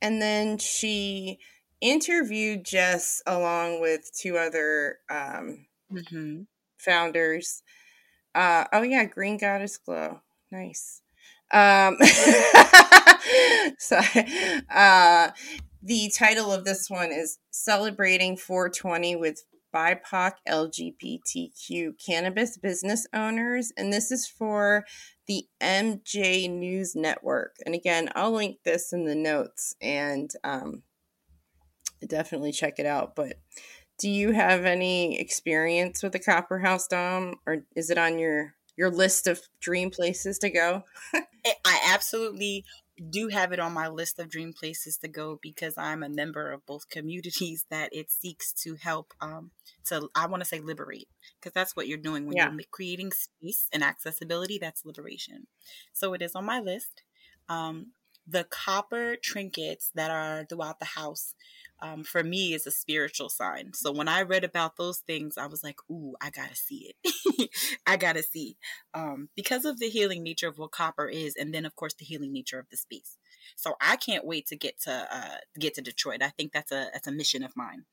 And 0.01 0.21
then 0.21 0.57
she 0.57 1.39
interviewed 1.81 2.65
Jess 2.65 3.21
along 3.25 3.81
with 3.81 4.11
two 4.13 4.37
other 4.37 4.99
um, 5.09 5.67
mm-hmm. 5.91 6.41
founders. 6.77 7.63
Uh, 8.33 8.65
oh 8.73 8.81
yeah, 8.81 9.05
Green 9.05 9.37
Goddess 9.37 9.77
Glow. 9.77 10.19
Nice. 10.51 11.01
Um, 11.51 11.97
so, 13.77 13.99
uh, 14.73 15.29
the 15.81 16.11
title 16.15 16.51
of 16.51 16.65
this 16.65 16.89
one 16.89 17.11
is 17.11 17.37
Celebrating 17.51 18.35
420 18.37 19.15
with 19.15 19.43
BIPOC 19.75 20.31
LGBTQ 20.47 21.93
cannabis 22.03 22.57
business 22.57 23.05
owners, 23.13 23.73
and 23.75 23.91
this 23.91 24.09
is 24.09 24.25
for 24.25 24.85
the 25.27 25.45
MJ 25.61 26.49
News 26.49 26.95
Network. 26.95 27.55
And 27.65 27.75
again, 27.75 28.09
I'll 28.15 28.31
link 28.31 28.59
this 28.63 28.93
in 28.93 29.03
the 29.03 29.15
notes 29.15 29.75
and 29.81 30.31
um, 30.45 30.83
definitely 32.07 32.53
check 32.53 32.79
it 32.79 32.85
out. 32.85 33.15
But 33.15 33.39
do 33.99 34.09
you 34.09 34.31
have 34.31 34.65
any 34.65 35.19
experience 35.19 36.01
with 36.01 36.13
the 36.13 36.19
Copper 36.19 36.59
House 36.59 36.87
Dom, 36.87 37.35
or 37.45 37.65
is 37.75 37.89
it 37.89 37.97
on 37.97 38.17
your 38.17 38.53
your 38.77 38.91
list 38.91 39.27
of 39.27 39.41
dream 39.59 39.89
places 39.89 40.37
to 40.39 40.49
go? 40.49 40.83
I 41.13 41.89
absolutely 41.93 42.65
do 43.09 43.27
have 43.27 43.51
it 43.51 43.59
on 43.59 43.73
my 43.73 43.87
list 43.87 44.19
of 44.19 44.29
dream 44.29 44.53
places 44.53 44.97
to 44.97 45.07
go 45.07 45.39
because 45.41 45.77
I'm 45.77 46.03
a 46.03 46.09
member 46.09 46.51
of 46.51 46.65
both 46.65 46.89
communities 46.89 47.65
that 47.69 47.89
it 47.91 48.11
seeks 48.11 48.53
to 48.63 48.75
help 48.75 49.13
um 49.21 49.51
to 49.85 50.09
I 50.15 50.27
want 50.27 50.41
to 50.41 50.49
say 50.49 50.59
liberate 50.59 51.09
because 51.39 51.53
that's 51.53 51.75
what 51.75 51.87
you're 51.87 51.97
doing 51.97 52.25
when 52.25 52.37
yeah. 52.37 52.51
you're 52.51 52.61
creating 52.71 53.11
space 53.11 53.67
and 53.73 53.83
accessibility 53.83 54.57
that's 54.57 54.85
liberation. 54.85 55.47
So 55.93 56.13
it 56.13 56.21
is 56.21 56.35
on 56.35 56.45
my 56.45 56.59
list. 56.59 57.03
Um 57.49 57.87
the 58.27 58.45
copper 58.45 59.15
trinkets 59.21 59.91
that 59.93 60.09
are 60.09 60.45
throughout 60.45 60.79
the 60.79 60.85
house 60.85 61.35
um, 61.85 62.03
for 62.03 62.23
me 62.23 62.53
is 62.53 62.65
a 62.65 62.71
spiritual 62.71 63.29
sign. 63.29 63.73
So 63.73 63.91
when 63.91 64.07
I 64.07 64.23
read 64.23 64.43
about 64.43 64.77
those 64.77 64.99
things, 64.99 65.37
I 65.37 65.45
was 65.45 65.63
like, 65.63 65.77
ooh, 65.91 66.15
I 66.19 66.29
gotta 66.29 66.55
see 66.55 66.93
it. 67.03 67.49
I 67.87 67.97
gotta 67.97 68.23
see. 68.23 68.57
Um, 68.93 69.29
because 69.35 69.65
of 69.65 69.79
the 69.79 69.89
healing 69.89 70.23
nature 70.23 70.47
of 70.47 70.57
what 70.57 70.71
copper 70.71 71.07
is, 71.07 71.35
and 71.35 71.53
then 71.53 71.65
of 71.65 71.75
course 71.75 71.93
the 71.93 72.05
healing 72.05 72.33
nature 72.33 72.59
of 72.59 72.69
the 72.69 72.77
space. 72.77 73.17
So 73.55 73.75
I 73.79 73.97
can't 73.97 74.25
wait 74.25 74.47
to 74.47 74.55
get 74.55 74.81
to 74.81 75.07
uh, 75.11 75.37
get 75.59 75.75
to 75.75 75.81
Detroit. 75.81 76.23
I 76.23 76.29
think 76.29 76.53
that's 76.53 76.71
a 76.71 76.89
that's 76.91 77.07
a 77.07 77.11
mission 77.11 77.43
of 77.43 77.55
mine. 77.55 77.85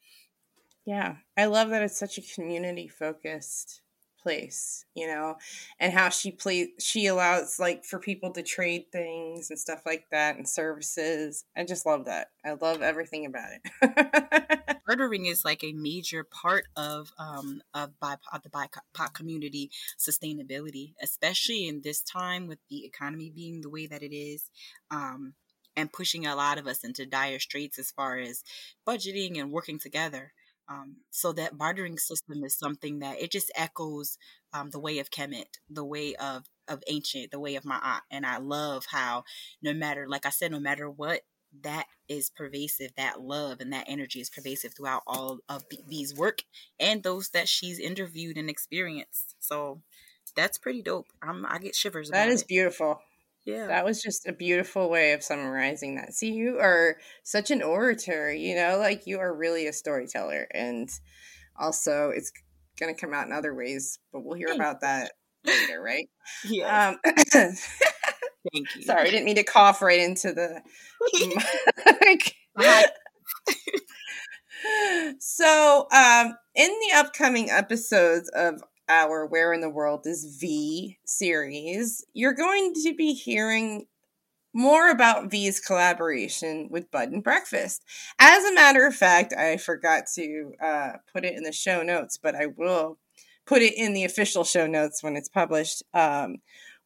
Yeah. 0.86 1.16
I 1.36 1.46
love 1.46 1.70
that 1.70 1.82
it's 1.82 1.98
such 1.98 2.18
a 2.18 2.34
community 2.34 2.88
focused 2.88 3.82
place, 4.22 4.84
you 4.94 5.06
know, 5.06 5.36
and 5.80 5.92
how 5.92 6.08
she 6.08 6.30
plays, 6.30 6.68
she 6.78 7.06
allows 7.06 7.58
like 7.58 7.84
for 7.84 7.98
people 7.98 8.30
to 8.32 8.42
trade 8.42 8.86
things 8.92 9.50
and 9.50 9.58
stuff 9.58 9.82
like 9.84 10.06
that 10.10 10.36
and 10.36 10.48
services. 10.48 11.44
I 11.56 11.64
just 11.64 11.84
love 11.84 12.04
that. 12.06 12.28
I 12.44 12.52
love 12.52 12.82
everything 12.82 13.26
about 13.26 13.50
it. 13.52 14.80
Bartering 14.86 15.26
is 15.26 15.44
like 15.44 15.64
a 15.64 15.72
major 15.72 16.24
part 16.24 16.66
of 16.76 17.12
um 17.18 17.62
of, 17.74 17.90
BIPOC, 18.02 18.18
of 18.32 18.42
the 18.42 18.50
BIPOC 18.50 19.14
community 19.14 19.70
sustainability, 19.98 20.94
especially 21.02 21.66
in 21.66 21.82
this 21.82 22.02
time 22.02 22.46
with 22.46 22.58
the 22.68 22.84
economy 22.84 23.30
being 23.34 23.60
the 23.60 23.70
way 23.70 23.86
that 23.86 24.02
it 24.02 24.14
is. 24.14 24.50
Um, 24.90 25.34
and 25.74 25.90
pushing 25.90 26.26
a 26.26 26.36
lot 26.36 26.58
of 26.58 26.66
us 26.66 26.84
into 26.84 27.06
dire 27.06 27.38
straits 27.38 27.78
as 27.78 27.90
far 27.90 28.18
as 28.18 28.44
budgeting 28.86 29.40
and 29.40 29.50
working 29.50 29.78
together. 29.78 30.34
Um, 30.68 30.96
so 31.10 31.32
that 31.32 31.58
bartering 31.58 31.98
system 31.98 32.44
is 32.44 32.56
something 32.56 33.00
that 33.00 33.20
it 33.20 33.30
just 33.30 33.50
echoes 33.54 34.16
um, 34.52 34.70
the 34.70 34.78
way 34.78 34.98
of 34.98 35.10
Kemet, 35.10 35.58
the 35.68 35.84
way 35.84 36.14
of 36.14 36.44
of 36.68 36.82
ancient, 36.86 37.32
the 37.32 37.40
way 37.40 37.56
of 37.56 37.64
Ma'at, 37.64 38.00
and 38.10 38.24
I 38.24 38.38
love 38.38 38.86
how 38.88 39.24
no 39.60 39.74
matter, 39.74 40.06
like 40.08 40.24
I 40.24 40.30
said, 40.30 40.52
no 40.52 40.60
matter 40.60 40.88
what, 40.88 41.22
that 41.62 41.86
is 42.08 42.30
pervasive. 42.30 42.92
That 42.96 43.20
love 43.20 43.60
and 43.60 43.72
that 43.72 43.86
energy 43.88 44.20
is 44.20 44.30
pervasive 44.30 44.74
throughout 44.74 45.02
all 45.06 45.40
of 45.48 45.64
V's 45.88 46.14
work 46.14 46.42
and 46.80 47.02
those 47.02 47.30
that 47.30 47.48
she's 47.48 47.78
interviewed 47.78 48.38
and 48.38 48.48
experienced. 48.48 49.34
So 49.40 49.82
that's 50.34 50.58
pretty 50.58 50.82
dope. 50.82 51.08
I'm, 51.22 51.44
I 51.46 51.58
get 51.58 51.74
shivers. 51.74 52.10
That 52.10 52.28
is 52.28 52.42
it. 52.42 52.48
beautiful. 52.48 53.00
Yeah. 53.44 53.66
That 53.66 53.84
was 53.84 54.00
just 54.00 54.26
a 54.28 54.32
beautiful 54.32 54.88
way 54.88 55.12
of 55.12 55.22
summarizing 55.22 55.96
that. 55.96 56.12
See, 56.14 56.32
you 56.32 56.58
are 56.60 56.96
such 57.24 57.50
an 57.50 57.62
orator, 57.62 58.32
you 58.32 58.54
know, 58.54 58.78
like 58.78 59.06
you 59.06 59.18
are 59.18 59.34
really 59.34 59.66
a 59.66 59.72
storyteller. 59.72 60.46
And 60.54 60.88
also, 61.58 62.10
it's 62.10 62.32
going 62.78 62.94
to 62.94 63.00
come 63.00 63.12
out 63.12 63.26
in 63.26 63.32
other 63.32 63.54
ways, 63.54 63.98
but 64.12 64.20
we'll 64.24 64.38
hear 64.38 64.52
about 64.52 64.80
that 64.82 65.12
later, 65.44 65.80
right? 65.82 66.08
Yeah. 66.44 66.90
Um, 66.90 66.98
Thank 67.32 68.74
you. 68.76 68.82
Sorry, 68.82 69.08
I 69.08 69.10
didn't 69.10 69.24
mean 69.24 69.36
to 69.36 69.44
cough 69.44 69.82
right 69.82 70.00
into 70.00 70.32
the 70.32 70.60
mic. 72.00 72.34
so, 75.18 75.86
um, 75.92 76.34
in 76.54 76.68
the 76.68 76.92
upcoming 76.96 77.50
episodes 77.50 78.28
of 78.34 78.62
our 78.92 79.26
Where 79.26 79.52
in 79.52 79.60
the 79.60 79.70
World 79.70 80.02
is 80.06 80.36
V 80.38 80.98
series, 81.04 82.04
you're 82.12 82.34
going 82.34 82.74
to 82.84 82.94
be 82.94 83.14
hearing 83.14 83.86
more 84.54 84.90
about 84.90 85.30
V's 85.30 85.60
collaboration 85.60 86.68
with 86.70 86.90
Bud 86.90 87.10
and 87.10 87.24
Breakfast. 87.24 87.82
As 88.18 88.44
a 88.44 88.54
matter 88.54 88.86
of 88.86 88.94
fact, 88.94 89.32
I 89.32 89.56
forgot 89.56 90.04
to 90.14 90.52
uh, 90.62 90.90
put 91.12 91.24
it 91.24 91.34
in 91.34 91.42
the 91.42 91.52
show 91.52 91.82
notes, 91.82 92.18
but 92.22 92.34
I 92.34 92.46
will 92.46 92.98
put 93.46 93.62
it 93.62 93.74
in 93.74 93.94
the 93.94 94.04
official 94.04 94.44
show 94.44 94.66
notes 94.66 95.02
when 95.02 95.16
it's 95.16 95.28
published. 95.28 95.82
Um, 95.94 96.36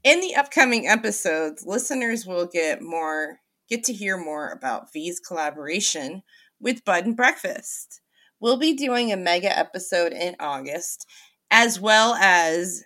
in 0.05 0.21
the 0.21 0.37
upcoming 0.37 0.87
episodes, 0.87 1.65
listeners 1.67 2.25
will 2.25 2.47
get 2.47 2.83
more 2.83 3.41
get 3.69 3.83
to 3.83 3.93
hear 3.93 4.17
more 4.17 4.51
about 4.51 4.93
V's 4.93 5.19
collaboration 5.19 6.23
with 6.61 6.85
Bud 6.85 7.05
and 7.05 7.17
Breakfast. 7.17 8.01
We'll 8.39 8.59
be 8.59 8.75
doing 8.75 9.11
a 9.11 9.17
mega 9.17 9.57
episode 9.57 10.13
in 10.13 10.37
August, 10.39 11.07
as 11.51 11.80
well 11.80 12.14
as 12.14 12.84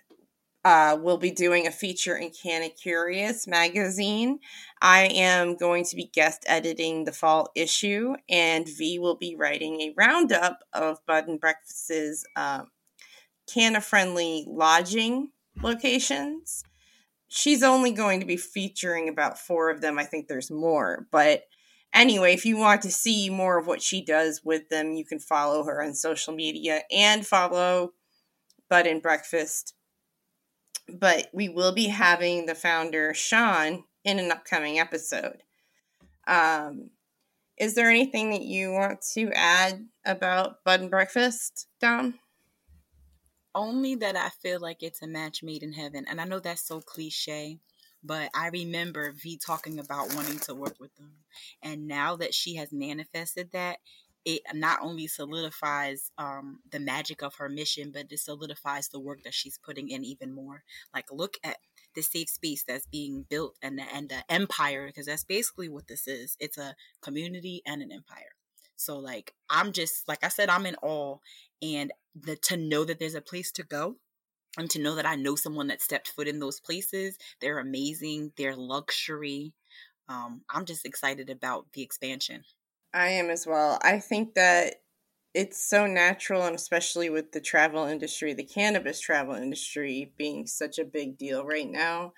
uh, 0.63 0.95
we'll 0.99 1.17
be 1.17 1.31
doing 1.31 1.65
a 1.65 1.71
feature 1.71 2.15
in 2.15 2.29
Canna 2.29 2.69
Curious 2.69 3.47
magazine. 3.47 4.39
I 4.81 5.05
am 5.05 5.55
going 5.55 5.85
to 5.85 5.95
be 5.95 6.11
guest 6.13 6.45
editing 6.47 7.05
the 7.05 7.11
fall 7.11 7.49
issue, 7.55 8.15
and 8.29 8.67
V 8.67 8.99
will 8.99 9.15
be 9.15 9.35
writing 9.35 9.81
a 9.81 9.93
roundup 9.97 10.59
of 10.73 11.03
Bud 11.07 11.27
and 11.27 11.39
Breakfast's 11.39 12.25
uh, 12.35 12.63
Canna 13.51 13.81
friendly 13.81 14.45
lodging 14.47 15.29
locations. 15.61 16.63
She's 17.27 17.63
only 17.63 17.91
going 17.91 18.19
to 18.19 18.25
be 18.25 18.37
featuring 18.37 19.09
about 19.09 19.39
four 19.39 19.69
of 19.69 19.81
them. 19.81 19.97
I 19.97 20.03
think 20.03 20.27
there's 20.27 20.51
more, 20.51 21.07
but 21.11 21.45
anyway, 21.93 22.33
if 22.33 22.45
you 22.45 22.57
want 22.57 22.83
to 22.83 22.91
see 22.91 23.31
more 23.31 23.57
of 23.57 23.65
what 23.65 23.81
she 23.81 24.03
does 24.03 24.41
with 24.43 24.69
them, 24.69 24.91
you 24.91 25.05
can 25.05 25.19
follow 25.19 25.63
her 25.63 25.81
on 25.83 25.95
social 25.95 26.35
media 26.35 26.81
and 26.91 27.25
follow 27.25 27.93
Bud 28.71 28.87
and 28.87 29.01
Breakfast. 29.01 29.73
But 30.87 31.27
we 31.33 31.49
will 31.49 31.73
be 31.73 31.87
having 31.87 32.45
the 32.45 32.55
founder, 32.55 33.13
Sean, 33.13 33.83
in 34.05 34.17
an 34.17 34.31
upcoming 34.31 34.79
episode. 34.79 35.43
Um, 36.25 36.91
is 37.57 37.75
there 37.75 37.89
anything 37.89 38.31
that 38.31 38.43
you 38.43 38.71
want 38.71 39.01
to 39.13 39.29
add 39.35 39.85
about 40.05 40.63
Bud 40.63 40.79
and 40.79 40.89
Breakfast, 40.89 41.67
Dom? 41.81 42.17
Only 43.53 43.95
that 43.95 44.15
I 44.15 44.29
feel 44.29 44.61
like 44.61 44.81
it's 44.81 45.01
a 45.01 45.07
match 45.07 45.43
made 45.43 45.63
in 45.63 45.73
heaven. 45.73 46.05
And 46.09 46.21
I 46.21 46.23
know 46.23 46.39
that's 46.39 46.65
so 46.65 46.79
cliche, 46.79 47.59
but 48.01 48.29
I 48.33 48.47
remember 48.47 49.11
V 49.11 49.37
talking 49.37 49.79
about 49.79 50.15
wanting 50.15 50.39
to 50.39 50.55
work 50.55 50.77
with 50.79 50.95
them. 50.95 51.11
And 51.61 51.89
now 51.89 52.15
that 52.15 52.33
she 52.33 52.55
has 52.55 52.71
manifested 52.71 53.51
that, 53.51 53.79
it 54.25 54.41
not 54.53 54.79
only 54.81 55.07
solidifies 55.07 56.11
um, 56.17 56.59
the 56.69 56.79
magic 56.79 57.21
of 57.21 57.35
her 57.35 57.49
mission, 57.49 57.91
but 57.91 58.11
it 58.11 58.19
solidifies 58.19 58.89
the 58.89 58.99
work 58.99 59.23
that 59.23 59.33
she's 59.33 59.57
putting 59.57 59.89
in 59.89 60.03
even 60.03 60.31
more. 60.33 60.63
Like, 60.93 61.11
look 61.11 61.37
at 61.43 61.57
the 61.95 62.01
safe 62.01 62.29
space 62.29 62.63
that's 62.63 62.85
being 62.85 63.25
built 63.29 63.57
and 63.61 63.77
the, 63.77 63.83
and 63.93 64.09
the 64.09 64.23
empire, 64.29 64.87
because 64.87 65.07
that's 65.07 65.23
basically 65.23 65.69
what 65.69 65.87
this 65.87 66.07
is. 66.07 66.37
It's 66.39 66.57
a 66.57 66.75
community 67.01 67.61
and 67.65 67.81
an 67.81 67.91
empire. 67.91 68.35
So, 68.75 68.97
like, 68.97 69.35
I'm 69.49 69.73
just 69.73 70.07
like 70.07 70.23
I 70.23 70.29
said, 70.29 70.49
I'm 70.49 70.65
in 70.65 70.75
awe, 70.81 71.17
and 71.61 71.91
the 72.15 72.35
to 72.35 72.57
know 72.57 72.83
that 72.83 72.99
there's 72.99 73.15
a 73.15 73.21
place 73.21 73.51
to 73.53 73.63
go 73.63 73.97
and 74.57 74.69
to 74.71 74.81
know 74.81 74.95
that 74.95 75.05
I 75.05 75.15
know 75.15 75.35
someone 75.35 75.67
that 75.67 75.81
stepped 75.81 76.09
foot 76.09 76.27
in 76.27 76.39
those 76.39 76.59
places. 76.59 77.17
They're 77.39 77.59
amazing. 77.59 78.33
They're 78.37 78.55
luxury. 78.55 79.53
Um, 80.09 80.41
I'm 80.49 80.65
just 80.65 80.85
excited 80.85 81.29
about 81.29 81.67
the 81.73 81.83
expansion. 81.83 82.43
I 82.93 83.09
am 83.09 83.29
as 83.29 83.47
well. 83.47 83.79
I 83.81 83.99
think 83.99 84.35
that 84.35 84.75
it's 85.33 85.63
so 85.63 85.87
natural, 85.87 86.43
and 86.43 86.55
especially 86.55 87.09
with 87.09 87.31
the 87.31 87.39
travel 87.39 87.85
industry, 87.85 88.33
the 88.33 88.43
cannabis 88.43 88.99
travel 88.99 89.35
industry 89.35 90.11
being 90.17 90.45
such 90.45 90.77
a 90.77 90.85
big 90.85 91.17
deal 91.17 91.45
right 91.45 91.69
now. 91.69 92.13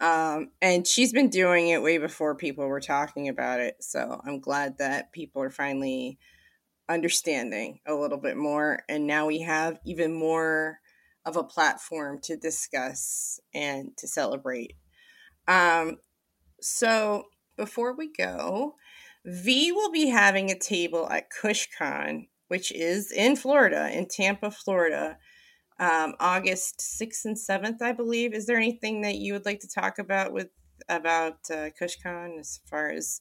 Um, 0.00 0.50
and 0.62 0.86
she's 0.86 1.12
been 1.12 1.28
doing 1.28 1.68
it 1.68 1.82
way 1.82 1.98
before 1.98 2.34
people 2.34 2.66
were 2.66 2.80
talking 2.80 3.28
about 3.28 3.60
it. 3.60 3.76
So 3.80 4.20
I'm 4.24 4.40
glad 4.40 4.78
that 4.78 5.12
people 5.12 5.42
are 5.42 5.50
finally 5.50 6.18
understanding 6.88 7.80
a 7.86 7.94
little 7.94 8.18
bit 8.18 8.36
more. 8.36 8.82
And 8.88 9.06
now 9.06 9.26
we 9.26 9.40
have 9.40 9.78
even 9.84 10.12
more 10.12 10.80
of 11.24 11.36
a 11.36 11.44
platform 11.44 12.18
to 12.22 12.36
discuss 12.36 13.40
and 13.54 13.96
to 13.98 14.08
celebrate. 14.08 14.74
Um, 15.46 15.98
so 16.60 17.24
before 17.56 17.94
we 17.94 18.10
go, 18.12 18.74
V 19.24 19.72
will 19.72 19.90
be 19.90 20.08
having 20.08 20.50
a 20.50 20.58
table 20.58 21.08
at 21.10 21.30
KushCon, 21.30 22.28
which 22.48 22.70
is 22.72 23.10
in 23.10 23.36
Florida, 23.36 23.90
in 23.90 24.06
Tampa, 24.06 24.50
Florida, 24.50 25.18
um, 25.78 26.14
August 26.20 26.78
6th 26.80 27.24
and 27.24 27.36
7th, 27.36 27.80
I 27.82 27.92
believe. 27.92 28.34
Is 28.34 28.46
there 28.46 28.58
anything 28.58 29.00
that 29.00 29.16
you 29.16 29.32
would 29.32 29.46
like 29.46 29.60
to 29.60 29.68
talk 29.68 29.98
about 29.98 30.32
with 30.32 30.48
about 30.88 31.38
uh, 31.50 31.70
KushCon 31.80 32.38
as 32.38 32.60
far 32.68 32.90
as 32.90 33.20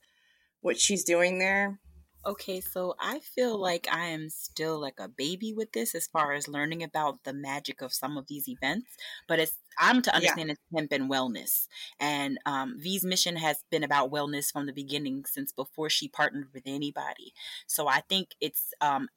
what 0.61 0.77
she's 0.77 1.03
doing 1.03 1.39
there? 1.39 1.79
Okay, 2.25 2.61
so 2.61 2.95
I 2.99 3.19
feel 3.19 3.57
like 3.57 3.87
I 3.91 4.05
am 4.07 4.29
still 4.29 4.79
like 4.79 4.97
a 4.97 5.09
baby 5.09 5.53
with 5.53 5.73
this 5.73 5.93
as 5.93 6.07
far 6.07 6.31
as 6.31 6.47
learning 6.47 6.81
about 6.81 7.23
the 7.25 7.33
magic 7.33 7.81
of 7.81 7.93
some 7.93 8.17
of 8.17 8.27
these 8.27 8.47
events. 8.47 8.95
But 9.27 9.39
it's 9.39 9.57
I'm 9.77 10.01
to 10.03 10.15
understand 10.15 10.47
yeah. 10.47 10.53
it's 10.53 10.61
hemp 10.73 10.91
and 10.93 11.11
wellness, 11.11 11.67
and 11.99 12.37
um, 12.45 12.75
V's 12.79 13.03
mission 13.03 13.35
has 13.37 13.63
been 13.69 13.83
about 13.83 14.11
wellness 14.11 14.51
from 14.51 14.67
the 14.67 14.73
beginning 14.73 15.25
since 15.25 15.51
before 15.51 15.89
she 15.89 16.07
partnered 16.07 16.47
with 16.53 16.63
anybody. 16.65 17.33
So 17.67 17.87
I 17.87 18.01
think 18.07 18.29
it's 18.39 18.73
um, 18.79 19.09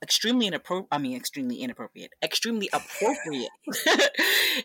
extremely 0.00 0.46
inappropriate. 0.46 0.88
I 0.92 0.98
mean, 0.98 1.16
extremely 1.16 1.56
inappropriate. 1.56 2.12
Extremely 2.22 2.68
appropriate. 2.72 3.50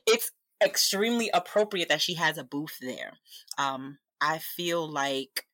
it's 0.05 0.31
extremely 0.63 1.29
appropriate 1.33 1.89
that 1.89 2.01
she 2.01 2.15
has 2.15 2.37
a 2.37 2.43
booth 2.43 2.77
there. 2.79 3.13
Um, 3.57 3.97
I 4.21 4.39
feel 4.39 4.87
like 4.87 5.45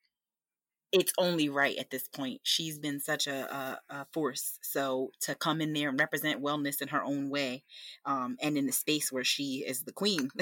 it's 0.94 1.12
only 1.18 1.50
right 1.50 1.76
at 1.78 1.90
this 1.90 2.08
point. 2.08 2.42
She's 2.44 2.78
been 2.78 3.00
such 3.00 3.26
a, 3.26 3.52
a, 3.54 3.80
a, 3.90 4.06
force. 4.14 4.60
So 4.62 5.12
to 5.22 5.34
come 5.34 5.60
in 5.60 5.74
there 5.74 5.90
and 5.90 6.00
represent 6.00 6.44
wellness 6.44 6.82
in 6.84 6.90
her 6.90 7.04
own 7.04 7.32
way, 7.32 7.64
um, 8.06 8.38
and 8.40 8.58
in 8.58 8.68
the 8.68 8.72
space 8.72 9.12
where 9.12 9.24
she 9.24 9.66
is 9.68 9.82
the 9.82 9.92
queen, 9.92 10.30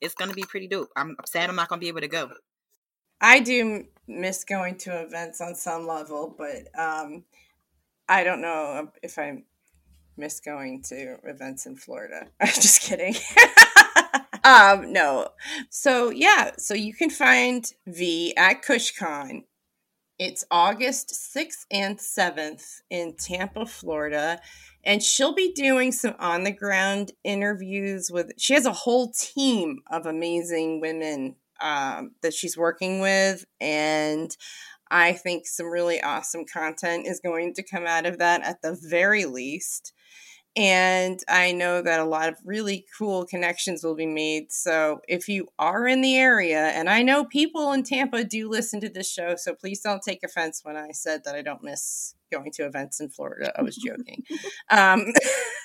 it's 0.00 0.14
to 0.30 0.34
be 0.34 0.44
pretty 0.44 0.66
dope. 0.66 0.88
I'm 0.96 1.14
sad 1.26 1.50
I'm 1.50 1.56
not 1.56 1.68
to 1.80 1.84
be 1.84 1.88
able 1.88 2.00
to 2.00 2.08
go. 2.08 2.30
I 3.20 3.40
do 3.40 3.84
miss 4.08 4.44
going 4.44 4.78
to 4.78 5.02
events 5.02 5.42
on 5.42 5.54
some 5.54 5.86
level, 5.86 6.34
but 6.36 6.68
um, 6.80 7.24
I 8.08 8.24
don't 8.24 8.40
know 8.40 8.90
if 9.02 9.18
I 9.18 9.42
miss 10.16 10.40
going 10.40 10.82
to 10.84 11.18
events 11.24 11.66
in 11.66 11.76
Florida. 11.76 12.28
I'm 12.40 12.48
just 12.48 12.80
kidding. 12.80 13.14
um, 14.44 14.90
no. 14.90 15.28
So 15.68 16.08
yeah, 16.08 16.52
so 16.56 16.72
you 16.72 16.94
can 16.94 17.10
find 17.10 17.70
V 17.86 18.34
at 18.38 18.64
KushCon 18.64 19.42
it's 20.24 20.44
August 20.52 21.10
6th 21.34 21.66
and 21.72 21.98
7th 21.98 22.82
in 22.90 23.14
Tampa, 23.14 23.66
Florida. 23.66 24.40
And 24.84 25.02
she'll 25.02 25.34
be 25.34 25.52
doing 25.52 25.90
some 25.90 26.14
on 26.20 26.44
the 26.44 26.52
ground 26.52 27.10
interviews 27.24 28.08
with, 28.08 28.30
she 28.38 28.54
has 28.54 28.64
a 28.64 28.72
whole 28.72 29.10
team 29.10 29.80
of 29.90 30.06
amazing 30.06 30.80
women 30.80 31.34
um, 31.60 32.12
that 32.22 32.34
she's 32.34 32.56
working 32.56 33.00
with. 33.00 33.44
And 33.60 34.36
I 34.92 35.12
think 35.12 35.48
some 35.48 35.66
really 35.66 36.00
awesome 36.00 36.44
content 36.44 37.08
is 37.08 37.18
going 37.18 37.54
to 37.54 37.64
come 37.64 37.86
out 37.86 38.06
of 38.06 38.18
that 38.18 38.42
at 38.42 38.62
the 38.62 38.78
very 38.80 39.24
least. 39.24 39.92
And 40.54 41.18
I 41.28 41.52
know 41.52 41.80
that 41.80 42.00
a 42.00 42.04
lot 42.04 42.28
of 42.28 42.36
really 42.44 42.84
cool 42.98 43.24
connections 43.24 43.82
will 43.82 43.94
be 43.94 44.06
made. 44.06 44.52
So 44.52 45.00
if 45.08 45.28
you 45.28 45.48
are 45.58 45.86
in 45.86 46.02
the 46.02 46.16
area, 46.16 46.66
and 46.68 46.90
I 46.90 47.02
know 47.02 47.24
people 47.24 47.72
in 47.72 47.82
Tampa 47.82 48.24
do 48.24 48.50
listen 48.50 48.80
to 48.80 48.88
this 48.88 49.10
show, 49.10 49.34
so 49.36 49.54
please 49.54 49.80
don't 49.80 50.02
take 50.02 50.22
offense 50.22 50.60
when 50.62 50.76
I 50.76 50.90
said 50.92 51.24
that 51.24 51.34
I 51.34 51.42
don't 51.42 51.62
miss 51.62 52.14
going 52.32 52.50
to 52.50 52.64
events 52.64 53.00
in 53.00 53.10
Florida. 53.10 53.52
I 53.56 53.62
was 53.62 53.76
joking. 53.76 54.24
um, 54.70 55.12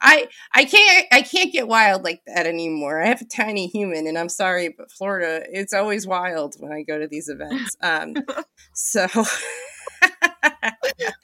I 0.00 0.28
I 0.54 0.64
can't 0.64 1.06
I 1.12 1.22
can't 1.22 1.52
get 1.52 1.68
wild 1.68 2.04
like 2.04 2.22
that 2.26 2.46
anymore. 2.46 3.02
I 3.02 3.08
have 3.08 3.20
a 3.20 3.26
tiny 3.26 3.66
human, 3.66 4.06
and 4.06 4.16
I'm 4.16 4.28
sorry, 4.28 4.74
but 4.76 4.90
Florida 4.90 5.44
it's 5.50 5.74
always 5.74 6.06
wild 6.06 6.54
when 6.58 6.72
I 6.72 6.82
go 6.82 6.98
to 6.98 7.08
these 7.08 7.28
events. 7.28 7.76
Um, 7.82 8.14
so. 8.72 9.06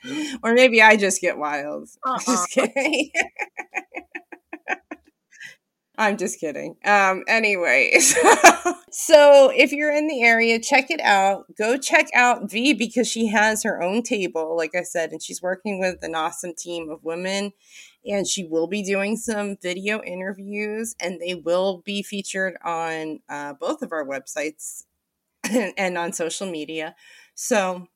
or 0.42 0.55
maybe 0.55 0.82
I 0.82 0.96
just 0.96 1.20
get 1.20 1.38
wild. 1.38 1.88
Uh-uh. 2.07 2.18
Just 2.18 2.50
kidding. 2.50 3.11
I'm 5.96 6.16
just 6.16 6.40
kidding. 6.40 6.74
Um, 6.84 7.22
anyway, 7.28 7.96
so 8.90 9.52
if 9.55 9.70
you're 9.70 9.94
in 9.94 10.09
the 10.09 10.24
area, 10.24 10.59
check 10.59 10.90
it 10.90 11.00
out. 11.00 11.44
Go 11.57 11.76
check 11.76 12.09
out 12.12 12.50
V 12.50 12.72
because 12.72 13.07
she 13.09 13.28
has 13.28 13.62
her 13.62 13.80
own 13.80 14.02
table, 14.02 14.57
like 14.57 14.74
I 14.74 14.82
said, 14.82 15.12
and 15.12 15.22
she's 15.22 15.40
working 15.40 15.78
with 15.78 16.02
an 16.02 16.16
awesome 16.16 16.55
team 16.59 16.90
of 16.90 17.05
women. 17.05 17.52
And 18.05 18.26
she 18.26 18.44
will 18.44 18.66
be 18.66 18.82
doing 18.82 19.16
some 19.16 19.57
video 19.62 20.02
interviews, 20.02 20.96
and 21.00 21.20
they 21.20 21.36
will 21.36 21.80
be 21.84 22.02
featured 22.02 22.57
on 22.64 23.20
uh, 23.28 23.55
both 23.55 23.80
of 23.80 23.92
our 23.92 24.05
websites 24.05 24.82
and 25.76 25.96
on 25.96 26.12
social 26.12 26.50
media. 26.50 26.96
So 27.36 27.86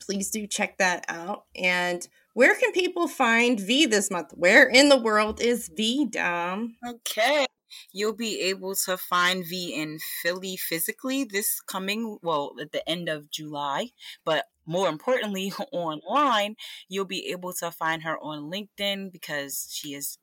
please 0.00 0.30
do 0.30 0.46
check 0.46 0.78
that 0.78 1.04
out. 1.08 1.44
And 1.54 2.06
where 2.34 2.54
can 2.56 2.72
people 2.72 3.08
find 3.08 3.60
V 3.60 3.86
this 3.86 4.10
month? 4.10 4.32
Where 4.34 4.68
in 4.68 4.88
the 4.88 4.98
world 4.98 5.40
is 5.40 5.70
V, 5.74 6.06
Dom? 6.06 6.76
Okay. 6.86 7.46
You'll 7.92 8.14
be 8.14 8.40
able 8.40 8.74
to 8.86 8.96
find 8.96 9.44
V 9.44 9.74
in 9.74 9.98
Philly 10.22 10.56
physically 10.56 11.24
this 11.24 11.60
coming, 11.60 12.18
well, 12.22 12.52
at 12.60 12.72
the 12.72 12.88
end 12.88 13.08
of 13.08 13.30
July. 13.30 13.90
But 14.24 14.46
more 14.66 14.88
importantly, 14.88 15.52
online, 15.72 16.56
you'll 16.88 17.04
be 17.04 17.30
able 17.30 17.52
to 17.54 17.70
find 17.70 18.02
her 18.02 18.18
on 18.18 18.50
LinkedIn 18.50 19.12
because 19.12 19.68
she 19.70 19.94
is 19.94 20.18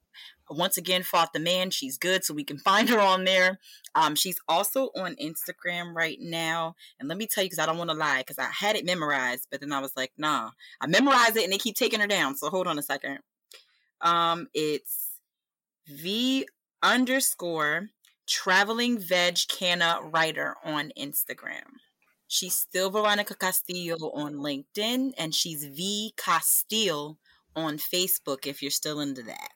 once 0.49 0.77
again 0.77 1.03
fought 1.03 1.33
the 1.33 1.39
man. 1.39 1.71
She's 1.71 1.97
good, 1.97 2.23
so 2.23 2.33
we 2.33 2.43
can 2.43 2.57
find 2.57 2.89
her 2.89 2.99
on 2.99 3.23
there. 3.23 3.59
Um, 3.95 4.15
she's 4.15 4.39
also 4.47 4.89
on 4.95 5.15
Instagram 5.15 5.93
right 5.95 6.17
now. 6.19 6.75
And 6.99 7.07
let 7.07 7.17
me 7.17 7.27
tell 7.27 7.43
you, 7.43 7.49
because 7.49 7.59
I 7.59 7.65
don't 7.65 7.77
want 7.77 7.89
to 7.89 7.95
lie, 7.95 8.19
because 8.19 8.39
I 8.39 8.49
had 8.51 8.75
it 8.75 8.85
memorized, 8.85 9.47
but 9.49 9.61
then 9.61 9.71
I 9.71 9.79
was 9.79 9.95
like, 9.95 10.11
nah, 10.17 10.51
I 10.79 10.87
memorized 10.87 11.37
it 11.37 11.43
and 11.43 11.53
they 11.53 11.57
keep 11.57 11.75
taking 11.75 11.99
her 11.99 12.07
down. 12.07 12.35
So 12.35 12.49
hold 12.49 12.67
on 12.67 12.79
a 12.79 12.83
second. 12.83 13.19
Um, 14.01 14.47
it's 14.53 15.19
V 15.87 16.47
underscore 16.81 17.89
traveling 18.27 18.97
veg 18.97 19.37
canna 19.47 19.99
writer 20.03 20.55
on 20.63 20.91
Instagram. 20.97 21.79
She's 22.27 22.55
still 22.55 22.89
Veronica 22.89 23.35
Castillo 23.35 23.97
on 24.13 24.35
LinkedIn, 24.35 25.11
and 25.17 25.35
she's 25.35 25.65
V 25.65 26.13
Castillo 26.15 27.17
on 27.57 27.77
Facebook 27.77 28.47
if 28.47 28.61
you're 28.61 28.71
still 28.71 29.01
into 29.01 29.21
that. 29.23 29.49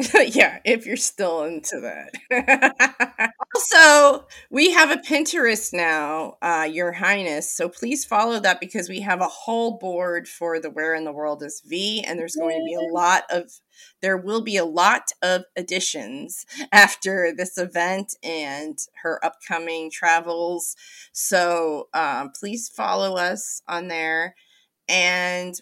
yeah, 0.28 0.60
if 0.64 0.86
you're 0.86 0.96
still 0.96 1.44
into 1.44 1.80
that. 1.80 3.32
also, 3.54 4.26
we 4.50 4.70
have 4.72 4.90
a 4.90 4.96
Pinterest 4.96 5.72
now, 5.72 6.36
uh, 6.40 6.66
Your 6.70 6.92
Highness. 6.92 7.54
So 7.54 7.68
please 7.68 8.04
follow 8.04 8.40
that 8.40 8.60
because 8.60 8.88
we 8.88 9.00
have 9.00 9.20
a 9.20 9.28
whole 9.28 9.78
board 9.78 10.26
for 10.26 10.58
the 10.58 10.70
Where 10.70 10.94
in 10.94 11.04
the 11.04 11.12
World 11.12 11.42
is 11.42 11.62
V, 11.66 12.02
and 12.06 12.18
there's 12.18 12.36
going 12.36 12.58
to 12.58 12.64
be 12.64 12.74
a 12.74 12.92
lot 12.92 13.24
of 13.30 13.50
there 14.02 14.16
will 14.16 14.42
be 14.42 14.56
a 14.56 14.64
lot 14.64 15.10
of 15.22 15.42
additions 15.56 16.44
after 16.72 17.32
this 17.36 17.58
event 17.58 18.14
and 18.22 18.78
her 19.02 19.22
upcoming 19.24 19.90
travels. 19.90 20.76
So 21.12 21.88
um, 21.94 22.30
please 22.38 22.68
follow 22.68 23.16
us 23.16 23.62
on 23.68 23.88
there. 23.88 24.34
And 24.88 25.54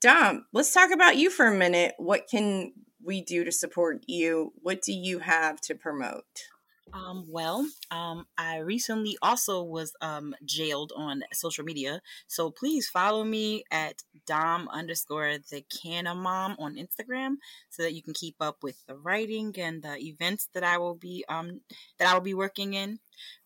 Dom, 0.00 0.46
let's 0.52 0.72
talk 0.72 0.90
about 0.90 1.16
you 1.16 1.30
for 1.30 1.46
a 1.46 1.54
minute. 1.54 1.94
What 1.96 2.28
can 2.28 2.72
we 3.04 3.22
do 3.22 3.44
to 3.44 3.52
support 3.52 4.04
you? 4.06 4.52
What 4.62 4.82
do 4.82 4.92
you 4.92 5.20
have 5.20 5.60
to 5.62 5.74
promote? 5.74 6.48
Um, 6.92 7.24
well, 7.26 7.66
um, 7.90 8.26
I 8.36 8.58
recently 8.58 9.16
also 9.22 9.62
was 9.62 9.94
um, 10.02 10.34
jailed 10.44 10.92
on 10.94 11.22
social 11.32 11.64
media. 11.64 12.02
So 12.26 12.50
please 12.50 12.88
follow 12.88 13.24
me 13.24 13.64
at 13.70 14.02
Dom 14.26 14.68
underscore 14.68 15.38
the 15.50 15.64
Canna 15.82 16.14
Mom 16.14 16.54
on 16.58 16.76
Instagram 16.76 17.36
so 17.70 17.82
that 17.82 17.94
you 17.94 18.02
can 18.02 18.12
keep 18.12 18.36
up 18.40 18.58
with 18.62 18.84
the 18.86 18.96
writing 18.96 19.54
and 19.58 19.82
the 19.82 19.96
events 19.96 20.48
that 20.52 20.64
I 20.64 20.76
will 20.76 20.94
be 20.94 21.24
um 21.28 21.60
that 21.98 22.08
I 22.08 22.14
will 22.14 22.20
be 22.20 22.34
working 22.34 22.74
in. 22.74 22.98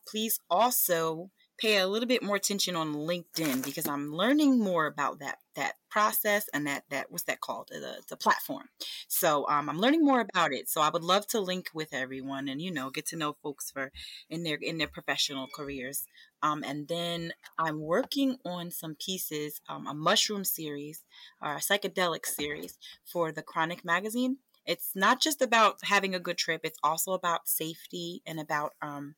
Please 0.08 0.40
also 0.50 1.30
pay 1.58 1.78
a 1.78 1.86
little 1.86 2.08
bit 2.08 2.22
more 2.22 2.36
attention 2.36 2.74
on 2.74 2.94
LinkedIn 2.94 3.64
because 3.64 3.86
I'm 3.86 4.12
learning 4.12 4.58
more 4.58 4.86
about 4.86 5.20
that 5.20 5.38
that 5.56 5.74
process 5.90 6.48
and 6.54 6.66
that 6.66 6.84
that 6.90 7.10
what's 7.10 7.24
that 7.24 7.40
called 7.40 7.68
the, 7.70 8.02
the 8.08 8.16
platform. 8.16 8.68
So 9.08 9.46
um, 9.48 9.68
I'm 9.68 9.80
learning 9.80 10.04
more 10.04 10.20
about 10.20 10.52
it. 10.52 10.68
So 10.68 10.80
I 10.80 10.90
would 10.90 11.02
love 11.02 11.26
to 11.28 11.40
link 11.40 11.68
with 11.74 11.92
everyone 11.92 12.48
and 12.48 12.62
you 12.62 12.70
know 12.70 12.90
get 12.90 13.06
to 13.06 13.16
know 13.16 13.36
folks 13.42 13.70
for 13.70 13.90
in 14.30 14.44
their 14.44 14.58
in 14.60 14.78
their 14.78 14.88
professional 14.88 15.48
careers. 15.54 16.04
Um, 16.42 16.62
and 16.64 16.86
then 16.86 17.32
I'm 17.58 17.80
working 17.80 18.36
on 18.44 18.70
some 18.70 18.94
pieces, 18.94 19.60
um, 19.68 19.86
a 19.86 19.94
mushroom 19.94 20.44
series 20.44 21.04
or 21.42 21.54
a 21.54 21.60
psychedelic 21.60 22.26
series 22.26 22.78
for 23.04 23.32
the 23.32 23.42
Chronic 23.42 23.84
magazine. 23.84 24.38
It's 24.66 24.92
not 24.94 25.20
just 25.20 25.42
about 25.42 25.78
having 25.82 26.14
a 26.14 26.20
good 26.20 26.38
trip; 26.38 26.60
it's 26.64 26.78
also 26.82 27.12
about 27.12 27.48
safety 27.48 28.22
and 28.26 28.38
about 28.40 28.74
um, 28.82 29.14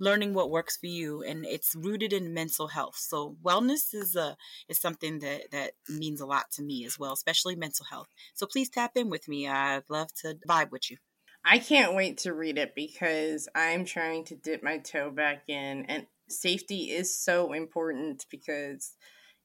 learning 0.00 0.34
what 0.34 0.50
works 0.50 0.76
for 0.76 0.86
you 0.86 1.22
and 1.22 1.44
it's 1.46 1.74
rooted 1.74 2.12
in 2.12 2.34
mental 2.34 2.68
health. 2.68 2.96
So 2.96 3.36
wellness 3.44 3.94
is 3.94 4.16
a 4.16 4.36
is 4.68 4.80
something 4.80 5.20
that 5.20 5.50
that 5.52 5.72
means 5.88 6.20
a 6.20 6.26
lot 6.26 6.50
to 6.52 6.62
me 6.62 6.84
as 6.84 6.98
well 6.98 7.12
especially 7.12 7.56
mental 7.56 7.86
health. 7.90 8.08
So 8.34 8.46
please 8.46 8.68
tap 8.68 8.92
in 8.96 9.10
with 9.10 9.28
me. 9.28 9.46
I'd 9.46 9.84
love 9.88 10.12
to 10.22 10.36
vibe 10.48 10.70
with 10.70 10.90
you. 10.90 10.96
I 11.44 11.58
can't 11.58 11.94
wait 11.94 12.18
to 12.18 12.34
read 12.34 12.58
it 12.58 12.74
because 12.74 13.48
i'm 13.54 13.86
trying 13.86 14.24
to 14.24 14.36
dip 14.36 14.62
my 14.62 14.76
toe 14.76 15.10
back 15.10 15.44
in 15.48 15.86
and 15.86 16.06
safety 16.28 16.90
is 16.90 17.18
so 17.18 17.52
important 17.52 18.26
because 18.30 18.94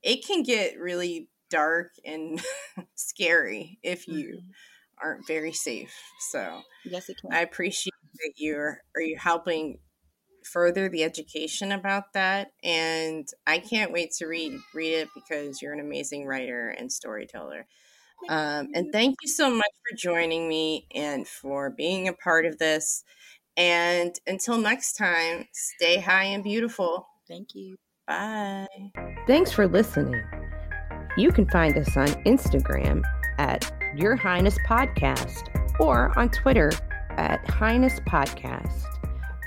it 0.03 0.25
can 0.25 0.43
get 0.43 0.79
really 0.79 1.29
dark 1.49 1.91
and 2.03 2.41
scary 2.95 3.79
if 3.83 4.07
you 4.07 4.27
mm-hmm. 4.27 5.01
aren't 5.01 5.27
very 5.27 5.53
safe. 5.53 5.95
So 6.31 6.61
yes 6.83 7.09
it 7.09 7.17
can. 7.21 7.33
I 7.33 7.41
appreciate 7.41 7.93
that 8.15 8.33
you're 8.37 8.79
are 8.95 9.01
you 9.01 9.17
helping 9.17 9.79
further 10.45 10.87
the 10.87 11.03
education 11.03 11.71
about 11.71 12.13
that 12.13 12.51
and 12.63 13.27
i 13.47 13.57
can't 13.57 13.91
wait 13.91 14.11
to 14.11 14.27
read 14.27 14.59
read 14.73 14.93
it 14.93 15.09
because 15.15 15.61
you're 15.61 15.73
an 15.73 15.79
amazing 15.79 16.25
writer 16.25 16.69
and 16.69 16.91
storyteller. 16.91 17.67
Um, 18.29 18.69
and 18.73 18.91
thank 18.91 19.17
you 19.21 19.29
so 19.29 19.49
much 19.49 19.71
for 19.87 19.97
joining 19.97 20.47
me 20.47 20.87
and 20.93 21.27
for 21.27 21.69
being 21.69 22.07
a 22.07 22.13
part 22.13 22.45
of 22.45 22.57
this. 22.57 23.03
And 23.57 24.15
until 24.25 24.57
next 24.57 24.93
time 24.93 25.47
stay 25.53 25.99
high 25.99 26.25
and 26.25 26.43
beautiful. 26.43 27.07
Thank 27.27 27.49
you. 27.53 27.77
Bye. 28.07 28.67
Thanks 29.27 29.51
for 29.51 29.67
listening. 29.67 30.21
You 31.17 31.31
can 31.31 31.47
find 31.49 31.77
us 31.77 31.95
on 31.95 32.07
instagram 32.25 33.03
at 33.37 33.71
your 33.95 34.15
highness 34.15 34.57
podcast 34.67 35.49
or 35.79 36.17
on 36.17 36.29
twitter 36.29 36.71
at 37.11 37.47
highness 37.49 37.99
podcast 38.01 38.94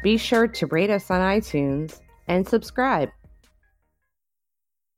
be 0.02 0.16
sure 0.16 0.46
to 0.46 0.66
rate 0.66 0.90
us 0.90 1.10
on 1.10 1.20
iTunes 1.20 2.00
and 2.26 2.46
subscribe. 2.46 3.10